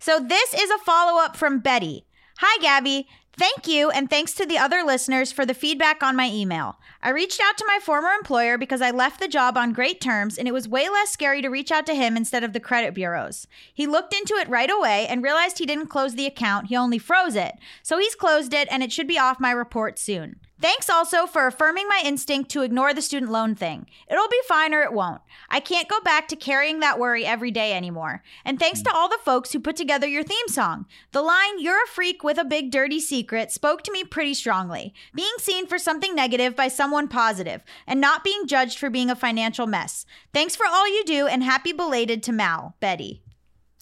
so 0.06 0.20
this 0.20 0.54
is 0.54 0.70
a 0.70 0.78
follow 0.78 1.20
up 1.20 1.36
from 1.36 1.58
Betty. 1.58 2.06
Hi, 2.38 2.62
Gaby. 2.62 3.08
Thank 3.36 3.68
you, 3.68 3.90
and 3.90 4.08
thanks 4.08 4.34
to 4.34 4.46
the 4.46 4.60
other 4.60 4.84
listeners 4.84 5.32
for 5.32 5.48
the 5.48 5.56
feedback 5.56 6.04
on 6.04 6.16
my 6.16 6.30
email. 6.30 6.78
I 7.02 7.10
reached 7.10 7.42
out 7.44 7.58
to 7.58 7.66
my 7.68 7.80
former 7.82 8.10
employer 8.10 8.60
because 8.60 8.84
I 8.84 8.92
left 8.92 9.20
the 9.20 9.28
job 9.28 9.58
on 9.58 9.74
great 9.74 10.00
terms, 10.00 10.38
and 10.38 10.48
it 10.48 10.54
was 10.54 10.68
way 10.68 10.90
less 10.90 11.10
scary 11.10 11.42
to 11.42 11.50
reach 11.50 11.72
out 11.72 11.88
to 11.88 11.96
him 11.96 12.16
instead 12.16 12.44
of 12.44 12.54
the 12.54 12.60
credit 12.60 12.94
bureaus. 12.94 13.48
He 13.74 13.88
looked 13.88 14.14
into 14.14 14.36
it 14.36 14.48
right 14.48 14.70
away 14.70 15.08
and 15.08 15.24
realized 15.24 15.58
he 15.58 15.66
didn't 15.66 15.88
close 15.88 16.14
the 16.14 16.28
account, 16.28 16.68
he 16.68 16.76
only 16.76 17.00
froze 17.00 17.36
it. 17.36 17.56
So 17.82 17.98
he's 17.98 18.14
closed 18.14 18.54
it, 18.54 18.68
and 18.70 18.84
it 18.84 18.92
should 18.92 19.08
be 19.08 19.18
off 19.18 19.40
my 19.40 19.50
report 19.50 19.98
soon. 19.98 20.36
Thanks 20.62 20.90
also 20.90 21.28
for 21.28 21.48
affirming 21.48 21.88
my 21.88 22.02
instinct 22.04 22.50
to 22.52 22.62
ignore 22.62 22.94
the 22.94 23.02
student 23.02 23.32
loan 23.32 23.56
thing. 23.56 23.88
It'll 24.10 24.30
be 24.30 24.40
fine 24.48 24.74
or 24.74 24.84
it 24.84 24.94
won't. 24.94 25.22
I 25.50 25.60
can't 25.60 25.90
go 25.90 26.00
back 26.00 26.30
to 26.30 26.38
carrying 26.38 26.80
that 26.80 26.98
worry 26.98 27.26
every 27.26 27.52
day 27.52 27.74
anymore. 27.74 28.24
And 28.46 28.58
thanks 28.58 28.82
to 28.84 28.94
all 28.94 29.10
the 29.10 29.18
folks 29.24 29.52
who 29.52 29.60
put 29.60 29.76
together 29.76 30.08
your 30.08 30.24
theme 30.24 30.48
song. 30.48 30.86
The 31.12 31.22
line, 31.22 31.60
You're 31.60 31.84
a 31.84 31.88
freak 31.88 32.24
with 32.24 32.38
a 32.38 32.46
big 32.46 32.72
dirty 32.72 33.02
secret, 33.02 33.52
spoke 33.52 33.82
to 33.84 33.92
me 33.92 34.06
pretty 34.06 34.34
strongly. 34.34 34.94
Being 35.14 35.34
seen 35.40 35.68
for 35.68 35.78
something 35.78 36.16
negative 36.16 36.56
by 36.56 36.70
someone 36.70 37.10
positive, 37.10 37.62
and 37.86 38.00
not 38.00 38.24
being 38.24 38.48
judged 38.48 38.80
for 38.80 38.90
being 38.90 39.10
a 39.10 39.16
financial 39.16 39.68
mess. 39.68 40.06
Thanks 40.34 40.56
for 40.56 40.66
all 40.66 40.88
you 40.88 41.04
do, 41.06 41.28
and 41.28 41.44
happy 41.44 41.74
belated 41.74 42.24
to 42.24 42.32
Mal, 42.32 42.76
Betty. 42.80 43.24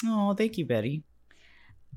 Oh, 0.06 0.34
thank 0.34 0.58
you, 0.58 0.66
Betty. 0.66 1.04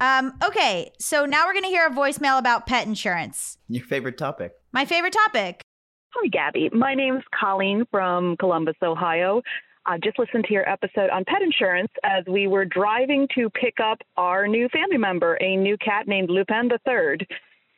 Um, 0.01 0.35
okay, 0.45 0.93
so 0.99 1.25
now 1.25 1.47
we're 1.47 1.55
gonna 1.55 1.69
hear 1.69 1.87
a 1.87 1.91
voicemail 1.91 2.39
about 2.39 2.67
pet 2.67 2.87
insurance. 2.87 3.59
Your 3.69 3.85
favorite 3.85 4.19
topic. 4.19 4.53
My 4.77 4.85
favorite 4.85 5.15
topic. 5.15 5.62
Hi, 6.11 6.29
Gaby. 6.29 6.69
My 6.77 6.93
name's 6.93 7.23
Colleen 7.35 7.87
from 7.91 8.37
Columbus, 8.37 8.75
Ohio. 8.83 9.41
I 9.87 9.97
just 9.97 10.19
listened 10.19 10.45
to 10.49 10.53
your 10.53 10.69
episode 10.69 11.09
on 11.09 11.25
pet 11.25 11.41
insurance 11.41 11.91
as 12.05 12.25
we 12.27 12.47
were 12.47 12.67
driving 12.67 13.27
to 13.35 13.49
pick 13.49 13.81
up 13.83 14.03
our 14.19 14.47
new 14.47 14.69
family 14.69 14.99
member, 14.99 15.39
a 15.41 15.57
new 15.57 15.79
cat 15.79 16.07
named 16.07 16.29
Lupin 16.29 16.69
III. 16.71 17.27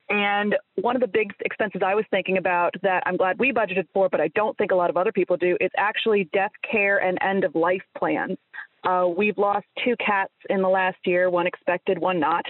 And 0.08 0.56
one 0.74 0.96
of 0.96 1.00
the 1.00 1.06
big 1.06 1.30
expenses 1.44 1.82
I 1.86 1.94
was 1.94 2.04
thinking 2.10 2.36
about 2.36 2.74
that 2.82 3.04
I'm 3.06 3.16
glad 3.16 3.38
we 3.38 3.52
budgeted 3.52 3.86
for, 3.94 4.08
but 4.08 4.20
I 4.20 4.26
don't 4.34 4.58
think 4.58 4.72
a 4.72 4.74
lot 4.74 4.90
of 4.90 4.96
other 4.96 5.12
people 5.12 5.36
do, 5.36 5.56
is 5.60 5.70
actually 5.78 6.28
death 6.32 6.50
care 6.68 6.98
and 6.98 7.16
end 7.22 7.44
of 7.44 7.54
life 7.54 7.84
plans. 7.96 8.38
Uh, 8.82 9.06
we've 9.16 9.38
lost 9.38 9.66
two 9.84 9.94
cats 10.04 10.32
in 10.50 10.62
the 10.62 10.68
last 10.68 10.98
year, 11.04 11.30
one 11.30 11.46
expected, 11.46 12.00
one 12.00 12.18
not. 12.18 12.44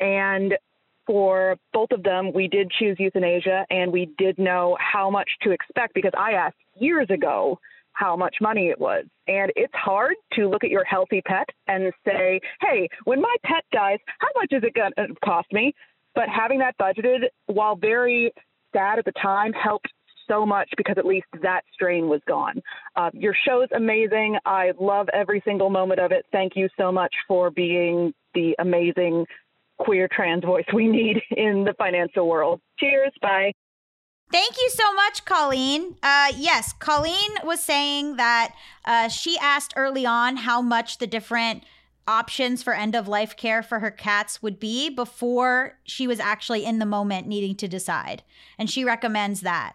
And 0.00 0.54
for 1.06 1.56
both 1.72 1.90
of 1.90 2.02
them, 2.02 2.32
we 2.32 2.48
did 2.48 2.70
choose 2.78 2.96
euthanasia 2.98 3.66
and 3.70 3.92
we 3.92 4.10
did 4.18 4.38
know 4.38 4.76
how 4.80 5.10
much 5.10 5.28
to 5.42 5.50
expect 5.50 5.94
because 5.94 6.12
I 6.16 6.32
asked 6.32 6.56
years 6.78 7.08
ago 7.10 7.58
how 7.92 8.16
much 8.16 8.36
money 8.40 8.68
it 8.68 8.80
was. 8.80 9.04
And 9.26 9.52
it's 9.56 9.74
hard 9.74 10.14
to 10.34 10.48
look 10.48 10.64
at 10.64 10.70
your 10.70 10.84
healthy 10.84 11.20
pet 11.22 11.48
and 11.66 11.92
say, 12.04 12.40
hey, 12.60 12.88
when 13.04 13.20
my 13.20 13.34
pet 13.44 13.64
dies, 13.72 13.98
how 14.18 14.28
much 14.36 14.52
is 14.52 14.62
it 14.64 14.74
going 14.74 14.92
to 14.96 15.14
cost 15.24 15.52
me? 15.52 15.74
But 16.14 16.28
having 16.28 16.58
that 16.60 16.76
budgeted, 16.78 17.24
while 17.46 17.76
very 17.76 18.32
sad 18.72 18.98
at 18.98 19.04
the 19.04 19.12
time, 19.12 19.52
helped 19.52 19.88
so 20.28 20.46
much 20.46 20.68
because 20.76 20.96
at 20.98 21.04
least 21.04 21.26
that 21.42 21.62
strain 21.72 22.08
was 22.08 22.20
gone. 22.26 22.62
Uh, 22.96 23.10
your 23.12 23.34
show's 23.46 23.68
amazing. 23.74 24.38
I 24.44 24.72
love 24.80 25.08
every 25.12 25.42
single 25.44 25.68
moment 25.68 26.00
of 26.00 26.12
it. 26.12 26.24
Thank 26.32 26.52
you 26.56 26.68
so 26.78 26.92
much 26.92 27.14
for 27.26 27.50
being 27.50 28.14
the 28.34 28.54
amazing 28.58 29.26
queer 29.84 30.08
trans 30.10 30.44
voice 30.44 30.64
we 30.72 30.86
need 30.86 31.16
in 31.30 31.64
the 31.64 31.74
financial 31.78 32.28
world. 32.28 32.60
Cheers. 32.78 33.12
Bye. 33.20 33.52
Thank 34.30 34.56
you 34.56 34.70
so 34.70 34.94
much, 34.94 35.24
Colleen. 35.26 35.96
Uh, 36.02 36.32
yes, 36.38 36.72
Colleen 36.72 37.30
was 37.44 37.62
saying 37.62 38.16
that 38.16 38.54
uh, 38.86 39.08
she 39.08 39.36
asked 39.38 39.74
early 39.76 40.06
on 40.06 40.36
how 40.36 40.62
much 40.62 40.98
the 40.98 41.06
different 41.06 41.64
options 42.08 42.62
for 42.62 42.72
end 42.72 42.94
of 42.94 43.06
life 43.06 43.36
care 43.36 43.62
for 43.62 43.80
her 43.80 43.90
cats 43.90 44.42
would 44.42 44.58
be 44.58 44.88
before 44.88 45.78
she 45.84 46.06
was 46.06 46.18
actually 46.18 46.64
in 46.64 46.78
the 46.78 46.86
moment 46.86 47.26
needing 47.26 47.54
to 47.56 47.68
decide. 47.68 48.22
And 48.58 48.70
she 48.70 48.84
recommends 48.84 49.42
that. 49.42 49.74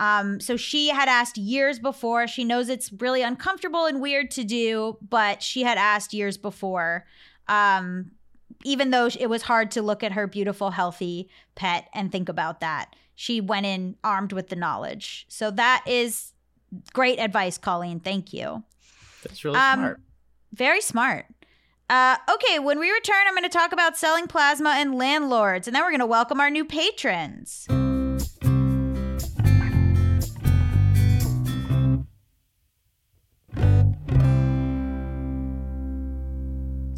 Um, 0.00 0.40
so 0.40 0.56
she 0.56 0.88
had 0.88 1.08
asked 1.08 1.36
years 1.36 1.78
before. 1.78 2.26
She 2.26 2.44
knows 2.44 2.68
it's 2.68 2.92
really 2.92 3.22
uncomfortable 3.22 3.84
and 3.84 4.00
weird 4.00 4.30
to 4.32 4.44
do, 4.44 4.96
but 5.06 5.42
she 5.42 5.62
had 5.64 5.76
asked 5.76 6.14
years 6.14 6.38
before. 6.38 7.04
Um, 7.48 8.12
even 8.64 8.90
though 8.90 9.08
it 9.18 9.28
was 9.28 9.42
hard 9.42 9.70
to 9.72 9.82
look 9.82 10.02
at 10.02 10.12
her 10.12 10.26
beautiful, 10.26 10.70
healthy 10.70 11.28
pet 11.54 11.88
and 11.94 12.10
think 12.10 12.28
about 12.28 12.60
that, 12.60 12.94
she 13.14 13.40
went 13.40 13.66
in 13.66 13.96
armed 14.04 14.32
with 14.32 14.48
the 14.48 14.56
knowledge. 14.56 15.26
So 15.28 15.50
that 15.52 15.84
is 15.86 16.32
great 16.92 17.18
advice, 17.18 17.58
Colleen. 17.58 18.00
Thank 18.00 18.32
you. 18.32 18.62
That's 19.22 19.44
really 19.44 19.58
Um, 19.58 19.78
smart. 19.80 20.00
Very 20.52 20.80
smart. 20.80 21.26
Uh, 21.90 22.16
okay, 22.30 22.58
when 22.58 22.78
we 22.78 22.90
return, 22.90 23.26
I'm 23.26 23.34
going 23.34 23.44
to 23.44 23.48
talk 23.48 23.72
about 23.72 23.96
selling 23.96 24.26
plasma 24.26 24.74
and 24.76 24.94
landlords, 24.94 25.66
and 25.66 25.74
then 25.74 25.82
we're 25.82 25.90
going 25.90 26.00
to 26.00 26.06
welcome 26.06 26.40
our 26.40 26.50
new 26.50 26.64
patrons. 26.64 27.66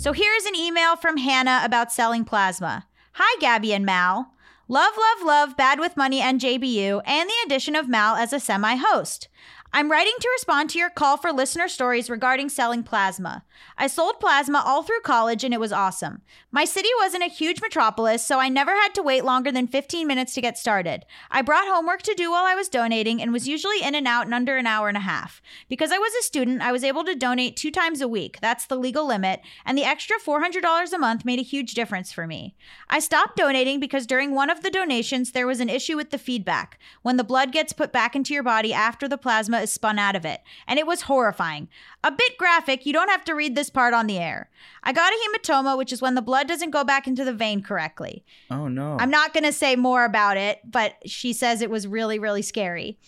So 0.01 0.15
here's 0.15 0.47
an 0.47 0.57
email 0.57 0.97
from 0.97 1.19
Hannah 1.19 1.61
about 1.63 1.93
selling 1.93 2.25
plasma. 2.25 2.87
Hi, 3.13 3.39
Gaby 3.39 3.75
and 3.75 3.85
Mal. 3.85 4.33
Love, 4.67 4.95
love, 4.97 5.27
love 5.27 5.59
Bad 5.59 5.79
with 5.79 5.95
Money 5.95 6.23
and 6.23 6.41
JBU, 6.41 7.03
and 7.05 7.29
the 7.29 7.35
addition 7.45 7.77
of 7.77 7.87
Mal 7.87 8.17
as 8.17 8.33
a 8.33 8.41
semi 8.41 8.77
host. 8.77 9.29
I'm 9.73 9.91
writing 9.91 10.15
to 10.21 10.31
respond 10.35 10.69
to 10.71 10.79
your 10.79 10.91
call 10.91 11.17
for 11.17 11.33
listener 11.33 11.69
stories 11.69 12.11
regarding 12.11 12.49
selling 12.49 12.83
plasma. 12.83 13.45
I 13.79 13.87
sold 13.87 14.19
plasma 14.19 14.63
all 14.67 14.83
through 14.83 15.01
college 15.03 15.45
and 15.45 15.55
it 15.55 15.61
was 15.61 15.71
awesome. 15.71 16.23
My 16.51 16.65
city 16.65 16.89
wasn't 16.99 17.23
a 17.23 17.29
huge 17.29 17.61
metropolis, 17.63 18.27
so 18.27 18.41
I 18.41 18.49
never 18.49 18.73
had 18.73 18.95
to 18.95 19.03
wait 19.03 19.25
longer 19.25 19.53
than 19.53 19.69
15 19.69 20.09
minutes 20.09 20.35
to 20.35 20.41
get 20.41 20.59
started. 20.59 21.07
I 21.31 21.43
brought 21.43 21.69
homework 21.69 22.03
to 22.03 22.15
do 22.15 22.33
while 22.33 22.45
I 22.45 22.57
was 22.57 22.69
donating 22.69 23.23
and 23.23 23.33
was 23.33 23.47
usually 23.47 23.81
in 23.81 23.95
and 23.95 24.09
out 24.09 24.27
in 24.27 24.33
under 24.33 24.57
an 24.57 24.67
hour 24.67 24.89
and 24.89 24.97
a 24.97 25.01
half. 25.01 25.41
Because 25.69 25.93
I 25.93 25.99
was 25.99 26.13
a 26.15 26.25
student, 26.25 26.63
I 26.63 26.73
was 26.73 26.83
able 26.83 27.05
to 27.05 27.15
donate 27.15 27.57
two 27.57 27.71
times 27.71 28.01
a 28.01 28.09
week. 28.09 28.39
That's 28.41 28.67
the 28.67 28.77
legal 28.77 29.07
limit, 29.07 29.41
and 29.65 29.79
the 29.79 29.85
extra 29.85 30.17
$400 30.19 30.93
a 30.93 30.99
month 30.99 31.25
made 31.25 31.39
a 31.39 31.43
huge 31.43 31.75
difference 31.75 32.13
for 32.13 32.27
me. 32.27 32.57
I 32.89 32.99
stopped 32.99 33.37
donating 33.37 33.79
because 33.79 34.07
during 34.07 34.35
one 34.35 34.51
of 34.51 34.65
the 34.65 34.71
donations, 34.71 35.31
there 35.31 35.47
was 35.47 35.61
an 35.61 35.71
issue 35.71 35.97
with 35.97 36.11
the 36.11 36.19
feedback 36.19 36.81
when 37.03 37.17
the 37.17 37.25
blood 37.25 37.53
gets 37.53 37.73
put 37.73 37.93
back 37.93 38.17
into 38.17 38.35
your 38.35 38.43
body 38.43 38.73
after 38.73 39.07
the 39.07 39.19
plasma 39.19 39.60
is 39.63 39.73
spun 39.73 39.99
out 39.99 40.17
of 40.17 40.25
it, 40.25 40.41
and 40.67 40.79
it 40.79 40.87
was 40.87 41.03
horrifying. 41.03 41.69
A 42.03 42.11
bit 42.11 42.39
graphic, 42.39 42.87
you 42.87 42.93
don't 42.93 43.11
have 43.11 43.25
to 43.25 43.35
read 43.35 43.55
this 43.55 43.71
part 43.71 43.95
on 43.95 44.07
the 44.07 44.19
air. 44.19 44.51
I 44.83 44.93
got 44.93 45.13
a 45.13 45.17
hematoma, 45.17 45.77
which 45.77 45.93
is 45.93 46.03
when 46.03 46.15
the 46.15 46.23
blood 46.23 46.49
doesn't 46.49 46.71
go 46.71 46.85
back 46.85 47.07
into 47.07 47.25
the 47.25 47.33
vein 47.33 47.63
correctly. 47.63 48.25
Oh 48.51 48.69
no. 48.69 48.97
I'm 48.99 49.11
not 49.11 49.33
going 49.33 49.45
to 49.45 49.53
say 49.53 49.77
more 49.77 50.05
about 50.05 50.37
it, 50.37 50.61
but 50.65 50.95
she 51.07 51.33
says 51.33 51.61
it 51.61 51.71
was 51.71 51.87
really, 51.87 52.19
really 52.19 52.43
scary. 52.43 52.99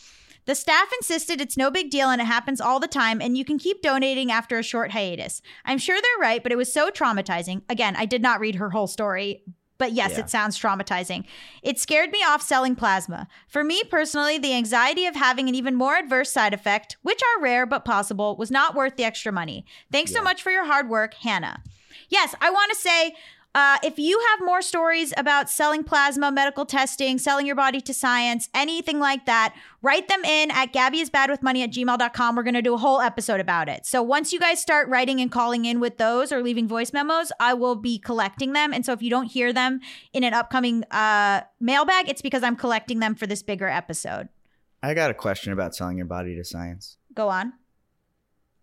The 0.44 0.54
staff 0.56 0.88
insisted 0.98 1.40
it's 1.40 1.56
no 1.56 1.70
big 1.70 1.88
deal 1.90 2.10
and 2.10 2.20
it 2.20 2.24
happens 2.24 2.60
all 2.60 2.80
the 2.80 2.88
time, 2.88 3.20
and 3.20 3.38
you 3.38 3.44
can 3.44 3.58
keep 3.58 3.80
donating 3.80 4.32
after 4.32 4.58
a 4.58 4.62
short 4.62 4.90
hiatus. 4.90 5.40
I'm 5.64 5.78
sure 5.78 6.00
they're 6.00 6.20
right, 6.20 6.42
but 6.42 6.50
it 6.50 6.56
was 6.56 6.72
so 6.72 6.90
traumatizing. 6.90 7.62
Again, 7.68 7.94
I 7.96 8.06
did 8.06 8.22
not 8.22 8.40
read 8.40 8.56
her 8.56 8.70
whole 8.70 8.88
story, 8.88 9.44
but 9.83 9.90
yes, 9.90 10.12
Yeah. 10.12 10.21
it 10.21 10.31
sounds 10.31 10.57
traumatizing. 10.57 11.25
It 11.61 11.77
scared 11.81 12.12
me 12.12 12.21
off 12.23 12.40
selling 12.40 12.77
plasma. 12.77 13.27
For 13.49 13.64
me 13.64 13.83
personally, 13.90 14.38
the 14.38 14.55
anxiety 14.55 15.07
of 15.07 15.16
having 15.16 15.49
an 15.49 15.57
even 15.57 15.75
more 15.75 15.97
adverse 15.97 16.31
side 16.31 16.55
effect, 16.55 16.97
which 17.03 17.21
are 17.21 17.42
rare 17.42 17.66
but 17.66 17.85
possible, 17.85 18.37
was 18.37 18.49
not 18.49 18.77
worth 18.77 18.95
the 18.95 19.03
extra 19.03 19.33
money. 19.33 19.66
Thanks 19.90 20.12
so 20.12 20.23
much 20.23 20.40
for 20.40 20.53
your 20.53 20.66
hard 20.66 20.88
work, 20.88 21.14
Hannah. 21.14 21.64
Yes, 22.09 22.33
I 22.40 22.51
want 22.51 22.71
to 22.71 22.79
say 22.79 23.16
uh, 23.54 23.76
if 23.82 23.98
you 23.98 24.18
have 24.30 24.46
more 24.46 24.62
stories 24.62 25.12
about 25.16 25.50
selling 25.50 25.84
plasma, 25.84 26.32
medical 26.32 26.64
testing, 26.64 27.18
selling 27.18 27.46
your 27.46 27.54
body 27.54 27.80
to 27.82 27.92
science, 27.92 28.48
anything 28.54 28.98
like 28.98 29.26
that, 29.26 29.54
write 29.82 30.08
them 30.08 30.24
in 30.24 30.50
at 30.50 30.72
gabbyisbadwithmoney 30.72 31.62
at 31.62 31.70
gmail.com. 31.70 32.36
We're 32.36 32.42
going 32.42 32.54
to 32.54 32.62
do 32.62 32.74
a 32.74 32.78
whole 32.78 33.00
episode 33.00 33.40
about 33.40 33.68
it. 33.68 33.84
So 33.84 34.02
once 34.02 34.32
you 34.32 34.40
guys 34.40 34.60
start 34.60 34.88
writing 34.88 35.20
and 35.20 35.30
calling 35.30 35.66
in 35.66 35.80
with 35.80 35.98
those 35.98 36.32
or 36.32 36.42
leaving 36.42 36.66
voice 36.66 36.94
memos, 36.94 37.30
I 37.38 37.52
will 37.52 37.76
be 37.76 37.98
collecting 37.98 38.54
them. 38.54 38.72
And 38.72 38.86
so 38.86 38.92
if 38.92 39.02
you 39.02 39.10
don't 39.10 39.26
hear 39.26 39.52
them 39.52 39.80
in 40.14 40.24
an 40.24 40.32
upcoming 40.32 40.84
uh, 40.84 41.42
mailbag, 41.60 42.08
it's 42.08 42.22
because 42.22 42.42
I'm 42.42 42.56
collecting 42.56 43.00
them 43.00 43.14
for 43.14 43.26
this 43.26 43.42
bigger 43.42 43.68
episode. 43.68 44.30
I 44.82 44.94
got 44.94 45.10
a 45.10 45.14
question 45.14 45.52
about 45.52 45.74
selling 45.74 45.98
your 45.98 46.06
body 46.06 46.34
to 46.36 46.44
science. 46.44 46.96
Go 47.14 47.28
on. 47.28 47.52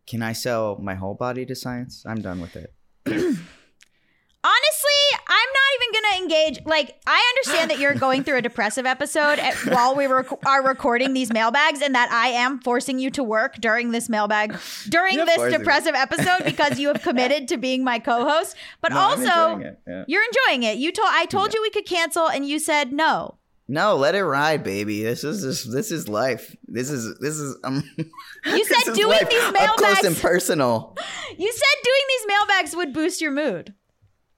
Can 0.08 0.24
I 0.24 0.34
sell 0.34 0.80
my 0.82 0.96
whole 0.96 1.14
body 1.14 1.46
to 1.46 1.56
science? 1.56 2.04
I'm 2.08 2.22
done 2.22 2.42
with 2.42 2.56
it. 2.56 2.74
Honestly, 3.06 5.02
I'm 5.28 5.50
not 5.54 5.70
even 5.76 5.94
gonna 5.94 6.16
engage. 6.30 6.66
Like, 6.66 6.96
I 7.08 7.34
understand 7.36 7.72
that 7.72 7.80
you're 7.80 7.94
going 7.96 8.24
through 8.24 8.38
a 8.38 8.42
depressive 8.42 8.86
episode 8.86 9.40
at, 9.40 9.54
while 9.68 9.96
we 9.96 10.08
rec- 10.08 10.46
are 10.46 10.64
recording 10.66 11.14
these 11.14 11.32
mailbags, 11.34 11.82
and 11.82 11.96
that 11.96 12.12
I 12.12 12.28
am 12.30 12.60
forcing 12.60 13.00
you 13.00 13.10
to 13.12 13.24
work 13.24 13.56
during 13.60 13.92
this 13.92 14.10
mailbag 14.10 14.56
during 14.90 15.16
You're 15.16 15.26
this 15.26 15.40
me. 15.40 15.58
depressive 15.58 15.96
episode 15.96 16.46
because 16.46 16.80
you 16.80 16.88
have 16.90 17.02
committed 17.02 17.48
to 17.50 17.58
being 17.58 17.84
my 17.84 18.00
co-host. 18.00 18.56
But 18.82 18.92
No, 18.92 19.00
also, 19.00 19.22
enjoying 19.24 19.76
yeah. 19.88 20.04
you're 20.08 20.24
enjoying 20.24 20.64
it. 20.64 20.78
You 20.78 20.92
told 20.92 21.10
I 21.12 21.26
told 21.26 21.54
you 21.54 21.62
we 21.62 21.70
could 21.70 21.86
cancel, 21.86 22.28
and 22.30 22.46
you 22.48 22.60
said 22.60 22.92
no. 22.94 23.36
No, 23.72 23.96
let 23.96 24.16
it 24.16 24.24
ride, 24.24 24.64
baby. 24.64 25.04
This 25.04 25.24
is 25.24 25.44
this, 25.44 25.64
this 25.64 25.92
is 25.92 26.10
life. 26.10 26.56
This 26.68 26.90
is 26.90 27.18
this 27.20 27.36
is 27.36 27.56
um. 27.64 27.84
You 28.46 28.64
said 28.66 28.94
doing 28.94 29.10
life. 29.10 29.30
these 29.30 29.44
up 29.44 29.54
close 29.78 30.04
and 30.04 30.16
mailbags- 30.16 30.22
personal. 30.22 30.96
You 31.38 31.52
said 31.52 31.84
doing 31.84 32.02
these 32.08 32.28
mailbags 32.28 32.76
would 32.76 32.94
boost 32.94 33.22
your 33.22 33.32
mood. 33.32 33.74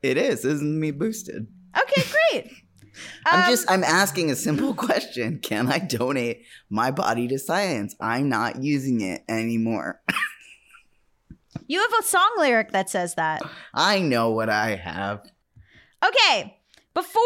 It 0.02 0.18
is. 0.18 0.42
This 0.42 0.54
is 0.56 0.62
me 0.64 0.90
boosted. 0.92 1.48
Okay, 1.80 2.04
great. 2.32 2.52
I'm 3.26 3.44
Um, 3.46 3.50
just 3.50 3.70
I'm 3.72 3.84
asking 3.84 4.30
a 4.32 4.36
simple 4.36 4.74
question. 4.88 5.40
Can 5.40 5.68
I 5.68 5.80
donate 5.80 6.44
my 6.70 6.92
body 6.92 7.28
to 7.30 7.40
science? 7.40 7.96
I'm 8.00 8.30
not 8.30 8.62
using 8.64 9.02
it 9.02 9.24
anymore. 9.30 10.02
You 11.68 11.80
have 11.80 12.00
a 12.02 12.04
song 12.04 12.30
lyric 12.38 12.72
that 12.72 12.90
says 12.90 13.16
that. 13.16 13.42
I 13.74 14.00
know 14.00 14.32
what 14.32 14.50
I 14.50 14.76
have. 14.76 15.22
Okay. 16.06 16.58
Before 16.94 17.22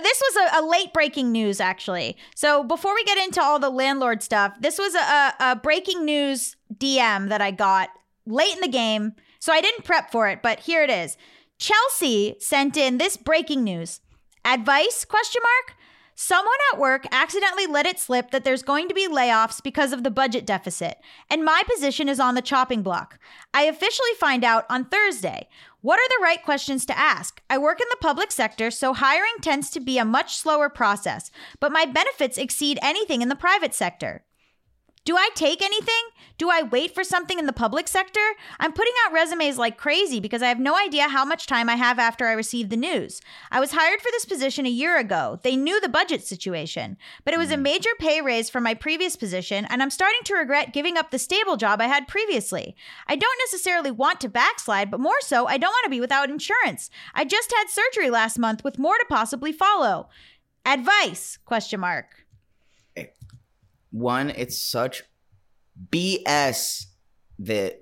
this 0.00 0.22
was 0.32 0.36
a, 0.52 0.60
a 0.60 0.62
late 0.66 0.92
breaking 0.92 1.32
news, 1.32 1.60
actually. 1.60 2.16
So 2.36 2.62
before 2.62 2.94
we 2.94 3.02
get 3.04 3.18
into 3.18 3.42
all 3.42 3.58
the 3.58 3.70
landlord 3.70 4.22
stuff, 4.22 4.54
this 4.60 4.78
was 4.78 4.94
a, 4.94 4.98
a, 4.98 5.34
a 5.40 5.56
breaking 5.56 6.04
news 6.04 6.54
DM 6.72 7.30
that 7.30 7.40
I 7.40 7.50
got 7.50 7.88
late 8.26 8.54
in 8.54 8.60
the 8.60 8.68
game. 8.68 9.14
So 9.40 9.52
I 9.52 9.60
didn't 9.60 9.84
prep 9.84 10.12
for 10.12 10.28
it, 10.28 10.40
but 10.42 10.60
here 10.60 10.84
it 10.84 10.90
is. 10.90 11.16
Chelsea 11.60 12.36
sent 12.40 12.78
in 12.78 12.96
this 12.96 13.18
breaking 13.18 13.62
news. 13.62 14.00
Advice? 14.46 15.04
Question 15.04 15.42
mark. 15.42 15.76
Someone 16.14 16.56
at 16.72 16.78
work 16.78 17.04
accidentally 17.12 17.66
let 17.66 17.84
it 17.84 17.98
slip 17.98 18.30
that 18.30 18.44
there's 18.44 18.62
going 18.62 18.88
to 18.88 18.94
be 18.94 19.06
layoffs 19.06 19.62
because 19.62 19.92
of 19.92 20.02
the 20.02 20.10
budget 20.10 20.46
deficit, 20.46 20.96
and 21.28 21.44
my 21.44 21.62
position 21.70 22.08
is 22.08 22.18
on 22.18 22.34
the 22.34 22.40
chopping 22.40 22.82
block. 22.82 23.18
I 23.52 23.64
officially 23.64 24.14
find 24.18 24.42
out 24.42 24.64
on 24.70 24.86
Thursday. 24.86 25.48
What 25.82 26.00
are 26.00 26.08
the 26.08 26.22
right 26.22 26.42
questions 26.42 26.86
to 26.86 26.98
ask? 26.98 27.42
I 27.50 27.58
work 27.58 27.78
in 27.78 27.88
the 27.90 27.98
public 28.00 28.32
sector, 28.32 28.70
so 28.70 28.94
hiring 28.94 29.40
tends 29.42 29.68
to 29.70 29.80
be 29.80 29.98
a 29.98 30.04
much 30.04 30.38
slower 30.38 30.70
process, 30.70 31.30
but 31.58 31.72
my 31.72 31.84
benefits 31.84 32.38
exceed 32.38 32.78
anything 32.80 33.20
in 33.20 33.28
the 33.28 33.36
private 33.36 33.74
sector. 33.74 34.24
Do 35.06 35.16
I 35.16 35.30
take 35.34 35.62
anything? 35.62 35.94
Do 36.36 36.50
I 36.50 36.62
wait 36.62 36.94
for 36.94 37.04
something 37.04 37.38
in 37.38 37.46
the 37.46 37.54
public 37.54 37.88
sector? 37.88 38.20
I'm 38.58 38.72
putting 38.72 38.92
out 39.04 39.14
resumes 39.14 39.56
like 39.56 39.78
crazy 39.78 40.20
because 40.20 40.42
I 40.42 40.48
have 40.48 40.60
no 40.60 40.76
idea 40.76 41.08
how 41.08 41.24
much 41.24 41.46
time 41.46 41.70
I 41.70 41.76
have 41.76 41.98
after 41.98 42.26
I 42.26 42.32
receive 42.32 42.68
the 42.68 42.76
news. 42.76 43.22
I 43.50 43.60
was 43.60 43.72
hired 43.72 44.02
for 44.02 44.10
this 44.10 44.26
position 44.26 44.66
a 44.66 44.70
year 44.70 44.98
ago. 44.98 45.40
They 45.42 45.56
knew 45.56 45.80
the 45.80 45.88
budget 45.88 46.22
situation, 46.22 46.98
but 47.24 47.32
it 47.32 47.38
was 47.38 47.50
a 47.50 47.56
hmm. 47.56 47.62
major 47.62 47.90
pay 47.98 48.20
raise 48.20 48.50
from 48.50 48.62
my 48.62 48.74
previous 48.74 49.16
position, 49.16 49.66
and 49.70 49.82
I'm 49.82 49.88
starting 49.88 50.20
to 50.24 50.34
regret 50.34 50.74
giving 50.74 50.98
up 50.98 51.10
the 51.10 51.18
stable 51.18 51.56
job 51.56 51.80
I 51.80 51.86
had 51.86 52.06
previously. 52.06 52.76
I 53.06 53.16
don't 53.16 53.40
necessarily 53.46 53.90
want 53.90 54.20
to 54.20 54.28
backslide, 54.28 54.90
but 54.90 55.00
more 55.00 55.20
so, 55.20 55.46
I 55.46 55.56
don't 55.56 55.72
want 55.72 55.84
to 55.84 55.90
be 55.90 56.00
without 56.00 56.28
insurance. 56.28 56.90
I 57.14 57.24
just 57.24 57.52
had 57.56 57.70
surgery 57.70 58.10
last 58.10 58.38
month 58.38 58.64
with 58.64 58.78
more 58.78 58.98
to 58.98 59.06
possibly 59.08 59.52
follow. 59.52 60.10
Advice? 60.66 61.38
Question 61.46 61.80
mark. 61.80 62.26
One, 63.90 64.30
it's 64.30 64.58
such 64.58 65.02
BS 65.90 66.86
that 67.40 67.80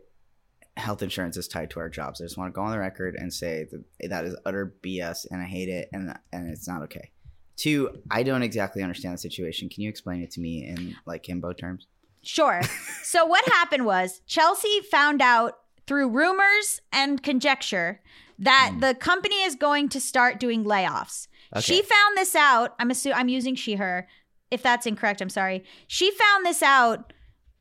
health 0.77 1.03
insurance 1.03 1.37
is 1.37 1.49
tied 1.49 1.71
to 1.71 1.81
our 1.81 1.89
jobs. 1.89 2.21
I 2.21 2.25
just 2.25 2.39
want 2.39 2.53
to 2.53 2.55
go 2.55 2.63
on 2.63 2.71
the 2.71 2.79
record 2.79 3.17
and 3.17 3.33
say 3.33 3.67
that 3.71 4.11
that 4.11 4.25
is 4.25 4.37
utter 4.47 4.75
BS 4.83 5.27
and 5.31 5.43
I 5.43 5.45
hate 5.45 5.69
it 5.69 5.89
and 5.93 6.15
and 6.33 6.49
it's 6.49 6.69
not 6.69 6.83
okay. 6.83 7.11
Two, 7.57 7.91
I 8.11 8.23
don't 8.23 8.43
exactly 8.43 8.83
understand 8.83 9.15
the 9.15 9.19
situation. 9.19 9.69
Can 9.69 9.83
you 9.83 9.89
explain 9.89 10.23
it 10.23 10.31
to 10.33 10.41
me 10.41 10.65
in 10.65 10.95
like 11.07 11.25
himbo 11.25 11.57
terms? 11.59 11.89
Sure. 12.23 12.63
so 13.03 13.27
what 13.27 13.45
happened 13.47 13.85
was 13.85 14.23
Chelsea 14.27 14.81
found 14.91 15.21
out 15.21 15.59
through 15.87 16.09
rumors 16.09 16.81
and 16.93 17.23
conjecture 17.23 18.01
that 18.39 18.71
hmm. 18.75 18.81
the 18.81 18.95
company 18.95 19.43
is 19.43 19.57
going 19.57 19.89
to 19.89 20.01
start 20.01 20.39
doing 20.39 20.65
layoffs. 20.65 21.27
She 21.61 21.81
found 21.81 22.17
this 22.17 22.37
out. 22.37 22.75
I'm 22.79 22.91
assuming 22.91 23.19
I'm 23.19 23.29
using 23.29 23.55
she 23.55 23.77
her. 23.77 24.07
If 24.51 24.63
that's 24.63 24.87
incorrect, 24.87 25.21
I'm 25.21 25.29
sorry. 25.31 25.65
She 25.87 26.11
found 26.11 26.47
this 26.47 26.63
out 26.63 27.13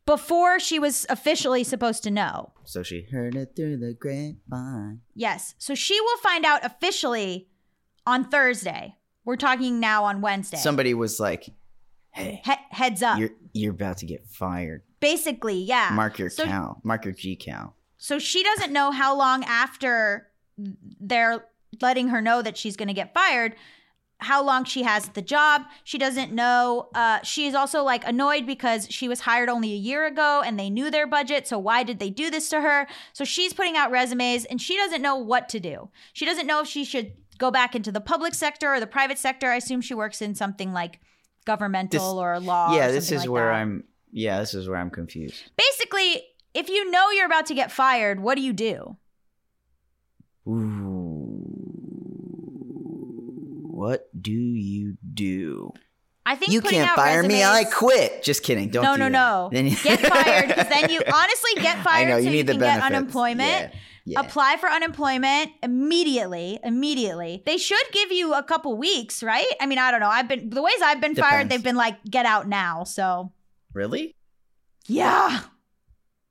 before 0.06 0.60
she 0.60 0.80
was 0.80 1.06
officially 1.10 1.64
supposed 1.64 2.02
to 2.04 2.12
know. 2.12 2.54
So 2.64 2.82
she 2.84 3.02
heard 3.12 3.36
it 3.36 3.54
through 3.56 3.78
the 3.78 3.94
grapevine. 3.94 5.02
Yes. 5.14 5.54
So 5.58 5.76
she 5.76 6.00
will 6.00 6.18
find 6.18 6.46
out 6.46 6.64
officially 6.64 7.50
on 8.06 8.24
Thursday. 8.30 8.96
We're 9.26 9.36
talking 9.36 9.80
now 9.82 10.06
on 10.06 10.22
Wednesday. 10.22 10.56
Somebody 10.58 10.94
was 10.94 11.20
like, 11.20 11.50
"Hey, 12.12 12.42
He- 12.46 12.54
heads 12.70 13.04
up. 13.04 13.20
you're 13.20 13.32
you're 13.54 13.74
about 13.74 13.98
to 13.98 14.06
get 14.06 14.26
fired. 14.30 14.84
Basically, 15.02 15.60
yeah. 15.62 15.90
Mark 15.94 16.18
your 16.20 16.30
So- 16.30 16.46
cow. 16.46 16.80
Mark 16.84 17.04
your 17.04 17.14
G 17.14 17.36
cow." 17.36 17.74
So 17.98 18.20
she 18.20 18.44
doesn't 18.44 18.72
know 18.72 18.92
how 18.92 19.14
long 19.18 19.44
after 19.44 20.30
they're 20.58 21.44
letting 21.82 22.08
her 22.10 22.22
know 22.22 22.42
that 22.42 22.56
she's 22.58 22.78
going 22.78 22.88
to 22.88 22.94
get 22.94 23.14
fired, 23.14 23.56
how 24.20 24.44
long 24.44 24.64
she 24.64 24.84
has 24.84 25.10
the 25.10 25.22
job. 25.22 25.64
She 25.84 25.98
doesn't 25.98 26.32
know. 26.34 26.90
Uh, 26.96 27.22
she 27.22 27.46
is 27.48 27.54
also 27.54 27.84
like 27.84 28.08
annoyed 28.08 28.46
because 28.48 28.88
she 28.90 29.08
was 29.08 29.22
hired 29.22 29.48
only 29.50 29.72
a 29.74 29.76
year 29.78 30.06
ago 30.08 30.42
and 30.44 30.60
they 30.60 30.70
knew 30.70 30.90
their 30.90 31.06
budget. 31.06 31.48
So 31.48 31.60
why 31.60 31.84
did 31.84 32.00
they 32.00 32.10
do 32.10 32.32
this 32.32 32.50
to 32.50 32.62
her? 32.62 32.88
So 33.14 33.24
she's 33.24 33.54
putting 33.54 33.78
out 33.78 33.92
resumes 33.92 34.46
and 34.46 34.60
she 34.62 34.76
doesn't 34.76 35.02
know 35.02 35.16
what 35.18 35.50
to 35.50 35.60
do. 35.60 35.90
She 36.14 36.26
doesn't 36.26 36.48
know 36.48 36.62
if 36.62 36.68
she 36.68 36.84
should 36.84 37.14
go 37.38 37.52
back 37.52 37.76
into 37.76 37.92
the 37.92 38.02
public 38.02 38.34
sector 38.34 38.74
or 38.74 38.80
the 38.80 38.88
private 38.88 39.20
sector. 39.20 39.52
I 39.52 39.58
assume 39.58 39.82
she 39.82 39.94
works 39.94 40.22
in 40.22 40.34
something 40.34 40.74
like 40.74 41.00
governmental 41.46 42.16
This- 42.16 42.22
or 42.22 42.40
law. 42.40 42.74
yeah, 42.76 42.88
or 42.88 42.92
this 42.92 43.12
is 43.12 43.22
like 43.22 43.30
where 43.30 43.46
that. 43.46 43.54
I'm. 43.54 43.84
Yeah, 44.12 44.40
this 44.40 44.54
is 44.56 44.68
where 44.68 44.78
I'm 44.80 44.90
confused. 44.90 45.52
Basically, 45.58 46.24
if 46.56 46.70
you 46.70 46.90
know 46.90 47.12
you're 47.12 47.26
about 47.28 47.46
to 47.48 47.54
get 47.54 47.72
fired, 47.72 48.20
what 48.20 48.36
do 48.36 48.42
you 48.42 48.54
do? 48.54 48.98
Ooh. 50.48 51.17
What 53.78 54.10
do 54.20 54.32
you 54.32 54.98
do? 55.14 55.72
I 56.26 56.36
think 56.36 56.52
You 56.52 56.62
can't 56.62 56.96
fire 56.96 57.22
me. 57.22 57.44
I 57.44 57.64
quit. 57.64 58.24
Just 58.24 58.42
kidding. 58.42 58.70
Don't 58.70 58.84
no, 58.84 58.94
do 58.96 59.00
no, 59.02 59.06
that. 59.06 59.12
no. 59.12 59.50
Then 59.54 59.68
you- 59.68 59.78
get 59.84 60.00
fired 60.00 60.48
because 60.48 60.68
then 60.68 60.90
you 60.90 61.00
honestly 61.14 61.52
get 61.62 61.84
fired. 61.84 62.08
I 62.08 62.10
know 62.10 62.16
so 62.16 62.22
you 62.22 62.24
you 62.26 62.32
need 62.32 62.48
the 62.48 62.54
can 62.54 62.62
get 62.62 62.66
benefits. 62.80 62.96
unemployment. 62.96 63.72
Yeah, 63.74 63.80
yeah. 64.06 64.20
Apply 64.22 64.58
for 64.60 64.68
unemployment 64.68 65.52
immediately. 65.62 66.60
Immediately. 66.64 67.44
They 67.46 67.58
should 67.58 67.86
give 67.92 68.12
you 68.12 68.34
a 68.34 68.42
couple 68.42 68.76
weeks, 68.78 69.22
right? 69.22 69.46
I 69.62 69.68
mean, 69.68 69.78
I 69.78 69.92
don't 69.92 70.00
know. 70.00 70.10
I've 70.10 70.28
been 70.28 70.50
the 70.50 70.64
ways 70.64 70.82
I've 70.84 71.00
been 71.00 71.14
fired. 71.14 71.48
They've 71.50 71.62
been 71.62 71.76
like, 71.76 72.04
get 72.04 72.26
out 72.26 72.48
now. 72.48 72.84
So 72.84 73.32
Really? 73.74 74.16
yeah. 74.88 75.42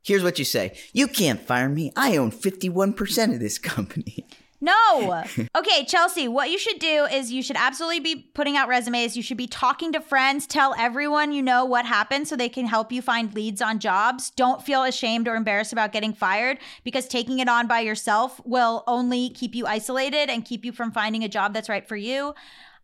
Here's 0.03 0.25
what 0.25 0.41
you 0.41 0.45
say. 0.45 0.77
You 0.93 1.07
can't 1.07 1.41
fire 1.41 1.69
me. 1.69 1.93
I 1.97 2.17
own 2.17 2.33
51% 2.33 3.35
of 3.35 3.39
this 3.39 3.59
company. 3.61 4.27
No. 4.61 5.25
Okay, 5.57 5.85
Chelsea, 5.87 6.29
what 6.29 6.51
you 6.51 6.59
should 6.59 6.79
do 6.79 7.07
is 7.11 7.33
you 7.33 7.43
should 7.43 7.57
absolutely 7.57 8.01
be 8.01 8.31
putting 8.35 8.57
out 8.57 8.69
resumes. 8.69 9.17
You 9.17 9.23
should 9.23 9.37
be 9.39 9.47
talking 9.47 9.91
to 9.93 10.01
friends. 10.01 10.47
Tell 10.47 10.75
everyone 10.79 11.33
you 11.33 11.43
know 11.43 11.65
what 11.65 11.87
happened 11.87 12.29
so 12.29 12.37
they 12.37 12.49
can 12.51 12.67
help 12.67 12.93
you 12.93 13.01
find 13.01 13.33
leads 13.35 13.63
on 13.63 13.79
jobs. 13.79 14.31
Don't 14.31 14.63
feel 14.63 14.83
ashamed 14.83 15.29
or 15.29 15.35
embarrassed 15.35 15.73
about 15.73 15.93
getting 15.93 16.13
fired 16.13 16.59
because 16.85 17.07
taking 17.07 17.39
it 17.39 17.49
on 17.49 17.67
by 17.67 17.81
yourself 17.81 18.41
will 18.45 18.85
only 18.87 19.31
keep 19.31 19.55
you 19.55 19.67
isolated 19.67 20.29
and 20.29 20.45
keep 20.45 20.65
you 20.65 20.73
from 20.73 20.93
finding 20.93 21.25
a 21.25 21.29
job 21.29 21.55
that's 21.55 21.71
right 21.71 21.89
for 21.89 21.97
you. 21.97 22.35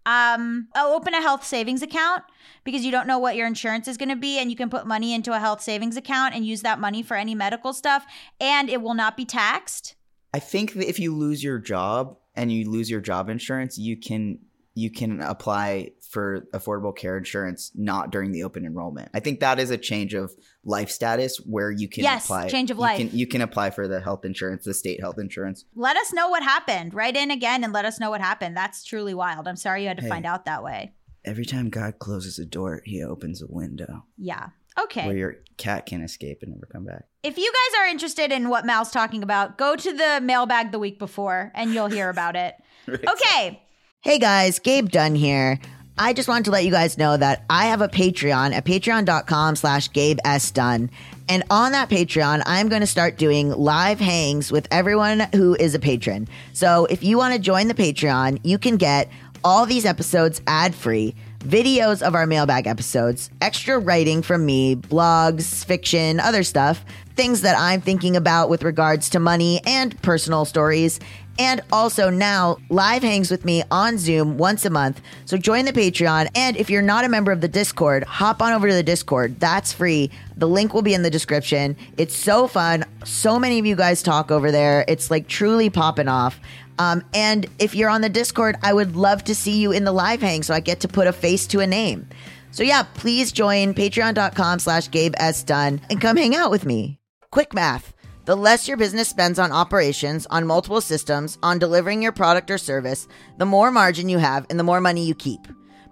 Um, 0.05 0.69
oh, 0.75 0.97
open 0.97 1.15
a 1.15 1.21
health 1.21 1.45
savings 1.45 1.83
account 1.83 2.25
because 2.65 2.85
you 2.85 2.91
don't 2.91 3.07
know 3.07 3.19
what 3.19 3.37
your 3.37 3.47
insurance 3.47 3.87
is 3.87 3.97
going 3.97 4.09
to 4.09 4.17
be, 4.17 4.39
and 4.39 4.51
you 4.51 4.57
can 4.57 4.71
put 4.71 4.87
money 4.87 5.15
into 5.15 5.33
a 5.33 5.39
health 5.39 5.61
savings 5.61 5.97
account 5.97 6.35
and 6.35 6.47
use 6.47 6.63
that 6.63 6.81
money 6.81 7.03
for 7.03 7.17
any 7.17 7.35
medical 7.35 7.73
stuff, 7.73 8.05
and 8.41 8.69
it 8.69 8.83
will 8.83 8.95
not 8.95 9.17
be 9.17 9.25
taxed. 9.25 9.95
I 10.35 10.39
think 10.39 10.75
that 10.75 10.89
if 10.89 10.99
you 10.99 11.15
lose 11.17 11.43
your 11.45 11.59
job 11.59 12.17
and 12.35 12.51
you 12.51 12.71
lose 12.71 12.91
your 12.91 13.01
job 13.01 13.29
insurance, 13.29 13.79
you 13.79 13.97
can 13.97 14.39
you 14.75 14.91
can 14.91 15.21
apply 15.21 15.91
for 16.09 16.47
affordable 16.55 16.97
care 16.97 17.19
insurance 17.19 17.71
not 17.75 18.11
during 18.11 18.33
the 18.33 18.43
open 18.43 18.65
enrollment. 18.65 19.11
I 19.13 19.21
think 19.21 19.41
that 19.41 19.61
is 19.61 19.71
a 19.71 19.77
change 19.77 20.15
of 20.15 20.33
life 20.65 20.89
status 20.91 21.37
where 21.45 21.71
you 21.71 21.89
can 21.91 22.05
Yes, 22.05 22.25
apply 22.25 22.49
change 22.49 22.71
of 22.71 22.79
you 22.79 22.83
life. 22.83 22.97
Can, 22.97 23.11
you 23.13 23.27
can 23.27 23.43
apply 23.43 23.69
for 23.69 23.87
the 23.87 24.01
health 24.01 24.25
insurance, 24.25 24.65
the 24.65 24.73
state 24.73 24.99
health 24.99 25.19
insurance. 25.19 25.67
let 25.75 25.99
us 25.99 26.11
know 26.15 26.31
what 26.31 26.43
happened. 26.43 26.95
Write 26.95 27.17
in 27.17 27.31
again 27.31 27.65
and 27.65 27.73
let 27.75 27.85
us 27.85 28.01
know 28.01 28.09
what 28.09 28.23
happened. 28.23 28.57
That's 28.57 28.83
truly 28.83 29.13
wild. 29.13 29.47
I'm 29.47 29.57
sorry 29.57 29.83
you 29.83 29.89
had 29.89 29.99
to 29.99 30.03
Hey. 30.05 30.09
find 30.09 30.25
out 30.25 30.47
that 30.47 30.65
way. 30.65 30.95
Every 31.23 31.45
time 31.45 31.69
God 31.69 31.99
closes 31.99 32.39
a 32.39 32.47
door, 32.47 32.81
he 32.87 33.03
opens 33.05 33.43
a 33.43 33.47
window 33.49 34.07
Yeah. 34.17 34.49
Where 34.77 34.85
Okay. 34.85 35.17
your 35.19 35.37
cat 35.59 35.87
can 35.87 36.03
escape 36.03 36.39
and 36.43 36.53
never 36.53 36.67
come 36.67 36.85
back. 36.85 37.05
If 37.23 37.37
you 37.39 37.53
guys 37.53 37.81
are 37.81 37.87
interested 37.89 38.33
in 38.33 38.49
what 38.49 38.65
Mal's 38.67 38.91
talking 38.91 39.23
about, 39.23 39.59
go 39.59 39.77
to 39.77 39.93
the 39.93 40.21
mailbag 40.23 40.73
the 40.73 40.79
week 40.79 40.99
before 40.99 41.53
and 41.55 41.73
you'll 41.75 41.89
hear 41.89 42.09
about 42.09 42.37
it. 42.37 42.55
Okay. 42.89 43.63
Hey 44.01 44.19
guys, 44.19 44.59
Gabe 44.59 44.89
Dunn 44.89 45.15
here. 45.15 45.61
I 45.97 46.13
just 46.15 46.27
wanted 46.29 46.47
to 46.47 46.51
let 46.51 46.65
you 46.65 46.71
guys 46.73 46.99
know 46.99 47.17
that 47.17 47.45
I 47.49 47.67
have 47.67 47.81
a 47.83 47.87
Patreon 47.89 48.53
at 48.55 48.65
patreon.com 48.65 49.55
slash 49.57 49.93
Gabe 49.93 50.19
S. 50.25 50.51
Dunn. 50.51 50.91
And 51.29 51.45
on 51.51 51.71
that 51.73 51.89
Patreon, 51.89 52.43
I'm 52.47 52.69
going 52.69 52.81
to 52.81 52.87
start 52.87 53.19
doing 53.19 53.51
live 53.51 54.01
hangs 54.01 54.51
with 54.51 54.67
everyone 54.73 55.21
who 55.33 55.55
is 55.55 55.75
a 55.75 55.79
patron. 55.79 56.27
So 56.55 56.87
if 56.87 57.05
you 57.05 57.17
want 57.19 57.35
to 57.35 57.39
join 57.39 57.69
the 57.69 57.75
Patreon, 57.75 58.41
you 58.43 58.59
can 58.59 58.77
get 58.77 59.09
all 59.45 59.65
these 59.67 59.85
episodes 59.85 60.41
ad 60.49 60.75
free, 60.75 61.15
videos 61.43 62.03
of 62.03 62.15
our 62.15 62.27
mailbag 62.27 62.67
episodes, 62.67 63.31
extra 63.41 63.79
writing 63.79 64.23
from 64.23 64.47
me, 64.47 64.77
blogs, 64.77 65.65
fiction, 65.65 66.21
other 66.21 66.43
stuff, 66.43 66.85
things 67.17 67.43
that 67.43 67.57
I'm 67.59 67.81
thinking 67.81 68.17
about 68.17 68.49
with 68.49 68.63
regards 68.63 69.11
to 69.11 69.21
money 69.21 69.61
and 69.67 70.01
personal 70.03 70.45
stories. 70.45 70.99
And 71.39 71.63
also 71.73 72.11
now 72.11 72.59
live 72.69 73.03
hangs 73.03 73.31
with 73.31 73.47
me 73.47 73.63
on 73.71 73.97
Zoom 73.97 74.37
once 74.37 74.67
a 74.67 74.71
month. 74.71 75.01
So 75.25 75.39
join 75.39 75.65
the 75.65 75.73
Patreon. 75.73 76.29
And 76.35 76.59
if 76.59 76.69
you're 76.69 76.83
not 76.83 77.07
a 77.07 77.09
member 77.09 77.33
of 77.33 77.41
the 77.41 77.49
Discord, 77.49 78.05
hop 78.05 78.43
on 78.43 78.53
over 78.53 78.69
to 78.69 78.75
the 78.75 78.83
Discord. 78.83 79.41
That's 79.41 79.73
free. 79.73 80.11
The 80.37 80.47
link 80.47 80.75
will 80.75 80.83
be 80.83 80.93
in 80.93 81.03
the 81.03 81.11
description. 81.11 81.75
It's 81.97 82.15
so 82.15 82.47
fun. 82.47 82.85
So 83.05 83.39
many 83.39 83.59
of 83.59 83.65
you 83.65 83.77
guys 83.77 84.03
talk 84.03 84.31
over 84.31 84.51
there. 84.51 84.85
It's 84.89 85.11
like 85.11 85.27
truly 85.27 85.71
popping 85.71 86.09
off. 86.09 86.39
Um, 86.79 87.05
and 87.15 87.47
if 87.59 87.75
you're 87.75 87.91
on 87.91 88.01
the 88.01 88.09
Discord, 88.09 88.57
I 88.63 88.73
would 88.73 88.97
love 88.97 89.25
to 89.25 89.35
see 89.35 89.61
you 89.61 89.73
in 89.73 89.85
the 89.85 89.93
live 89.93 90.21
hang 90.21 90.43
so 90.43 90.55
I 90.55 90.61
get 90.61 90.81
to 90.81 90.89
put 90.89 91.07
a 91.07 91.13
face 91.13 91.47
to 91.49 91.61
a 91.61 91.67
name. 91.67 92.09
So 92.51 92.63
yeah, 92.63 92.83
please 92.83 93.33
join 93.33 93.75
patreon.com 93.75 94.59
slash 94.59 94.91
Gabe 94.91 95.15
S. 95.17 95.43
Dunn 95.43 95.81
and 95.91 96.01
come 96.01 96.17
hang 96.17 96.35
out 96.35 96.51
with 96.51 96.67
me. 96.67 96.99
Quick 97.31 97.55
math. 97.55 97.95
The 98.25 98.37
less 98.37 98.69
your 98.69 98.77
business 98.77 99.09
spends 99.09 99.39
on 99.39 99.51
operations, 99.51 100.27
on 100.27 100.47
multiple 100.47 100.81
systems, 100.81 101.39
on 101.43 101.59
delivering 101.59 102.03
your 102.03 102.13
product 102.13 102.51
or 102.51 102.59
service, 102.59 103.09
the 103.37 103.47
more 103.47 103.73
margin 103.73 104.09
you 104.09 104.19
have 104.19 104.47
and 104.49 104.59
the 104.59 104.65
more 104.65 104.81
money 104.81 105.05
you 105.05 105.15
keep. 105.15 105.41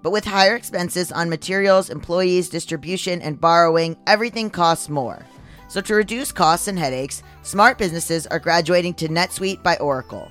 But 0.02 0.12
with 0.12 0.24
higher 0.24 0.54
expenses 0.54 1.10
on 1.10 1.28
materials, 1.28 1.90
employees, 1.90 2.48
distribution, 2.48 3.20
and 3.20 3.40
borrowing, 3.40 3.96
everything 4.06 4.48
costs 4.48 4.88
more. 4.88 5.26
So 5.68 5.80
to 5.80 5.94
reduce 5.94 6.30
costs 6.30 6.68
and 6.68 6.78
headaches, 6.78 7.22
smart 7.42 7.78
businesses 7.78 8.26
are 8.26 8.38
graduating 8.38 8.94
to 8.94 9.08
NetSuite 9.08 9.62
by 9.62 9.76
Oracle. 9.76 10.30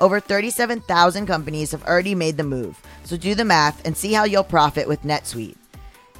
Over 0.00 0.20
37,000 0.20 1.26
companies 1.26 1.70
have 1.72 1.84
already 1.84 2.14
made 2.14 2.36
the 2.36 2.44
move, 2.44 2.80
so 3.04 3.16
do 3.16 3.34
the 3.34 3.44
math 3.44 3.84
and 3.86 3.96
see 3.96 4.12
how 4.12 4.24
you'll 4.24 4.44
profit 4.44 4.88
with 4.88 5.02
NetSuite. 5.02 5.56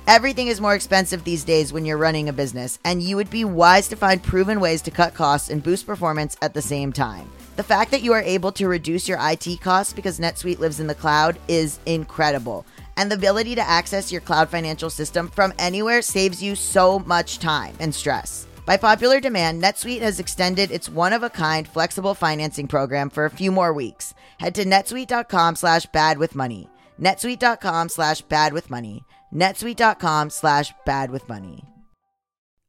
Everything 0.06 0.48
is 0.48 0.61
more 0.61 0.74
expensive 0.74 1.22
these 1.22 1.44
days 1.44 1.72
when 1.72 1.85
you're 1.85 1.96
running 1.96 2.28
a 2.28 2.32
business, 2.32 2.80
and 2.85 3.02
you 3.02 3.16
would 3.16 3.30
be 3.30 3.44
wise 3.44 3.87
to 3.88 3.96
find 3.96 4.22
proven 4.22 4.58
ways 4.58 4.82
to 4.82 4.90
cut 4.90 5.14
costs 5.14 5.48
and 5.48 5.62
boost 5.62 5.87
performance 5.87 6.37
at 6.42 6.54
the 6.54 6.62
same 6.62 6.92
time. 6.92 7.30
The 7.54 7.62
fact 7.62 7.90
that 7.92 8.02
you 8.02 8.12
are 8.12 8.22
able 8.22 8.50
to 8.52 8.66
reduce 8.66 9.08
your 9.08 9.18
IT 9.20 9.61
costs 9.61 9.92
because 9.92 10.18
NetSuite 10.18 10.58
lives 10.58 10.80
in 10.80 10.87
the 10.87 10.94
cloud 10.94 11.38
is 11.48 11.78
incredible. 11.87 12.66
And 12.96 13.11
the 13.11 13.16
ability 13.16 13.54
to 13.54 13.68
access 13.68 14.11
your 14.11 14.20
cloud 14.20 14.48
financial 14.48 14.90
system 14.90 15.28
from 15.28 15.52
anywhere 15.58 16.02
saves 16.02 16.42
you 16.42 16.56
so 16.56 16.98
much 17.00 17.38
time 17.38 17.74
and 17.78 17.94
stress. 17.94 18.46
By 18.64 18.77
popular 18.77 19.20
demand, 19.20 19.62
NetSuite 19.62 20.03
has 20.03 20.20
extended 20.20 20.70
its 20.70 20.88
one-of-a-kind 20.88 21.68
flexible 21.68 22.14
financing 22.14 22.68
program 22.68 23.11
for 23.11 23.25
a 23.25 23.31
few 23.31 23.51
more 23.51 23.72
weeks. 23.72 24.14
Head 24.38 24.55
to 24.57 24.64
netsuite.com 24.64 25.57
slash 25.57 25.87
bad 25.87 26.18
with 26.18 26.35
money. 26.35 26.68
netsuite.com 27.01 27.88
slash 27.88 28.22
bad 28.22 28.53
with 28.53 28.70
money 28.70 29.05
netsuite.com 29.33 30.31
slash 30.31 30.72
bad 30.85 31.11
with 31.11 31.29
money. 31.29 31.64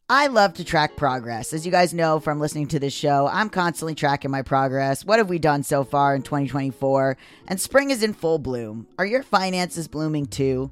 I 0.10 0.28
love 0.28 0.54
to 0.56 0.64
track 0.64 0.98
progress. 0.98 1.54
As 1.54 1.66
you 1.66 1.72
guys 1.72 1.94
know 1.94 2.20
from 2.20 2.40
listening 2.40 2.68
to 2.68 2.80
this 2.80 2.94
show, 2.94 3.28
I'm 3.32 3.50
constantly 3.50 3.96
tracking 3.96 4.32
my 4.32 4.42
progress. 4.42 5.06
What 5.06 5.18
have 5.18 5.30
we 5.30 5.40
done 5.40 5.64
so 5.64 5.84
far 5.84 6.14
in 6.14 6.22
2024? 6.24 7.18
And 7.48 7.60
spring 7.60 7.90
is 7.90 8.04
in 8.04 8.14
full 8.14 8.38
bloom. 8.38 8.88
Are 9.00 9.06
your 9.06 9.24
finances 9.24 9.88
blooming 9.88 10.26
too? 10.26 10.72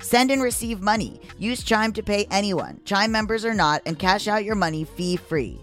Send 0.00 0.30
and 0.30 0.42
receive 0.42 0.80
money. 0.80 1.20
Use 1.38 1.62
Chime 1.62 1.92
to 1.92 2.02
pay 2.02 2.26
anyone, 2.30 2.80
Chime 2.84 3.12
members 3.12 3.44
or 3.44 3.54
not, 3.54 3.82
and 3.86 3.98
cash 3.98 4.28
out 4.28 4.44
your 4.44 4.54
money 4.54 4.84
fee 4.84 5.16
free. 5.16 5.60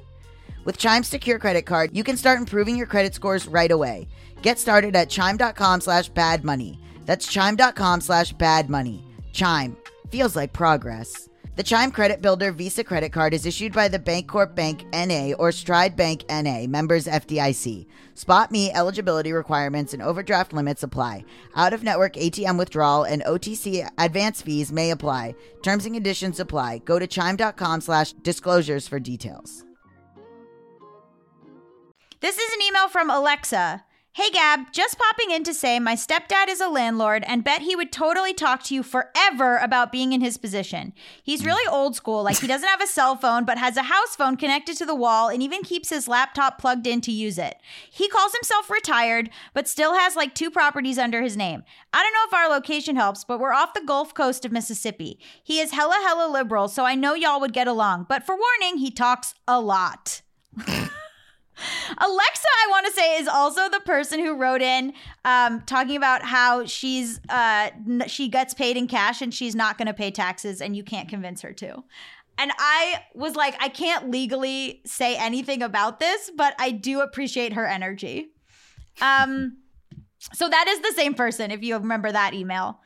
With 0.63 0.77
Chime's 0.77 1.07
secure 1.07 1.39
credit 1.39 1.63
card, 1.63 1.95
you 1.95 2.03
can 2.03 2.17
start 2.17 2.39
improving 2.39 2.75
your 2.75 2.87
credit 2.87 3.13
scores 3.13 3.47
right 3.47 3.71
away. 3.71 4.07
Get 4.41 4.59
started 4.59 4.95
at 4.95 5.09
chime.com 5.09 5.81
slash 5.81 6.09
bad 6.09 6.43
money. 6.43 6.79
That's 7.05 7.27
chime.com 7.27 8.01
slash 8.01 8.33
bad 8.33 8.69
money. 8.69 9.03
Chime 9.31 9.77
feels 10.09 10.35
like 10.35 10.53
progress. 10.53 11.29
The 11.55 11.63
Chime 11.63 11.89
Credit 11.89 12.21
Builder 12.21 12.51
Visa 12.51 12.83
credit 12.83 13.13
card 13.13 13.33
is 13.33 13.45
issued 13.45 13.71
by 13.71 13.87
the 13.87 13.97
Bancorp 13.97 14.55
Bank 14.55 14.85
NA 14.91 15.31
or 15.39 15.53
Stride 15.53 15.95
Bank 15.95 16.25
NA, 16.29 16.67
members 16.67 17.05
FDIC. 17.05 17.85
SpotMe 18.13 18.71
eligibility 18.73 19.31
requirements 19.31 19.93
and 19.93 20.01
overdraft 20.03 20.51
limits 20.51 20.83
apply. 20.83 21.23
Out 21.55 21.71
of 21.71 21.81
network 21.81 22.15
ATM 22.15 22.57
withdrawal 22.57 23.03
and 23.03 23.23
OTC 23.23 23.89
advance 23.97 24.41
fees 24.41 24.73
may 24.73 24.91
apply. 24.91 25.33
Terms 25.61 25.85
and 25.85 25.95
conditions 25.95 26.41
apply. 26.41 26.79
Go 26.79 26.99
to 26.99 27.07
chime.com 27.07 27.79
slash 27.79 28.11
disclosures 28.11 28.85
for 28.85 28.99
details. 28.99 29.63
This 32.19 32.37
is 32.37 32.53
an 32.53 32.61
email 32.67 32.89
from 32.89 33.09
Alexa. 33.09 33.85
Hey 34.17 34.29
Gab, 34.29 34.71
just 34.71 34.97
popping 34.97 35.31
in 35.31 35.43
to 35.43 35.53
say 35.53 35.77
my 35.77 35.95
stepdad 35.95 36.47
is 36.47 36.61
a 36.61 36.69
landlord 36.69 37.25
and 37.27 37.43
bet 37.43 37.63
he 37.63 37.75
would 37.75 37.91
totally 37.91 38.33
talk 38.33 38.63
to 38.63 38.73
you 38.73 38.81
forever 38.81 39.57
about 39.57 39.91
being 39.91 40.13
in 40.13 40.21
his 40.21 40.37
position. 40.37 40.93
He's 41.21 41.41
hmm. 41.41 41.47
really 41.47 41.67
old 41.67 41.97
school, 41.97 42.23
like 42.23 42.39
he 42.39 42.47
doesn't 42.47 42.69
have 42.69 42.79
a 42.79 42.87
cell 42.87 43.17
phone 43.17 43.43
but 43.43 43.57
has 43.57 43.75
a 43.75 43.83
house 43.83 44.15
phone 44.15 44.37
connected 44.37 44.77
to 44.77 44.85
the 44.85 44.95
wall 44.95 45.27
and 45.27 45.43
even 45.43 45.63
keeps 45.63 45.89
his 45.89 46.07
laptop 46.07 46.57
plugged 46.57 46.87
in 46.87 47.01
to 47.01 47.11
use 47.11 47.37
it. 47.37 47.57
He 47.91 48.07
calls 48.07 48.31
himself 48.33 48.69
retired 48.69 49.31
but 49.53 49.67
still 49.67 49.95
has 49.95 50.15
like 50.15 50.33
two 50.33 50.49
properties 50.49 50.97
under 50.97 51.21
his 51.21 51.35
name. 51.35 51.65
I 51.91 52.01
don't 52.01 52.13
know 52.13 52.25
if 52.25 52.33
our 52.33 52.55
location 52.55 52.95
helps, 52.95 53.25
but 53.25 53.41
we're 53.41 53.51
off 53.51 53.73
the 53.73 53.83
Gulf 53.85 54.13
Coast 54.13 54.45
of 54.45 54.51
Mississippi. 54.53 55.19
He 55.43 55.59
is 55.59 55.71
hella 55.71 56.01
hella 56.07 56.31
liberal, 56.31 56.69
so 56.69 56.85
I 56.85 56.95
know 56.95 57.15
y'all 57.15 57.41
would 57.41 57.51
get 57.51 57.67
along, 57.67 58.05
but 58.07 58.25
for 58.25 58.37
warning, 58.37 58.77
he 58.77 58.91
talks 58.91 59.35
a 59.45 59.59
lot. 59.59 60.21
Alexa, 61.57 62.47
I 62.65 62.67
want 62.69 62.85
to 62.87 62.91
say, 62.91 63.17
is 63.17 63.27
also 63.27 63.69
the 63.69 63.79
person 63.81 64.19
who 64.19 64.35
wrote 64.35 64.61
in 64.61 64.93
um, 65.23 65.61
talking 65.61 65.95
about 65.95 66.23
how 66.23 66.65
she's 66.65 67.21
uh, 67.29 67.69
she 68.07 68.27
gets 68.27 68.53
paid 68.53 68.77
in 68.77 68.87
cash 68.87 69.21
and 69.21 69.33
she's 69.33 69.55
not 69.55 69.77
going 69.77 69.87
to 69.87 69.93
pay 69.93 70.11
taxes, 70.11 70.61
and 70.61 70.75
you 70.75 70.83
can't 70.83 71.07
convince 71.07 71.41
her 71.41 71.53
to. 71.53 71.83
And 72.37 72.51
I 72.57 73.03
was 73.13 73.35
like, 73.35 73.55
I 73.61 73.69
can't 73.69 74.11
legally 74.11 74.81
say 74.85 75.15
anything 75.15 75.61
about 75.61 75.99
this, 75.99 76.29
but 76.35 76.53
I 76.59 76.71
do 76.71 76.99
appreciate 76.99 77.53
her 77.53 77.65
energy. 77.65 78.31
Um, 79.01 79.59
so 80.33 80.49
that 80.49 80.67
is 80.67 80.79
the 80.81 80.93
same 80.95 81.13
person, 81.13 81.51
if 81.51 81.63
you 81.63 81.77
remember 81.77 82.11
that 82.11 82.33
email. 82.33 82.81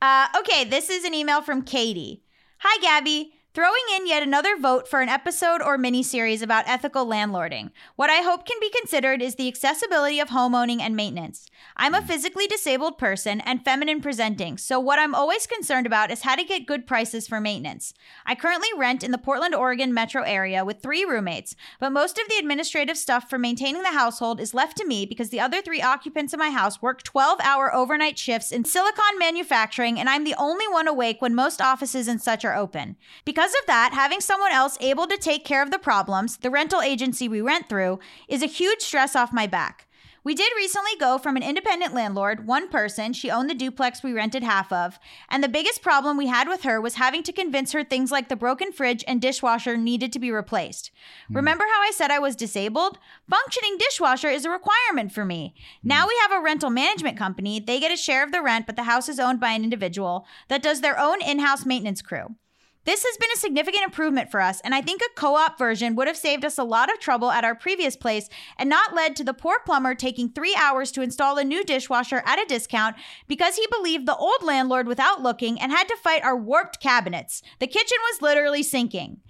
Uh, 0.00 0.28
okay, 0.38 0.64
this 0.64 0.90
is 0.90 1.04
an 1.04 1.14
email 1.14 1.42
from 1.42 1.62
Katie. 1.62 2.22
Hi, 2.58 3.00
Gaby. 3.00 3.34
Throwing 3.54 3.82
in 3.94 4.06
yet 4.06 4.22
another 4.22 4.56
vote 4.56 4.88
for 4.88 5.02
an 5.02 5.10
episode 5.10 5.60
or 5.60 5.76
miniseries 5.76 6.40
about 6.40 6.66
ethical 6.66 7.04
landlording. 7.04 7.70
What 7.96 8.08
I 8.08 8.22
hope 8.22 8.46
can 8.46 8.56
be 8.58 8.70
considered 8.70 9.20
is 9.20 9.34
the 9.34 9.46
accessibility 9.46 10.20
of 10.20 10.30
homeowning 10.30 10.80
and 10.80 10.96
maintenance. 10.96 11.50
I'm 11.76 11.92
a 11.92 12.00
hmm. 12.00 12.06
physically 12.06 12.46
disabled 12.46 12.96
person 12.96 13.42
and 13.42 13.62
feminine 13.62 14.00
presenting, 14.00 14.56
so 14.56 14.80
what 14.80 14.98
I'm 14.98 15.14
always 15.14 15.46
concerned 15.46 15.86
about 15.86 16.10
is 16.10 16.22
how 16.22 16.34
to 16.34 16.44
get 16.44 16.64
good 16.66 16.86
prices 16.86 17.28
for 17.28 17.42
maintenance. 17.42 17.92
I 18.24 18.34
currently 18.34 18.70
rent 18.74 19.04
in 19.04 19.10
the 19.10 19.18
Portland, 19.18 19.54
Oregon 19.54 19.92
metro 19.92 20.22
area 20.22 20.64
with 20.64 20.80
three 20.80 21.04
roommates, 21.04 21.54
but 21.78 21.92
most 21.92 22.18
of 22.18 22.26
the 22.30 22.38
administrative 22.38 22.96
stuff 22.96 23.28
for 23.28 23.38
maintaining 23.38 23.82
the 23.82 23.88
household 23.88 24.40
is 24.40 24.54
left 24.54 24.78
to 24.78 24.86
me 24.86 25.04
because 25.04 25.28
the 25.28 25.40
other 25.40 25.60
three 25.60 25.82
occupants 25.82 26.32
of 26.32 26.38
my 26.38 26.48
house 26.48 26.80
work 26.80 27.02
12 27.02 27.38
hour 27.42 27.74
overnight 27.74 28.18
shifts 28.18 28.50
in 28.50 28.64
silicon 28.64 29.18
manufacturing, 29.18 30.00
and 30.00 30.08
I'm 30.08 30.24
the 30.24 30.36
only 30.38 30.66
one 30.68 30.88
awake 30.88 31.20
when 31.20 31.34
most 31.34 31.60
offices 31.60 32.08
and 32.08 32.18
such 32.18 32.46
are 32.46 32.56
open. 32.56 32.96
Because 33.26 33.41
of 33.50 33.66
that, 33.66 33.92
having 33.92 34.20
someone 34.20 34.52
else 34.52 34.78
able 34.80 35.06
to 35.06 35.16
take 35.16 35.44
care 35.44 35.62
of 35.62 35.70
the 35.70 35.78
problems, 35.78 36.36
the 36.36 36.50
rental 36.50 36.80
agency 36.80 37.28
we 37.28 37.40
rent 37.40 37.68
through, 37.68 37.98
is 38.28 38.42
a 38.42 38.46
huge 38.46 38.82
stress 38.82 39.16
off 39.16 39.32
my 39.32 39.46
back. 39.46 39.88
We 40.24 40.36
did 40.36 40.52
recently 40.54 40.92
go 41.00 41.18
from 41.18 41.34
an 41.34 41.42
independent 41.42 41.94
landlord, 41.94 42.46
one 42.46 42.68
person, 42.68 43.12
she 43.12 43.28
owned 43.28 43.50
the 43.50 43.54
duplex 43.54 44.04
we 44.04 44.12
rented 44.12 44.44
half 44.44 44.72
of, 44.72 45.00
and 45.28 45.42
the 45.42 45.48
biggest 45.48 45.82
problem 45.82 46.16
we 46.16 46.28
had 46.28 46.46
with 46.46 46.62
her 46.62 46.80
was 46.80 46.94
having 46.94 47.24
to 47.24 47.32
convince 47.32 47.72
her 47.72 47.82
things 47.82 48.12
like 48.12 48.28
the 48.28 48.36
broken 48.36 48.70
fridge 48.70 49.02
and 49.08 49.20
dishwasher 49.20 49.76
needed 49.76 50.12
to 50.12 50.20
be 50.20 50.30
replaced. 50.30 50.92
Hmm. 51.26 51.36
Remember 51.36 51.64
how 51.64 51.82
I 51.82 51.90
said 51.92 52.12
I 52.12 52.20
was 52.20 52.36
disabled? 52.36 52.98
Functioning 53.28 53.78
dishwasher 53.78 54.28
is 54.28 54.44
a 54.44 54.50
requirement 54.50 55.10
for 55.10 55.24
me. 55.24 55.54
Hmm. 55.82 55.88
Now 55.88 56.06
we 56.06 56.16
have 56.22 56.30
a 56.30 56.40
rental 56.40 56.70
management 56.70 57.18
company, 57.18 57.58
they 57.58 57.80
get 57.80 57.90
a 57.90 57.96
share 57.96 58.22
of 58.22 58.30
the 58.30 58.42
rent, 58.42 58.66
but 58.66 58.76
the 58.76 58.84
house 58.84 59.08
is 59.08 59.18
owned 59.18 59.40
by 59.40 59.50
an 59.50 59.64
individual 59.64 60.24
that 60.46 60.62
does 60.62 60.82
their 60.82 61.00
own 61.00 61.20
in 61.20 61.40
house 61.40 61.66
maintenance 61.66 62.00
crew. 62.00 62.36
This 62.84 63.04
has 63.04 63.16
been 63.16 63.30
a 63.32 63.38
significant 63.38 63.84
improvement 63.84 64.28
for 64.28 64.40
us, 64.40 64.60
and 64.62 64.74
I 64.74 64.80
think 64.80 65.02
a 65.02 65.20
co 65.20 65.36
op 65.36 65.56
version 65.56 65.94
would 65.94 66.08
have 66.08 66.16
saved 66.16 66.44
us 66.44 66.58
a 66.58 66.64
lot 66.64 66.92
of 66.92 66.98
trouble 66.98 67.30
at 67.30 67.44
our 67.44 67.54
previous 67.54 67.94
place 67.94 68.28
and 68.58 68.68
not 68.68 68.92
led 68.92 69.14
to 69.16 69.24
the 69.24 69.32
poor 69.32 69.58
plumber 69.64 69.94
taking 69.94 70.28
three 70.28 70.56
hours 70.60 70.90
to 70.92 71.02
install 71.02 71.38
a 71.38 71.44
new 71.44 71.62
dishwasher 71.62 72.24
at 72.26 72.42
a 72.42 72.46
discount 72.46 72.96
because 73.28 73.54
he 73.54 73.66
believed 73.70 74.06
the 74.06 74.16
old 74.16 74.42
landlord 74.42 74.88
without 74.88 75.22
looking 75.22 75.60
and 75.60 75.70
had 75.70 75.86
to 75.88 75.96
fight 75.96 76.24
our 76.24 76.36
warped 76.36 76.80
cabinets. 76.80 77.40
The 77.60 77.68
kitchen 77.68 77.98
was 78.10 78.20
literally 78.20 78.64
sinking. 78.64 79.20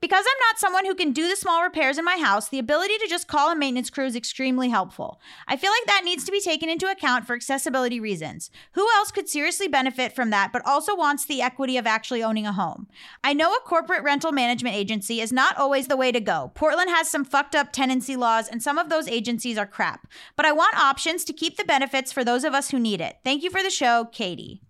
Because 0.00 0.24
I'm 0.26 0.46
not 0.48 0.58
someone 0.58 0.86
who 0.86 0.94
can 0.94 1.12
do 1.12 1.28
the 1.28 1.34
small 1.34 1.62
repairs 1.62 1.98
in 1.98 2.04
my 2.04 2.18
house, 2.18 2.48
the 2.48 2.58
ability 2.58 2.98
to 2.98 3.08
just 3.08 3.26
call 3.26 3.50
a 3.50 3.56
maintenance 3.56 3.90
crew 3.90 4.06
is 4.06 4.14
extremely 4.14 4.68
helpful. 4.68 5.20
I 5.46 5.56
feel 5.56 5.70
like 5.72 5.86
that 5.86 6.04
needs 6.04 6.24
to 6.24 6.32
be 6.32 6.40
taken 6.40 6.68
into 6.68 6.90
account 6.90 7.26
for 7.26 7.34
accessibility 7.34 7.98
reasons. 7.98 8.50
Who 8.72 8.88
else 8.96 9.10
could 9.10 9.28
seriously 9.28 9.66
benefit 9.66 10.14
from 10.14 10.30
that, 10.30 10.52
but 10.52 10.64
also 10.64 10.94
wants 10.94 11.24
the 11.24 11.42
equity 11.42 11.76
of 11.76 11.86
actually 11.86 12.22
owning 12.22 12.46
a 12.46 12.52
home? 12.52 12.86
I 13.24 13.32
know 13.32 13.52
a 13.54 13.60
corporate 13.60 14.04
rental 14.04 14.30
management 14.30 14.76
agency 14.76 15.20
is 15.20 15.32
not 15.32 15.56
always 15.56 15.88
the 15.88 15.96
way 15.96 16.12
to 16.12 16.20
go. 16.20 16.52
Portland 16.54 16.90
has 16.90 17.10
some 17.10 17.24
fucked 17.24 17.54
up 17.54 17.72
tenancy 17.72 18.14
laws, 18.14 18.48
and 18.48 18.62
some 18.62 18.78
of 18.78 18.90
those 18.90 19.08
agencies 19.08 19.58
are 19.58 19.66
crap. 19.66 20.06
But 20.36 20.46
I 20.46 20.52
want 20.52 20.78
options 20.78 21.24
to 21.24 21.32
keep 21.32 21.56
the 21.56 21.64
benefits 21.64 22.12
for 22.12 22.22
those 22.24 22.44
of 22.44 22.54
us 22.54 22.70
who 22.70 22.78
need 22.78 23.00
it. 23.00 23.16
Thank 23.24 23.42
you 23.42 23.50
for 23.50 23.62
the 23.62 23.70
show, 23.70 24.04
Katie. 24.04 24.62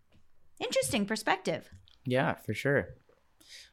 Interesting 0.58 1.06
perspective. 1.06 1.68
Yeah, 2.04 2.34
for 2.34 2.54
sure. 2.54 2.97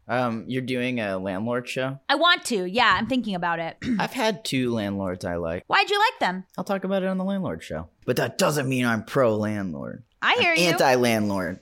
Um, 0.08 0.45
you're 0.47 0.62
doing 0.62 0.99
a 0.99 1.18
landlord 1.18 1.68
show. 1.68 1.99
I 2.08 2.16
want 2.16 2.45
to. 2.45 2.66
Yeah, 2.66 2.95
I'm 2.97 3.08
thinking 3.08 3.34
about 3.36 3.60
it. 3.60 3.78
I've 3.99 4.14
had 4.14 4.45
two 4.45 4.72
landlords 4.74 5.26
I 5.26 5.36
like. 5.36 5.64
Why'd 5.68 5.89
you 5.89 5.97
like 5.97 6.20
them? 6.20 6.43
I'll 6.58 6.64
talk 6.64 6.84
about 6.84 7.01
it 7.03 7.08
on 7.08 7.18
the 7.18 7.24
landlord 7.24 7.64
show. 7.64 7.89
But 8.06 8.18
that 8.18 8.38
doesn't 8.38 8.70
mean 8.70 8.86
I'm 8.86 9.03
pro 9.03 9.36
landlord. 9.36 10.03
I 10.22 10.36
hear 10.39 10.53
you. 10.53 10.70
Anti 10.70 10.95
landlord. 10.95 11.60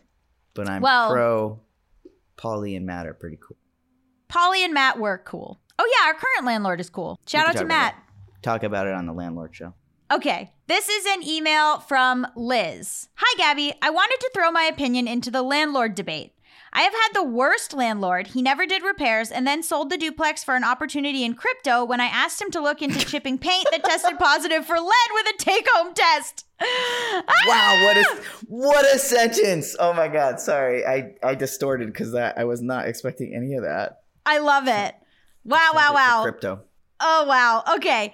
But 0.54 0.70
I'm 0.70 0.82
Well- 0.82 1.10
pro 1.12 1.60
Polly 2.36 2.76
and 2.76 2.86
Matt 2.86 3.08
are 3.08 3.14
pretty 3.14 3.38
cool. 3.42 3.58
Polly 4.28 4.64
and 4.66 4.74
Matt 4.74 5.00
were 5.00 5.22
cool. 5.24 5.60
Oh 5.80 5.90
yeah, 6.00 6.08
our 6.08 6.14
current 6.14 6.46
landlord 6.46 6.80
is 6.80 6.90
cool. 6.90 7.20
Shout 7.26 7.48
out 7.48 7.56
to 7.58 7.66
Matt. 7.66 7.94
about 7.94 8.04
Talk 8.42 8.64
about 8.64 8.88
it 8.88 8.94
on 8.94 9.06
the 9.06 9.14
landlord 9.14 9.56
show. 9.56 9.74
Okay, 10.12 10.52
this 10.68 10.90
is 10.90 11.06
an 11.06 11.24
email 11.28 11.80
from 11.80 12.28
Liz. 12.36 13.08
Hi, 13.16 13.54
Gaby. 13.54 13.74
I 13.82 13.90
wanted 13.90 14.18
to 14.20 14.32
throw 14.34 14.52
my 14.52 14.64
opinion 14.64 15.08
into 15.08 15.32
the 15.32 15.42
landlord 15.42 15.96
debate. 15.96 16.33
I 16.74 16.82
have 16.82 16.94
had 16.94 17.10
the 17.14 17.24
worst 17.24 17.74
landlord. 17.74 18.28
He 18.28 18.42
never 18.42 18.66
did 18.66 18.84
repairs 18.84 19.32
and 19.32 19.46
then 19.48 19.64
sold 19.64 19.90
the 19.90 19.98
duplex 19.98 20.44
for 20.44 20.56
an 20.56 20.64
opportunity 20.64 21.24
in 21.24 21.36
crypto 21.36 21.86
when 21.86 22.02
I 22.02 22.06
asked 22.06 22.42
him 22.42 22.52
to 22.52 22.62
look 22.62 22.82
into 22.82 23.00
chipping 23.06 23.38
paint 23.38 23.68
that 23.72 23.84
tested 23.84 24.18
positive 24.20 24.66
for 24.66 24.80
lead 24.80 25.10
with 25.14 25.36
a 25.36 25.38
take 25.38 25.68
home 25.74 25.94
test. 25.94 26.46
Wow, 26.60 27.84
what 27.84 27.98
a 27.98 28.06
ah! 28.08 28.20
what 28.48 28.96
a 28.96 28.98
sentence! 28.98 29.76
Oh 29.78 29.94
my 29.94 30.08
god, 30.08 30.40
sorry, 30.40 30.86
I 30.86 31.14
I 31.22 31.36
distorted 31.36 31.88
because 31.88 32.14
that 32.14 32.38
I 32.38 32.46
was 32.46 32.62
not 32.62 32.88
expecting 32.88 33.36
any 33.36 33.56
of 33.56 33.64
that. 33.64 34.02
I 34.26 34.40
love 34.40 34.68
it. 34.68 34.96
Wow, 35.46 35.72
wow, 35.74 35.80
Sent 35.80 35.80
it 35.80 35.88
to 35.88 35.94
wow. 35.94 36.24
Crypto. 36.24 36.62
Oh, 37.06 37.26
wow. 37.28 37.64
Okay. 37.76 38.14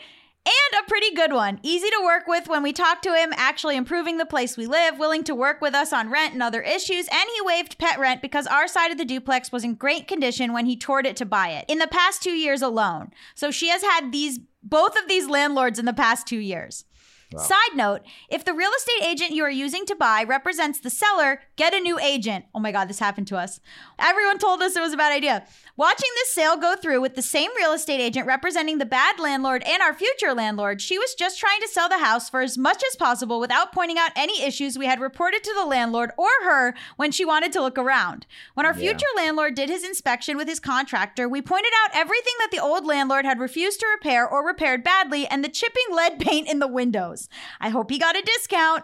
And 0.49 0.83
a 0.83 0.89
pretty 0.89 1.13
good 1.13 1.31
one. 1.31 1.59
Easy 1.61 1.89
to 1.89 2.01
work 2.03 2.25
with 2.25 2.47
when 2.47 2.63
we 2.63 2.73
talked 2.73 3.03
to 3.03 3.13
him, 3.13 3.31
actually 3.35 3.75
improving 3.75 4.17
the 4.17 4.25
place 4.25 4.57
we 4.57 4.65
live, 4.65 4.97
willing 4.97 5.23
to 5.25 5.35
work 5.35 5.61
with 5.61 5.75
us 5.75 5.93
on 5.93 6.09
rent 6.09 6.33
and 6.33 6.41
other 6.41 6.61
issues, 6.61 7.07
and 7.11 7.29
he 7.35 7.41
waived 7.41 7.77
pet 7.77 7.99
rent 7.99 8.21
because 8.21 8.47
our 8.47 8.67
side 8.67 8.91
of 8.91 8.97
the 8.97 9.05
duplex 9.05 9.51
was 9.51 9.63
in 9.63 9.75
great 9.75 10.07
condition 10.07 10.51
when 10.51 10.65
he 10.65 10.75
toured 10.75 11.05
it 11.05 11.15
to 11.17 11.25
buy 11.25 11.49
it 11.49 11.65
in 11.67 11.77
the 11.77 11.87
past 11.87 12.23
two 12.23 12.31
years 12.31 12.63
alone. 12.63 13.11
So 13.35 13.51
she 13.51 13.69
has 13.69 13.83
had 13.83 14.11
these 14.11 14.39
both 14.63 14.97
of 14.97 15.07
these 15.07 15.29
landlords 15.29 15.77
in 15.77 15.85
the 15.85 15.93
past 15.93 16.25
two 16.25 16.39
years. 16.39 16.85
Side 17.37 17.75
note 17.75 18.01
if 18.29 18.43
the 18.43 18.55
real 18.55 18.71
estate 18.75 19.07
agent 19.07 19.31
you 19.31 19.43
are 19.43 19.51
using 19.51 19.85
to 19.85 19.95
buy 19.95 20.23
represents 20.23 20.79
the 20.79 20.89
seller, 20.89 21.41
get 21.57 21.75
a 21.75 21.79
new 21.79 21.99
agent. 21.99 22.45
Oh 22.55 22.59
my 22.59 22.71
God, 22.71 22.89
this 22.89 22.97
happened 22.97 23.27
to 23.27 23.37
us. 23.37 23.59
Everyone 23.99 24.39
told 24.39 24.63
us 24.63 24.75
it 24.75 24.81
was 24.81 24.93
a 24.93 24.97
bad 24.97 25.11
idea. 25.11 25.45
Watching 25.79 26.09
this 26.15 26.31
sale 26.31 26.57
go 26.57 26.75
through 26.75 26.99
with 26.99 27.15
the 27.15 27.21
same 27.21 27.51
real 27.55 27.71
estate 27.71 28.01
agent 28.01 28.27
representing 28.27 28.79
the 28.79 28.85
bad 28.85 29.17
landlord 29.17 29.63
and 29.63 29.81
our 29.81 29.93
future 29.93 30.33
landlord, 30.33 30.81
she 30.81 30.97
was 30.97 31.13
just 31.13 31.39
trying 31.39 31.61
to 31.61 31.69
sell 31.69 31.87
the 31.87 31.99
house 31.99 32.29
for 32.29 32.41
as 32.41 32.57
much 32.57 32.83
as 32.85 32.97
possible 32.97 33.39
without 33.39 33.71
pointing 33.71 33.97
out 33.97 34.11
any 34.13 34.43
issues 34.43 34.77
we 34.77 34.87
had 34.87 34.99
reported 34.99 35.41
to 35.41 35.53
the 35.57 35.63
landlord 35.63 36.11
or 36.17 36.27
her 36.43 36.75
when 36.97 37.13
she 37.13 37.23
wanted 37.23 37.53
to 37.53 37.61
look 37.61 37.77
around. 37.77 38.25
When 38.55 38.65
our 38.65 38.73
Yeah. 38.73 38.89
future 38.89 39.05
landlord 39.15 39.55
did 39.55 39.69
his 39.69 39.85
inspection 39.85 40.35
with 40.35 40.49
his 40.49 40.59
contractor, 40.59 41.29
we 41.29 41.41
pointed 41.41 41.71
out 41.85 41.95
everything 41.95 42.33
that 42.39 42.51
the 42.51 42.59
old 42.59 42.85
landlord 42.85 43.23
had 43.23 43.39
refused 43.39 43.79
to 43.79 43.87
repair 43.87 44.27
or 44.27 44.45
repaired 44.45 44.83
badly 44.83 45.27
and 45.27 45.45
the 45.45 45.47
chipping 45.47 45.95
lead 45.95 46.19
paint 46.19 46.49
in 46.49 46.59
the 46.59 46.67
windows. 46.67 47.29
I 47.61 47.69
hope 47.69 47.89
he 47.89 47.97
got 47.97 48.17
a 48.17 48.21
discount. 48.21 48.83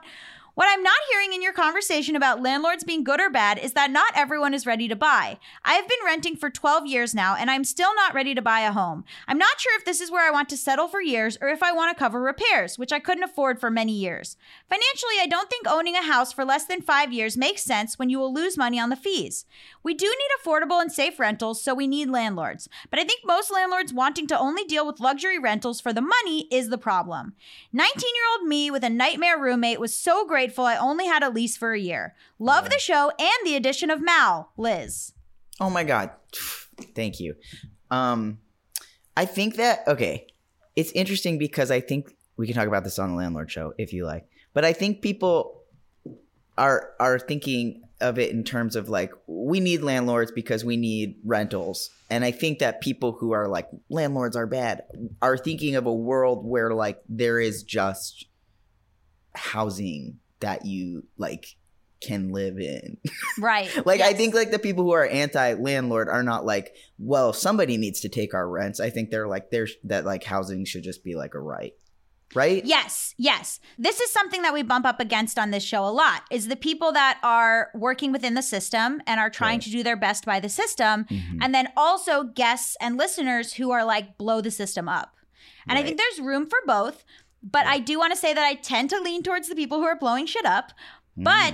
What 0.56 0.70
I'm 0.72 0.84
not 0.84 0.96
hearing 1.12 1.34
in 1.34 1.42
your 1.42 1.52
conversation 1.52 2.16
about 2.16 2.42
landlords 2.42 2.86
being 2.86 3.04
good 3.04 3.20
or 3.20 3.30
bad 3.30 3.60
is 3.60 3.74
that 3.74 3.92
not 3.92 4.14
everyone 4.16 4.54
is 4.54 4.66
ready 4.66 4.88
to 4.88 4.96
buy. 4.96 5.38
I 5.66 5.74
have 5.74 5.86
been 5.86 5.98
renting 6.06 6.38
for 6.38 6.50
12 6.50 6.86
years 6.86 7.14
now 7.14 7.36
and 7.36 7.52
I'm 7.52 7.66
still 7.66 7.94
not 7.94 8.14
ready 8.14 8.34
to 8.34 8.42
buy 8.42 8.62
a 8.62 8.72
home. 8.72 9.04
I'm 9.28 9.38
not 9.38 9.60
sure 9.60 9.78
if 9.78 9.84
this 9.84 10.00
is 10.00 10.10
where 10.10 10.26
I 10.26 10.32
want 10.32 10.48
to 10.48 10.58
settle 10.58 10.88
for 10.88 11.02
years 11.02 11.38
or 11.42 11.50
if 11.50 11.62
I 11.62 11.74
want 11.74 11.94
to 11.94 12.00
cover 12.00 12.22
repairs, 12.22 12.80
which 12.80 12.94
I 12.94 13.02
couldn't 13.02 13.26
afford 13.26 13.60
for 13.60 13.70
many 13.70 13.92
years. 13.92 14.38
Financially, 14.70 15.16
I 15.20 15.28
don't 15.28 15.50
think 15.50 15.68
owning 15.68 15.98
a 15.98 16.02
house 16.02 16.32
for 16.32 16.46
less 16.46 16.64
than 16.64 16.82
five 16.82 17.12
years 17.12 17.36
makes 17.36 17.62
sense 17.62 18.00
when 18.00 18.10
you 18.10 18.18
will 18.18 18.34
lose 18.34 18.58
money 18.58 18.80
on 18.80 18.90
the 18.90 18.96
fees. 18.96 19.46
We 19.86 19.94
do 19.94 20.08
need 20.08 20.30
affordable 20.42 20.82
and 20.82 20.92
safe 20.92 21.20
rentals, 21.20 21.62
so 21.64 21.76
we 21.76 21.86
need 21.86 22.10
landlords. 22.10 22.68
But 22.90 23.00
I 23.00 23.04
think 23.04 23.22
most 23.24 23.52
landlords 23.52 23.94
wanting 23.94 24.26
to 24.28 24.40
only 24.40 24.64
deal 24.64 24.84
with 24.84 25.00
luxury 25.00 25.38
rentals 25.38 25.80
for 25.80 25.94
the 25.94 26.02
money 26.02 26.48
is 26.52 26.70
the 26.70 26.80
problem. 26.80 27.36
19 27.72 27.94
year 27.96 28.24
old 28.34 28.48
me 28.48 28.72
with 28.72 28.84
a 28.84 28.90
nightmare 28.90 29.40
roommate 29.40 29.80
was 29.80 29.96
so 29.96 30.26
grateful 30.26 30.66
I 30.66 30.76
only 30.76 31.06
had 31.06 31.22
a 31.22 31.30
lease 31.30 31.56
for 31.56 31.74
a 31.74 31.80
year. 31.80 32.16
Love 32.40 32.72
the 32.72 32.80
show 32.80 33.12
and 33.20 33.38
the 33.46 33.56
addition 33.56 33.92
of 33.92 34.02
Mal, 34.02 34.50
Liz. 34.58 35.14
Oh 35.60 35.70
my 35.70 35.84
god. 35.84 36.10
Thank 36.96 37.20
you. 37.20 37.36
Um 37.92 38.40
I 39.16 39.26
think 39.26 39.56
that 39.58 39.88
okay. 39.88 40.26
It's 40.76 40.92
interesting 40.94 41.38
because 41.38 41.70
I 41.70 41.80
think 41.80 42.12
we 42.38 42.48
can 42.48 42.56
talk 42.56 42.68
about 42.68 42.86
this 42.86 42.98
on 42.98 43.12
the 43.12 43.16
landlord 43.16 43.52
show 43.52 43.76
if 43.78 43.94
you 43.94 44.08
like. 44.08 44.26
But 44.56 44.66
I 44.66 44.74
think 44.74 45.04
people 45.04 45.62
are 46.58 46.90
are 47.00 47.20
thinking 47.20 47.84
of 48.02 48.20
it 48.20 48.32
in 48.32 48.44
terms 48.44 48.76
of 48.76 48.90
like 48.90 49.12
we 49.28 49.60
need 49.60 49.82
landlords 49.82 50.32
because 50.32 50.66
we 50.66 50.78
need 50.78 51.16
rentals. 51.24 51.90
And 52.10 52.24
I 52.26 52.32
think 52.32 52.60
that 52.60 52.82
people 52.82 53.14
who 53.14 53.32
are 53.32 53.48
like 53.48 53.68
landlords 53.90 54.36
are 54.36 54.48
bad 54.48 54.84
are 55.22 55.38
thinking 55.38 55.76
of 55.76 55.86
a 55.86 55.94
world 55.94 56.46
where 56.46 56.74
like 56.74 57.02
there 57.08 57.40
is 57.40 57.64
just 57.64 58.26
housing 59.34 60.20
that 60.40 60.66
you 60.66 61.06
like 61.18 61.56
can 62.02 62.32
live 62.32 62.60
in. 62.60 62.98
Right. 63.40 63.70
Like 63.86 64.02
I 64.02 64.14
think 64.14 64.34
like 64.34 64.52
the 64.52 64.60
people 64.60 64.84
who 64.84 64.92
are 64.94 65.06
anti 65.06 65.54
landlord 65.54 66.10
are 66.10 66.24
not 66.24 66.46
like, 66.46 66.76
well, 66.98 67.34
somebody 67.34 67.78
needs 67.78 68.02
to 68.02 68.10
take 68.10 68.34
our 68.34 68.48
rents. 68.48 68.80
I 68.80 68.90
think 68.90 69.10
they're 69.10 69.28
like 69.28 69.52
there's 69.52 69.74
that 69.86 70.06
like 70.06 70.24
housing 70.24 70.66
should 70.66 70.84
just 70.84 71.04
be 71.04 71.16
like 71.16 71.34
a 71.34 71.40
right. 71.40 71.74
Right? 72.34 72.66
Yes, 72.66 73.14
yes. 73.18 73.60
This 73.78 74.00
is 74.02 74.12
something 74.12 74.42
that 74.42 74.54
we 74.54 74.62
bump 74.64 74.86
up 74.86 75.00
against 75.00 75.38
on 75.40 75.52
this 75.52 75.64
show 75.64 75.86
a 75.86 75.92
lot 75.92 76.24
is 76.32 76.48
the 76.48 76.56
people 76.56 76.92
that 76.92 77.20
are 77.24 77.70
working 77.74 78.12
within 78.12 78.34
the 78.34 78.42
system 78.42 79.02
and 79.08 79.20
are 79.20 79.30
trying 79.30 79.56
Right. 79.60 79.62
to 79.64 79.70
do 79.70 79.84
their 79.84 79.96
best 79.96 80.26
by 80.26 80.40
the 80.40 80.50
system 80.50 81.06
Mhm. 81.06 81.38
and 81.42 81.54
then 81.56 81.70
also 81.78 82.24
guests 82.24 82.76
and 82.82 82.98
listeners 82.98 83.54
who 83.54 83.72
are 83.72 83.86
like 83.86 84.18
blow 84.18 84.42
the 84.42 84.52
system 84.52 84.90
up. 84.90 85.14
And 85.68 85.78
I 85.80 85.84
think 85.84 85.98
there's 85.98 86.20
room 86.20 86.46
for 86.48 86.60
both, 86.66 87.06
but 87.42 87.66
I 87.68 87.80
do 87.80 87.98
want 88.00 88.12
to 88.14 88.20
say 88.20 88.34
that 88.34 88.44
I 88.44 88.56
tend 88.56 88.90
to 88.90 89.00
lean 89.00 89.24
towards 89.24 89.48
the 89.48 89.56
people 89.56 89.78
who 89.80 89.86
are 89.86 89.96
blowing 89.98 90.26
shit 90.26 90.46
up. 90.46 90.72
But 91.16 91.54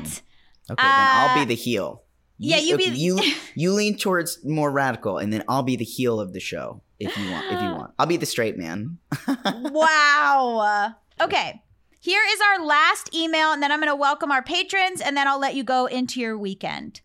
Okay, 0.70 0.76
then 0.78 0.78
I'll 0.78 1.30
uh, 1.38 1.40
be 1.40 1.46
the 1.46 1.56
heel. 1.56 2.04
Yeah, 2.38 2.58
you 2.58 2.76
be- 2.78 2.86
you 2.86 3.20
you 3.56 3.74
lean 3.74 3.98
towards 3.98 4.44
more 4.44 4.72
radical, 4.72 5.18
and 5.20 5.32
then 5.32 5.44
I'll 5.48 5.64
be 5.64 5.76
the 5.76 5.86
heel 5.86 6.20
of 6.20 6.34
the 6.34 6.40
show 6.40 6.82
if 7.06 7.18
you 7.18 7.32
want. 7.32 7.46
If 7.52 7.62
you 7.62 7.70
want, 7.70 7.94
I'll 8.00 8.06
be 8.06 8.18
the 8.18 8.26
straight 8.26 8.58
man. 8.58 8.98
wow. 9.46 10.94
Okay. 11.20 11.62
Here 12.00 12.22
is 12.32 12.40
our 12.42 12.66
last 12.66 13.14
email, 13.16 13.52
and 13.52 13.62
then 13.62 13.72
I'm 13.72 13.80
going 13.80 13.92
to 13.92 13.96
welcome 13.96 14.32
our 14.32 14.42
patrons, 14.42 15.02
and 15.02 15.16
then 15.16 15.28
I'll 15.28 15.40
let 15.40 15.54
you 15.56 15.64
go 15.64 15.86
into 15.86 16.20
your 16.20 16.36
weekend. 16.38 17.02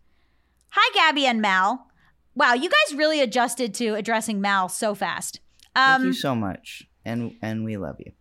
Hi, 0.70 1.10
Gaby 1.12 1.26
and 1.26 1.42
Mal. 1.42 1.86
Wow, 2.34 2.54
you 2.54 2.70
guys 2.70 2.96
really 2.96 3.20
adjusted 3.20 3.74
to 3.74 3.94
addressing 3.94 4.40
Mal 4.40 4.68
so 4.68 4.94
fast. 4.94 5.40
Thank 5.74 6.00
Um, 6.00 6.06
you 6.06 6.12
so 6.14 6.34
much, 6.34 6.84
and 7.04 7.36
and 7.42 7.64
we 7.64 7.76
love 7.76 7.96
you. 7.98 8.12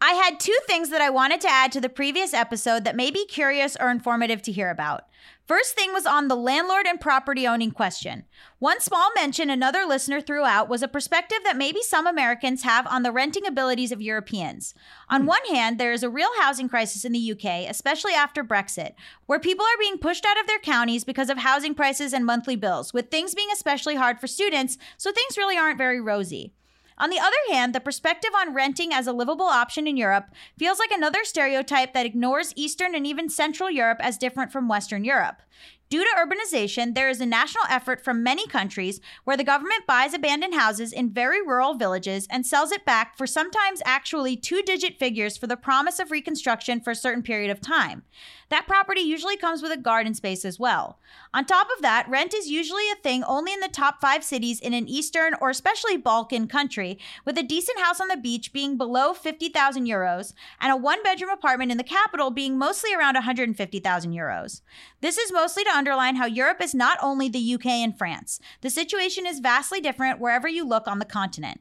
I 0.00 0.12
had 0.12 0.38
two 0.38 0.56
things 0.68 0.90
that 0.90 1.00
I 1.00 1.10
wanted 1.10 1.40
to 1.40 1.50
add 1.50 1.72
to 1.72 1.80
the 1.80 1.88
previous 1.88 2.32
episode 2.32 2.84
that 2.84 2.94
may 2.94 3.10
be 3.10 3.26
curious 3.26 3.76
or 3.80 3.90
informative 3.90 4.42
to 4.42 4.52
hear 4.52 4.70
about. 4.70 5.08
First 5.44 5.74
thing 5.74 5.92
was 5.92 6.06
on 6.06 6.28
the 6.28 6.36
landlord 6.36 6.86
and 6.86 7.00
property 7.00 7.48
owning 7.48 7.72
question. 7.72 8.24
One 8.60 8.80
small 8.80 9.10
mention 9.16 9.50
another 9.50 9.84
listener 9.84 10.20
threw 10.20 10.44
out 10.44 10.68
was 10.68 10.82
a 10.82 10.88
perspective 10.88 11.38
that 11.42 11.56
maybe 11.56 11.82
some 11.82 12.06
Americans 12.06 12.62
have 12.62 12.86
on 12.86 13.02
the 13.02 13.10
renting 13.10 13.44
abilities 13.44 13.90
of 13.90 14.00
Europeans. 14.00 14.72
On 15.08 15.26
one 15.26 15.44
hand, 15.50 15.78
there 15.78 15.92
is 15.92 16.04
a 16.04 16.10
real 16.10 16.30
housing 16.38 16.68
crisis 16.68 17.04
in 17.04 17.12
the 17.12 17.32
UK, 17.32 17.68
especially 17.68 18.12
after 18.12 18.44
Brexit, 18.44 18.92
where 19.26 19.40
people 19.40 19.64
are 19.64 19.80
being 19.80 19.98
pushed 19.98 20.24
out 20.24 20.38
of 20.38 20.46
their 20.46 20.60
counties 20.60 21.02
because 21.02 21.30
of 21.30 21.38
housing 21.38 21.74
prices 21.74 22.12
and 22.12 22.24
monthly 22.24 22.54
bills, 22.54 22.94
with 22.94 23.10
things 23.10 23.34
being 23.34 23.48
especially 23.52 23.96
hard 23.96 24.20
for 24.20 24.28
students, 24.28 24.78
so 24.96 25.10
things 25.10 25.36
really 25.36 25.56
aren't 25.56 25.78
very 25.78 26.00
rosy. 26.00 26.52
On 26.98 27.10
the 27.10 27.20
other 27.20 27.36
hand, 27.50 27.74
the 27.74 27.80
perspective 27.80 28.30
on 28.36 28.54
renting 28.54 28.92
as 28.92 29.06
a 29.06 29.12
livable 29.12 29.46
option 29.46 29.86
in 29.86 29.96
Europe 29.96 30.26
feels 30.58 30.78
like 30.80 30.90
another 30.90 31.24
stereotype 31.24 31.94
that 31.94 32.06
ignores 32.06 32.52
Eastern 32.56 32.94
and 32.94 33.06
even 33.06 33.28
Central 33.28 33.70
Europe 33.70 33.98
as 34.00 34.18
different 34.18 34.50
from 34.50 34.68
Western 34.68 35.04
Europe. 35.04 35.42
Due 35.90 36.04
to 36.04 36.20
urbanization, 36.20 36.94
there 36.94 37.08
is 37.08 37.20
a 37.20 37.26
national 37.26 37.64
effort 37.70 38.04
from 38.04 38.22
many 38.22 38.46
countries 38.46 39.00
where 39.24 39.38
the 39.38 39.44
government 39.44 39.86
buys 39.86 40.12
abandoned 40.12 40.54
houses 40.54 40.92
in 40.92 41.08
very 41.08 41.40
rural 41.40 41.74
villages 41.74 42.26
and 42.28 42.44
sells 42.44 42.72
it 42.72 42.84
back 42.84 43.16
for 43.16 43.26
sometimes 43.26 43.80
actually 43.86 44.36
two 44.36 44.60
digit 44.62 44.98
figures 44.98 45.38
for 45.38 45.46
the 45.46 45.56
promise 45.56 45.98
of 45.98 46.10
reconstruction 46.10 46.80
for 46.80 46.90
a 46.90 46.96
certain 46.96 47.22
period 47.22 47.50
of 47.50 47.60
time. 47.62 48.02
That 48.50 48.66
property 48.66 49.00
usually 49.00 49.36
comes 49.36 49.62
with 49.62 49.72
a 49.72 49.76
garden 49.76 50.14
space 50.14 50.44
as 50.44 50.58
well. 50.58 50.98
On 51.34 51.44
top 51.44 51.68
of 51.76 51.82
that, 51.82 52.08
rent 52.08 52.32
is 52.32 52.50
usually 52.50 52.90
a 52.90 52.96
thing 52.96 53.22
only 53.24 53.52
in 53.52 53.60
the 53.60 53.68
top 53.68 54.00
five 54.00 54.24
cities 54.24 54.58
in 54.60 54.72
an 54.72 54.88
Eastern 54.88 55.34
or 55.40 55.50
especially 55.50 55.96
Balkan 55.98 56.48
country, 56.48 56.98
with 57.24 57.36
a 57.36 57.42
decent 57.42 57.78
house 57.78 58.00
on 58.00 58.08
the 58.08 58.16
beach 58.16 58.52
being 58.52 58.78
below 58.78 59.12
50,000 59.12 59.86
euros 59.86 60.32
and 60.60 60.72
a 60.72 60.76
one 60.76 61.02
bedroom 61.02 61.30
apartment 61.30 61.70
in 61.70 61.76
the 61.78 61.84
capital 61.84 62.30
being 62.30 62.56
mostly 62.56 62.94
around 62.94 63.14
150,000 63.14 64.12
euros. 64.12 64.62
This 65.00 65.18
is 65.18 65.32
mostly 65.32 65.64
to 65.64 65.76
underline 65.76 66.16
how 66.16 66.26
Europe 66.26 66.62
is 66.62 66.74
not 66.74 66.98
only 67.02 67.28
the 67.28 67.54
UK 67.54 67.66
and 67.66 67.96
France. 67.96 68.40
The 68.62 68.70
situation 68.70 69.26
is 69.26 69.40
vastly 69.40 69.80
different 69.80 70.20
wherever 70.20 70.48
you 70.48 70.66
look 70.66 70.88
on 70.88 70.98
the 70.98 71.04
continent. 71.04 71.60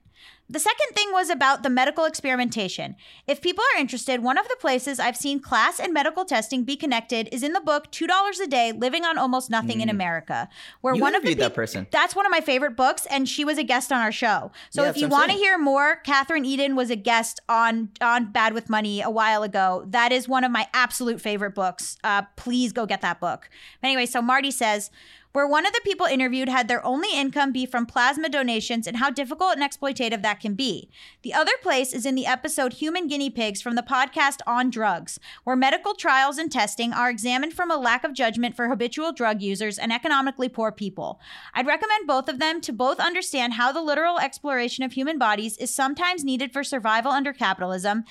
The 0.50 0.60
second 0.60 0.96
thing 0.96 1.12
was 1.12 1.30
about 1.30 1.64
the 1.64 1.70
medical 1.70 2.06
experimentation. 2.06 2.96
If 3.28 3.42
people 3.42 3.66
are 3.76 3.80
interested, 3.82 4.24
one 4.24 4.38
of 4.38 4.48
the 4.48 4.56
places 4.62 4.98
I've 4.98 5.18
seen 5.18 5.42
class 5.42 5.78
and 5.78 5.94
medical 5.94 6.24
testing 6.24 6.64
be 6.64 6.78
connected 6.78 7.28
is 7.34 7.44
in 7.44 7.52
the 7.52 7.60
book 7.60 7.92
$2 7.92 8.08
a 8.42 8.48
Day 8.48 8.72
Living 8.72 9.04
on 9.04 9.18
Almost 9.18 9.50
Nothing 9.50 9.82
in 9.82 9.90
America, 9.90 10.48
where 10.80 10.96
You 10.96 11.02
one 11.02 11.16
of 11.16 11.22
the 11.22 11.30
interviewed 11.30 11.52
that 11.52 11.54
person. 11.54 11.88
That's 11.92 12.16
one 12.16 12.26
of 12.26 12.32
my 12.32 12.40
favorite 12.40 12.78
books 12.78 13.06
and 13.10 13.28
she 13.28 13.44
was 13.44 13.58
a 13.58 13.64
guest 13.64 13.92
on 13.92 14.00
our 14.00 14.12
show. 14.12 14.52
So 14.70 14.84
Yeah, 14.84 14.90
if 14.90 14.98
you 14.98 15.10
want 15.10 15.32
to 15.32 15.38
hear 15.38 15.58
more, 15.58 16.02
Kathryn 16.06 16.52
Edin 16.52 16.78
was 16.78 16.90
a 16.90 16.96
guest 16.96 17.42
on 17.50 17.90
on 18.00 18.32
Bad 18.32 18.54
with 18.54 18.70
Money 18.70 19.02
a 19.02 19.10
while 19.10 19.44
ago. 19.44 19.84
That 19.88 20.14
is 20.14 20.30
one 20.30 20.46
of 20.46 20.52
my 20.52 20.68
absolute 20.74 21.20
favorite 21.20 21.56
books. 21.56 21.98
Uh, 22.06 22.22
please 22.38 22.72
go 22.72 22.86
get 22.86 23.02
that 23.02 23.20
book. 23.20 23.50
Anyway, 23.84 24.06
so 24.06 24.22
Marty 24.22 24.52
says, 24.52 24.92
where 25.38 25.46
one 25.46 25.68
of 25.68 25.74
the 25.74 25.82
people 25.84 26.08
interviewed 26.08 26.50
had 26.50 26.68
their 26.68 26.84
only 26.84 27.10
income 27.14 27.52
be 27.52 27.64
from 27.64 27.86
plasma 27.86 28.28
donations 28.28 28.88
and 28.88 28.98
how 28.98 29.12
difficult 29.12 29.56
and 29.56 29.62
exploitative 29.62 30.24
that 30.24 30.40
can 30.40 30.56
be. 30.56 30.90
The 31.22 31.32
other 31.32 31.52
place 31.62 31.94
is 31.94 32.08
in 32.08 32.16
the 32.16 32.26
episode 32.26 32.74
Human 32.74 33.08
Guinea 33.08 33.30
Pigs 33.30 33.62
from 33.62 33.76
the 33.76 33.84
podcast 33.84 34.40
On 34.48 34.72
Drugs, 34.72 35.20
where 35.44 35.56
medical 35.56 35.94
trials 35.94 36.40
and 36.40 36.52
testing 36.52 36.92
are 36.92 37.12
examined 37.12 37.54
from 37.54 37.70
a 37.70 37.78
lack 37.78 38.04
of 38.04 38.14
judgment 38.14 38.56
for 38.56 38.68
habitual 38.68 39.14
drug 39.14 39.40
users 39.40 39.78
and 39.78 39.94
economically 39.94 40.50
poor 40.50 40.72
people. 40.72 41.20
I'd 41.54 41.68
recommend 41.68 42.08
both 42.08 42.30
of 42.30 42.40
them 42.40 42.60
to 42.62 42.74
both 42.74 43.00
understand 43.00 43.54
how 43.54 43.72
the 43.72 43.84
literal 43.84 44.18
exploration 44.18 44.84
of 44.84 44.94
human 44.94 45.20
bodies 45.20 45.56
is 45.58 45.72
sometimes 45.72 46.24
needed 46.24 46.52
for 46.52 46.64
survival 46.64 47.12
under 47.12 47.32
capitalism 47.32 48.06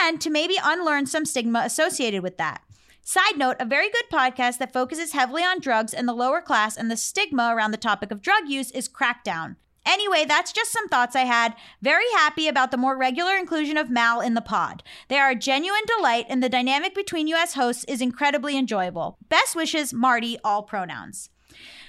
and 0.00 0.22
to 0.22 0.30
maybe 0.30 0.56
unlearn 0.64 1.04
some 1.04 1.26
stigma 1.26 1.60
associated 1.66 2.22
with 2.22 2.38
that. 2.38 2.62
Side 3.08 3.38
note, 3.38 3.54
a 3.60 3.64
very 3.64 3.88
good 3.88 4.06
podcast 4.10 4.58
that 4.58 4.72
focuses 4.72 5.12
heavily 5.12 5.44
on 5.44 5.60
drugs 5.60 5.94
and 5.94 6.08
the 6.08 6.12
lower 6.12 6.40
class 6.40 6.76
and 6.76 6.90
the 6.90 6.96
stigma 6.96 7.54
around 7.54 7.70
the 7.70 7.76
topic 7.76 8.10
of 8.10 8.20
drug 8.20 8.48
use 8.48 8.72
is 8.72 8.88
Crackdown. 8.88 9.54
Anyway, 9.86 10.24
that's 10.26 10.52
just 10.52 10.72
some 10.72 10.88
thoughts 10.88 11.14
I 11.14 11.20
had. 11.20 11.54
Very 11.80 12.10
happy 12.16 12.48
about 12.48 12.72
the 12.72 12.76
more 12.76 12.98
regular 12.98 13.36
inclusion 13.36 13.76
of 13.76 13.90
Mal 13.90 14.20
in 14.20 14.34
the 14.34 14.40
pod. 14.40 14.82
They 15.06 15.18
are 15.18 15.30
a 15.30 15.36
genuine 15.36 15.84
delight, 15.86 16.26
and 16.28 16.42
the 16.42 16.48
dynamic 16.48 16.96
between 16.96 17.28
US 17.28 17.54
hosts 17.54 17.84
is 17.84 18.00
incredibly 18.00 18.58
enjoyable. 18.58 19.18
Best 19.28 19.54
wishes, 19.54 19.94
Marty, 19.94 20.36
all 20.42 20.64
pronouns. 20.64 21.30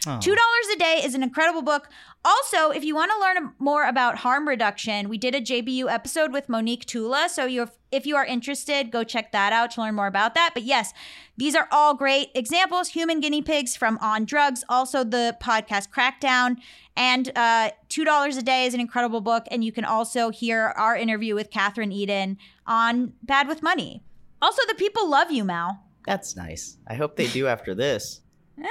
$2 0.08 0.36
a 0.74 0.78
Day 0.78 1.02
is 1.04 1.16
an 1.16 1.24
incredible 1.24 1.62
book. 1.62 1.90
Also, 2.24 2.72
if 2.72 2.84
you 2.84 2.96
want 2.96 3.12
to 3.12 3.20
learn 3.20 3.54
more 3.60 3.88
about 3.88 4.18
harm 4.18 4.48
reduction, 4.48 5.10
we 5.10 5.18
did 5.18 5.36
a 5.36 5.42
JBU 5.42 5.92
episode 5.92 6.34
with 6.34 6.50
Monique 6.50 6.86
Tula. 6.86 7.30
So 7.30 7.46
you 7.46 7.68
if 7.92 8.06
you 8.06 8.16
are 8.16 8.26
interested, 8.26 8.92
go 8.92 9.04
check 9.04 9.32
that 9.32 9.54
out 9.54 9.72
to 9.72 9.82
learn 9.82 9.96
more 9.96 10.08
about 10.08 10.36
that. 10.36 10.52
But 10.54 10.64
yes, 10.64 10.94
these 11.38 11.56
are 11.56 11.68
all 11.72 11.94
great 11.94 12.30
examples. 12.36 12.90
Human 12.90 13.20
guinea 13.22 13.42
pigs 13.42 13.78
from 13.78 13.98
On 14.02 14.26
Drugs, 14.26 14.64
also 14.68 15.04
the 15.04 15.38
podcast 15.42 15.90
Crackdown. 15.90 16.58
And 16.98 17.32
uh, 17.36 17.72
$2 17.90 18.38
a 18.38 18.42
Day 18.42 18.66
is 18.66 18.74
an 18.74 18.82
incredible 18.82 19.22
book. 19.22 19.46
And 19.50 19.64
you 19.64 19.72
can 19.72 19.86
also 19.86 20.32
hear 20.32 20.74
our 20.76 20.98
interview 20.98 21.34
with 21.36 21.50
Kathryn 21.50 21.98
Edin 21.98 22.38
on 22.66 23.14
Bad 23.24 23.48
with 23.48 23.64
Money. 23.64 24.04
Also, 24.42 24.62
the 24.68 24.76
people 24.76 25.10
love 25.10 25.32
you, 25.32 25.44
Mal. 25.44 25.80
That's 26.06 26.36
nice. 26.36 26.78
I 26.88 26.96
hope 26.96 27.16
they 27.16 27.28
do 27.28 27.48
after 27.48 27.74
this. 27.74 28.22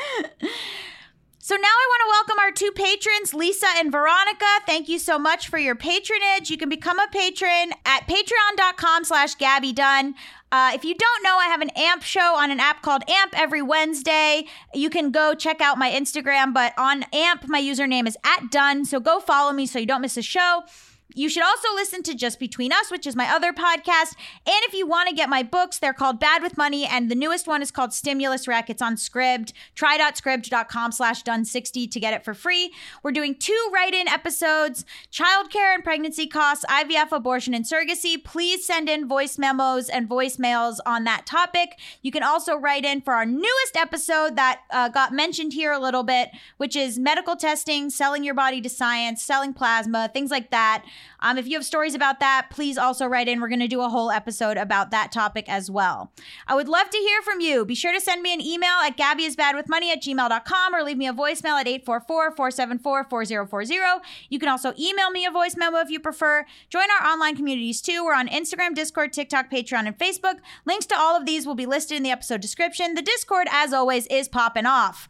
So 1.47 1.55
now 1.55 1.69
I 1.69 1.87
want 1.91 2.01
to 2.01 2.09
welcome 2.11 2.39
our 2.41 2.51
two 2.51 2.73
patrons, 2.73 3.33
Lisa 3.33 3.69
and 3.77 3.93
Veronica. 3.93 4.47
Thank 4.67 4.89
you 4.89 4.99
so 4.99 5.17
much 5.17 5.47
for 5.47 5.59
your 5.59 5.77
patronage. 5.77 6.51
You 6.51 6.57
can 6.57 6.69
become 6.69 6.99
a 6.99 7.07
patron 7.13 7.71
at 7.85 8.09
patreon.com 8.09 9.05
slash 9.05 9.37
Gaby 9.37 9.73
Dunn. 9.73 10.17
Uh, 10.51 10.73
if 10.75 10.85
you 10.85 10.97
don't 10.97 11.23
know, 11.23 11.37
I 11.39 11.45
have 11.45 11.61
an 11.61 11.71
AMP 11.71 12.03
show 12.03 12.35
on 12.37 12.51
an 12.51 12.59
app 12.59 12.83
called 12.83 13.09
AMP 13.09 13.39
every 13.39 13.63
Wednesday. 13.63 14.47
You 14.75 14.91
can 14.91 15.13
go 15.13 15.35
check 15.35 15.61
out 15.61 15.79
my 15.79 15.89
Instagram, 15.89 16.53
but 16.53 16.73
on 16.77 17.05
AMP, 17.13 17.47
my 17.47 17.63
username 17.63 18.09
is 18.09 18.19
at 18.25 18.51
Dunn. 18.51 18.85
So 18.85 18.99
go 18.99 19.21
follow 19.21 19.53
me 19.53 19.67
so 19.67 19.79
you 19.79 19.87
don't 19.87 20.03
miss 20.03 20.17
a 20.17 20.23
show. 20.23 20.65
You 21.15 21.29
should 21.29 21.45
also 21.45 21.69
listen 21.75 22.03
to 22.05 22.15
Just 22.15 22.41
Between 22.41 22.73
Us, 22.73 22.91
which 22.91 23.07
is 23.07 23.15
my 23.15 23.33
other 23.33 23.53
podcast. 23.53 24.17
And 24.45 24.61
if 24.65 24.75
you 24.75 24.87
want 24.87 25.09
to 25.09 25.15
get 25.15 25.29
my 25.29 25.43
books, 25.43 25.79
they're 25.79 25.93
called 25.93 26.19
Bad 26.19 26.43
with 26.43 26.57
Money, 26.57 26.85
and 26.85 27.09
the 27.09 27.15
newest 27.15 27.47
one 27.47 27.63
is 27.63 27.71
called 27.71 27.93
Stimulus 27.93 28.49
Wreck. 28.49 28.69
It's 28.69 28.83
on 28.83 28.97
Scribd. 28.97 29.53
Try.scribd.com 29.77 30.93
slash 30.93 31.23
dunn60 31.23 31.91
to 31.91 32.01
get 32.01 32.13
it 32.13 32.25
for 32.25 32.35
free. 32.35 32.73
We're 33.03 33.13
doing 33.13 33.37
two 33.37 33.71
write-in 33.73 34.09
episodes, 34.09 34.85
childcare 35.13 35.75
and 35.75 35.85
pregnancy 35.85 36.27
costs, 36.27 36.65
IVF, 36.69 37.13
abortion, 37.13 37.55
and 37.55 37.65
surrogacy. 37.65 38.23
Please 38.23 38.67
send 38.67 38.89
in 38.89 39.07
voice 39.07 39.39
memos 39.39 39.89
and 39.89 40.09
voicemails 40.09 40.79
on 40.85 41.05
that 41.05 41.25
topic. 41.25 41.79
You 42.03 42.11
can 42.11 42.25
also 42.25 42.57
write 42.57 42.85
in 42.85 43.01
for 43.01 43.15
our 43.15 43.27
newest 43.27 43.77
episode 43.77 44.37
that 44.37 44.63
uh, 44.71 44.89
got 44.89 45.13
mentioned 45.13 45.53
here 45.53 45.73
a 45.73 45.79
little 45.79 46.03
bit, 46.03 46.31
which 46.57 46.75
is 46.75 46.99
medical 46.99 47.37
testing, 47.37 47.91
selling 47.91 48.25
your 48.25 48.35
body 48.35 48.61
to 48.61 48.69
science, 48.69 49.23
selling 49.23 49.55
plasma, 49.55 50.11
things 50.13 50.31
like 50.33 50.51
that. 50.51 50.85
Um, 51.21 51.39
if 51.39 51.47
you 51.47 51.55
have 51.55 51.65
stories 51.65 51.95
about 51.95 52.19
that, 52.21 52.49
please 52.51 52.77
also 52.79 53.07
write 53.07 53.29
in. 53.29 53.41
We're 53.41 53.49
going 53.49 53.61
to 53.61 53.69
do 53.69 53.81
a 53.81 53.89
whole 53.89 54.11
episode 54.11 54.57
about 54.57 54.91
that 54.91 55.13
topic 55.13 55.49
as 55.49 55.71
well. 55.71 56.11
I 56.47 56.55
would 56.55 56.69
love 56.69 56.91
to 56.91 56.99
hear 56.99 57.23
from 57.23 57.41
you. 57.41 57.65
Be 57.65 57.75
sure 57.75 57.93
to 57.93 58.01
send 58.01 58.23
me 58.23 58.35
an 58.35 58.41
email 58.41 58.79
at 58.83 58.97
gabyisbadwithmoney 58.97 59.93
at 59.93 60.03
gmail.com 60.03 60.75
or 60.75 60.83
leave 60.83 60.99
me 60.99 61.09
a 61.09 61.13
voicemail 61.13 61.61
at 61.61 61.67
844-474-4040. 61.85 64.01
You 64.29 64.39
can 64.39 64.49
also 64.49 64.73
email 64.79 65.11
me 65.11 65.25
a 65.25 65.31
voice 65.31 65.57
memo 65.57 65.79
if 65.79 65.91
you 65.91 66.01
prefer. 66.01 66.45
Join 66.69 66.87
our 67.01 67.07
online 67.07 67.37
communities 67.37 67.81
too. 67.81 68.05
We're 68.05 68.15
on 68.15 68.29
Instagram, 68.29 68.75
Discord, 68.75 69.13
TikTok, 69.13 69.51
Patreon, 69.51 69.87
and 69.87 69.99
Facebook. 69.99 70.39
Links 70.65 70.87
to 70.87 70.99
all 70.99 71.17
of 71.17 71.27
these 71.27 71.47
will 71.47 71.55
be 71.55 71.67
listed 71.67 71.97
in 71.97 72.03
the 72.03 72.11
episode 72.11 72.41
description. 72.41 72.95
The 72.95 73.03
Discord, 73.03 73.47
as 73.51 73.73
always, 73.73 74.07
is 74.09 74.27
popping 74.29 74.67
off. 74.67 75.09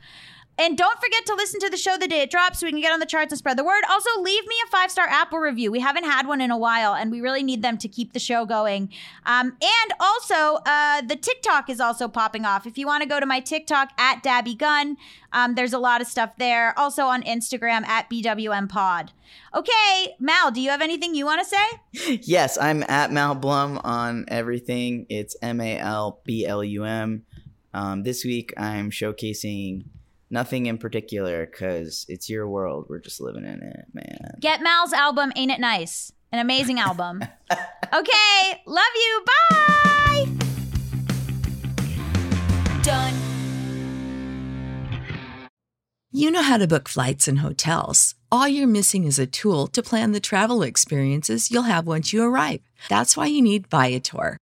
And 0.59 0.79
don't 0.79 0.99
forget 0.99 1.27
to 1.27 1.35
listen 1.35 1.61
to 1.61 1.71
the 1.71 1.77
show 1.77 1.99
the 1.99 2.09
day 2.09 2.23
it 2.23 2.31
drops 2.31 2.61
so 2.61 2.67
we 2.67 2.73
can 2.73 2.81
get 2.81 2.93
on 2.93 3.01
the 3.01 3.07
charts 3.07 3.31
and 3.31 3.39
spread 3.39 3.59
the 3.59 3.65
word. 3.65 3.83
Also, 3.91 4.09
leave 4.21 4.47
me 4.47 4.55
a 4.65 4.71
five 4.71 4.91
star 4.91 5.07
Apple 5.07 5.39
review. 5.39 5.71
We 5.71 5.81
haven't 5.81 6.05
had 6.05 6.27
one 6.27 6.41
in 6.41 6.51
a 6.51 6.57
while, 6.57 6.95
and 6.95 7.11
we 7.11 7.21
really 7.21 7.43
need 7.43 7.63
them 7.63 7.77
to 7.79 7.89
keep 7.89 8.15
the 8.15 8.19
show 8.19 8.47
going. 8.47 8.91
Um, 9.27 9.57
and 9.61 9.93
also, 10.01 10.63
uh, 10.65 11.03
the 11.03 11.17
TikTok 11.17 11.69
is 11.69 11.79
also 11.79 12.09
popping 12.09 12.47
off. 12.47 12.67
If 12.67 12.79
you 12.79 12.87
want 12.87 13.03
to 13.03 13.09
go 13.09 13.21
to 13.21 13.27
my 13.27 13.41
TikTok 13.41 13.91
at 13.99 14.23
Gaby 14.23 14.55
Dunn, 14.55 14.97
um, 15.33 15.57
there's 15.57 15.75
a 15.75 15.79
lot 15.79 16.01
of 16.01 16.07
stuff 16.07 16.31
there. 16.39 16.79
Also 16.79 17.05
on 17.05 17.23
Instagram 17.23 17.87
at 17.87 18.09
BWM 18.09 18.69
Pod. 18.69 19.13
Okay, 19.55 20.15
Mal, 20.19 20.51
do 20.51 20.61
you 20.61 20.71
have 20.71 20.83
anything 20.83 21.15
you 21.15 21.27
want 21.27 21.47
to 21.47 21.57
say? 21.57 22.19
yes, 22.23 22.57
I'm 22.59 22.83
at 22.85 23.13
Mal 23.13 23.35
Blum 23.35 23.79
on 23.85 24.25
everything. 24.29 25.07
It's 25.11 25.37
M 25.43 25.61
A 25.61 25.79
L 25.79 26.21
B 26.25 26.47
L 26.47 26.65
U 26.65 26.85
M. 26.85 27.25
Um, 27.75 28.05
this 28.05 28.25
week 28.25 28.55
I'm 28.57 28.91
showcasing 28.91 29.85
Nothing 30.31 30.66
in 30.66 30.79
particular, 30.79 31.47
because 31.47 32.05
it's 32.09 32.29
your 32.29 32.49
world. 32.49 32.87
We're 32.89 32.99
just 32.99 33.20
living 33.20 33.45
in 33.45 33.62
it, 33.62 33.87
man. 33.93 34.35
Get 34.41 34.62
Mal's 34.62 34.93
album, 34.93 35.33
Ain't 35.37 35.53
It 35.53 35.61
Nice? 35.61 36.12
An 36.33 36.41
amazing 36.41 36.81
album. 36.81 37.22
okay, 37.95 38.62
love 38.66 38.85
you. 38.95 39.24
Bye. 39.51 40.29
Done. 42.83 43.14
You 46.11 46.31
know 46.31 46.43
how 46.43 46.57
to 46.57 46.66
book 46.66 46.89
flights 46.89 47.29
and 47.29 47.41
hotels. 47.41 48.14
All 48.33 48.49
you're 48.49 48.66
missing 48.66 49.05
is 49.05 49.18
a 49.18 49.27
tool 49.27 49.66
to 49.68 49.83
plan 49.83 50.12
the 50.12 50.20
travel 50.20 50.62
experiences 50.62 51.51
you'll 51.51 51.62
have 51.64 51.87
once 51.87 52.12
you 52.12 52.22
arrive. 52.24 52.61
That's 52.89 53.16
why 53.16 53.27
you 53.27 53.43
need 53.43 53.68
Viator. 53.68 54.39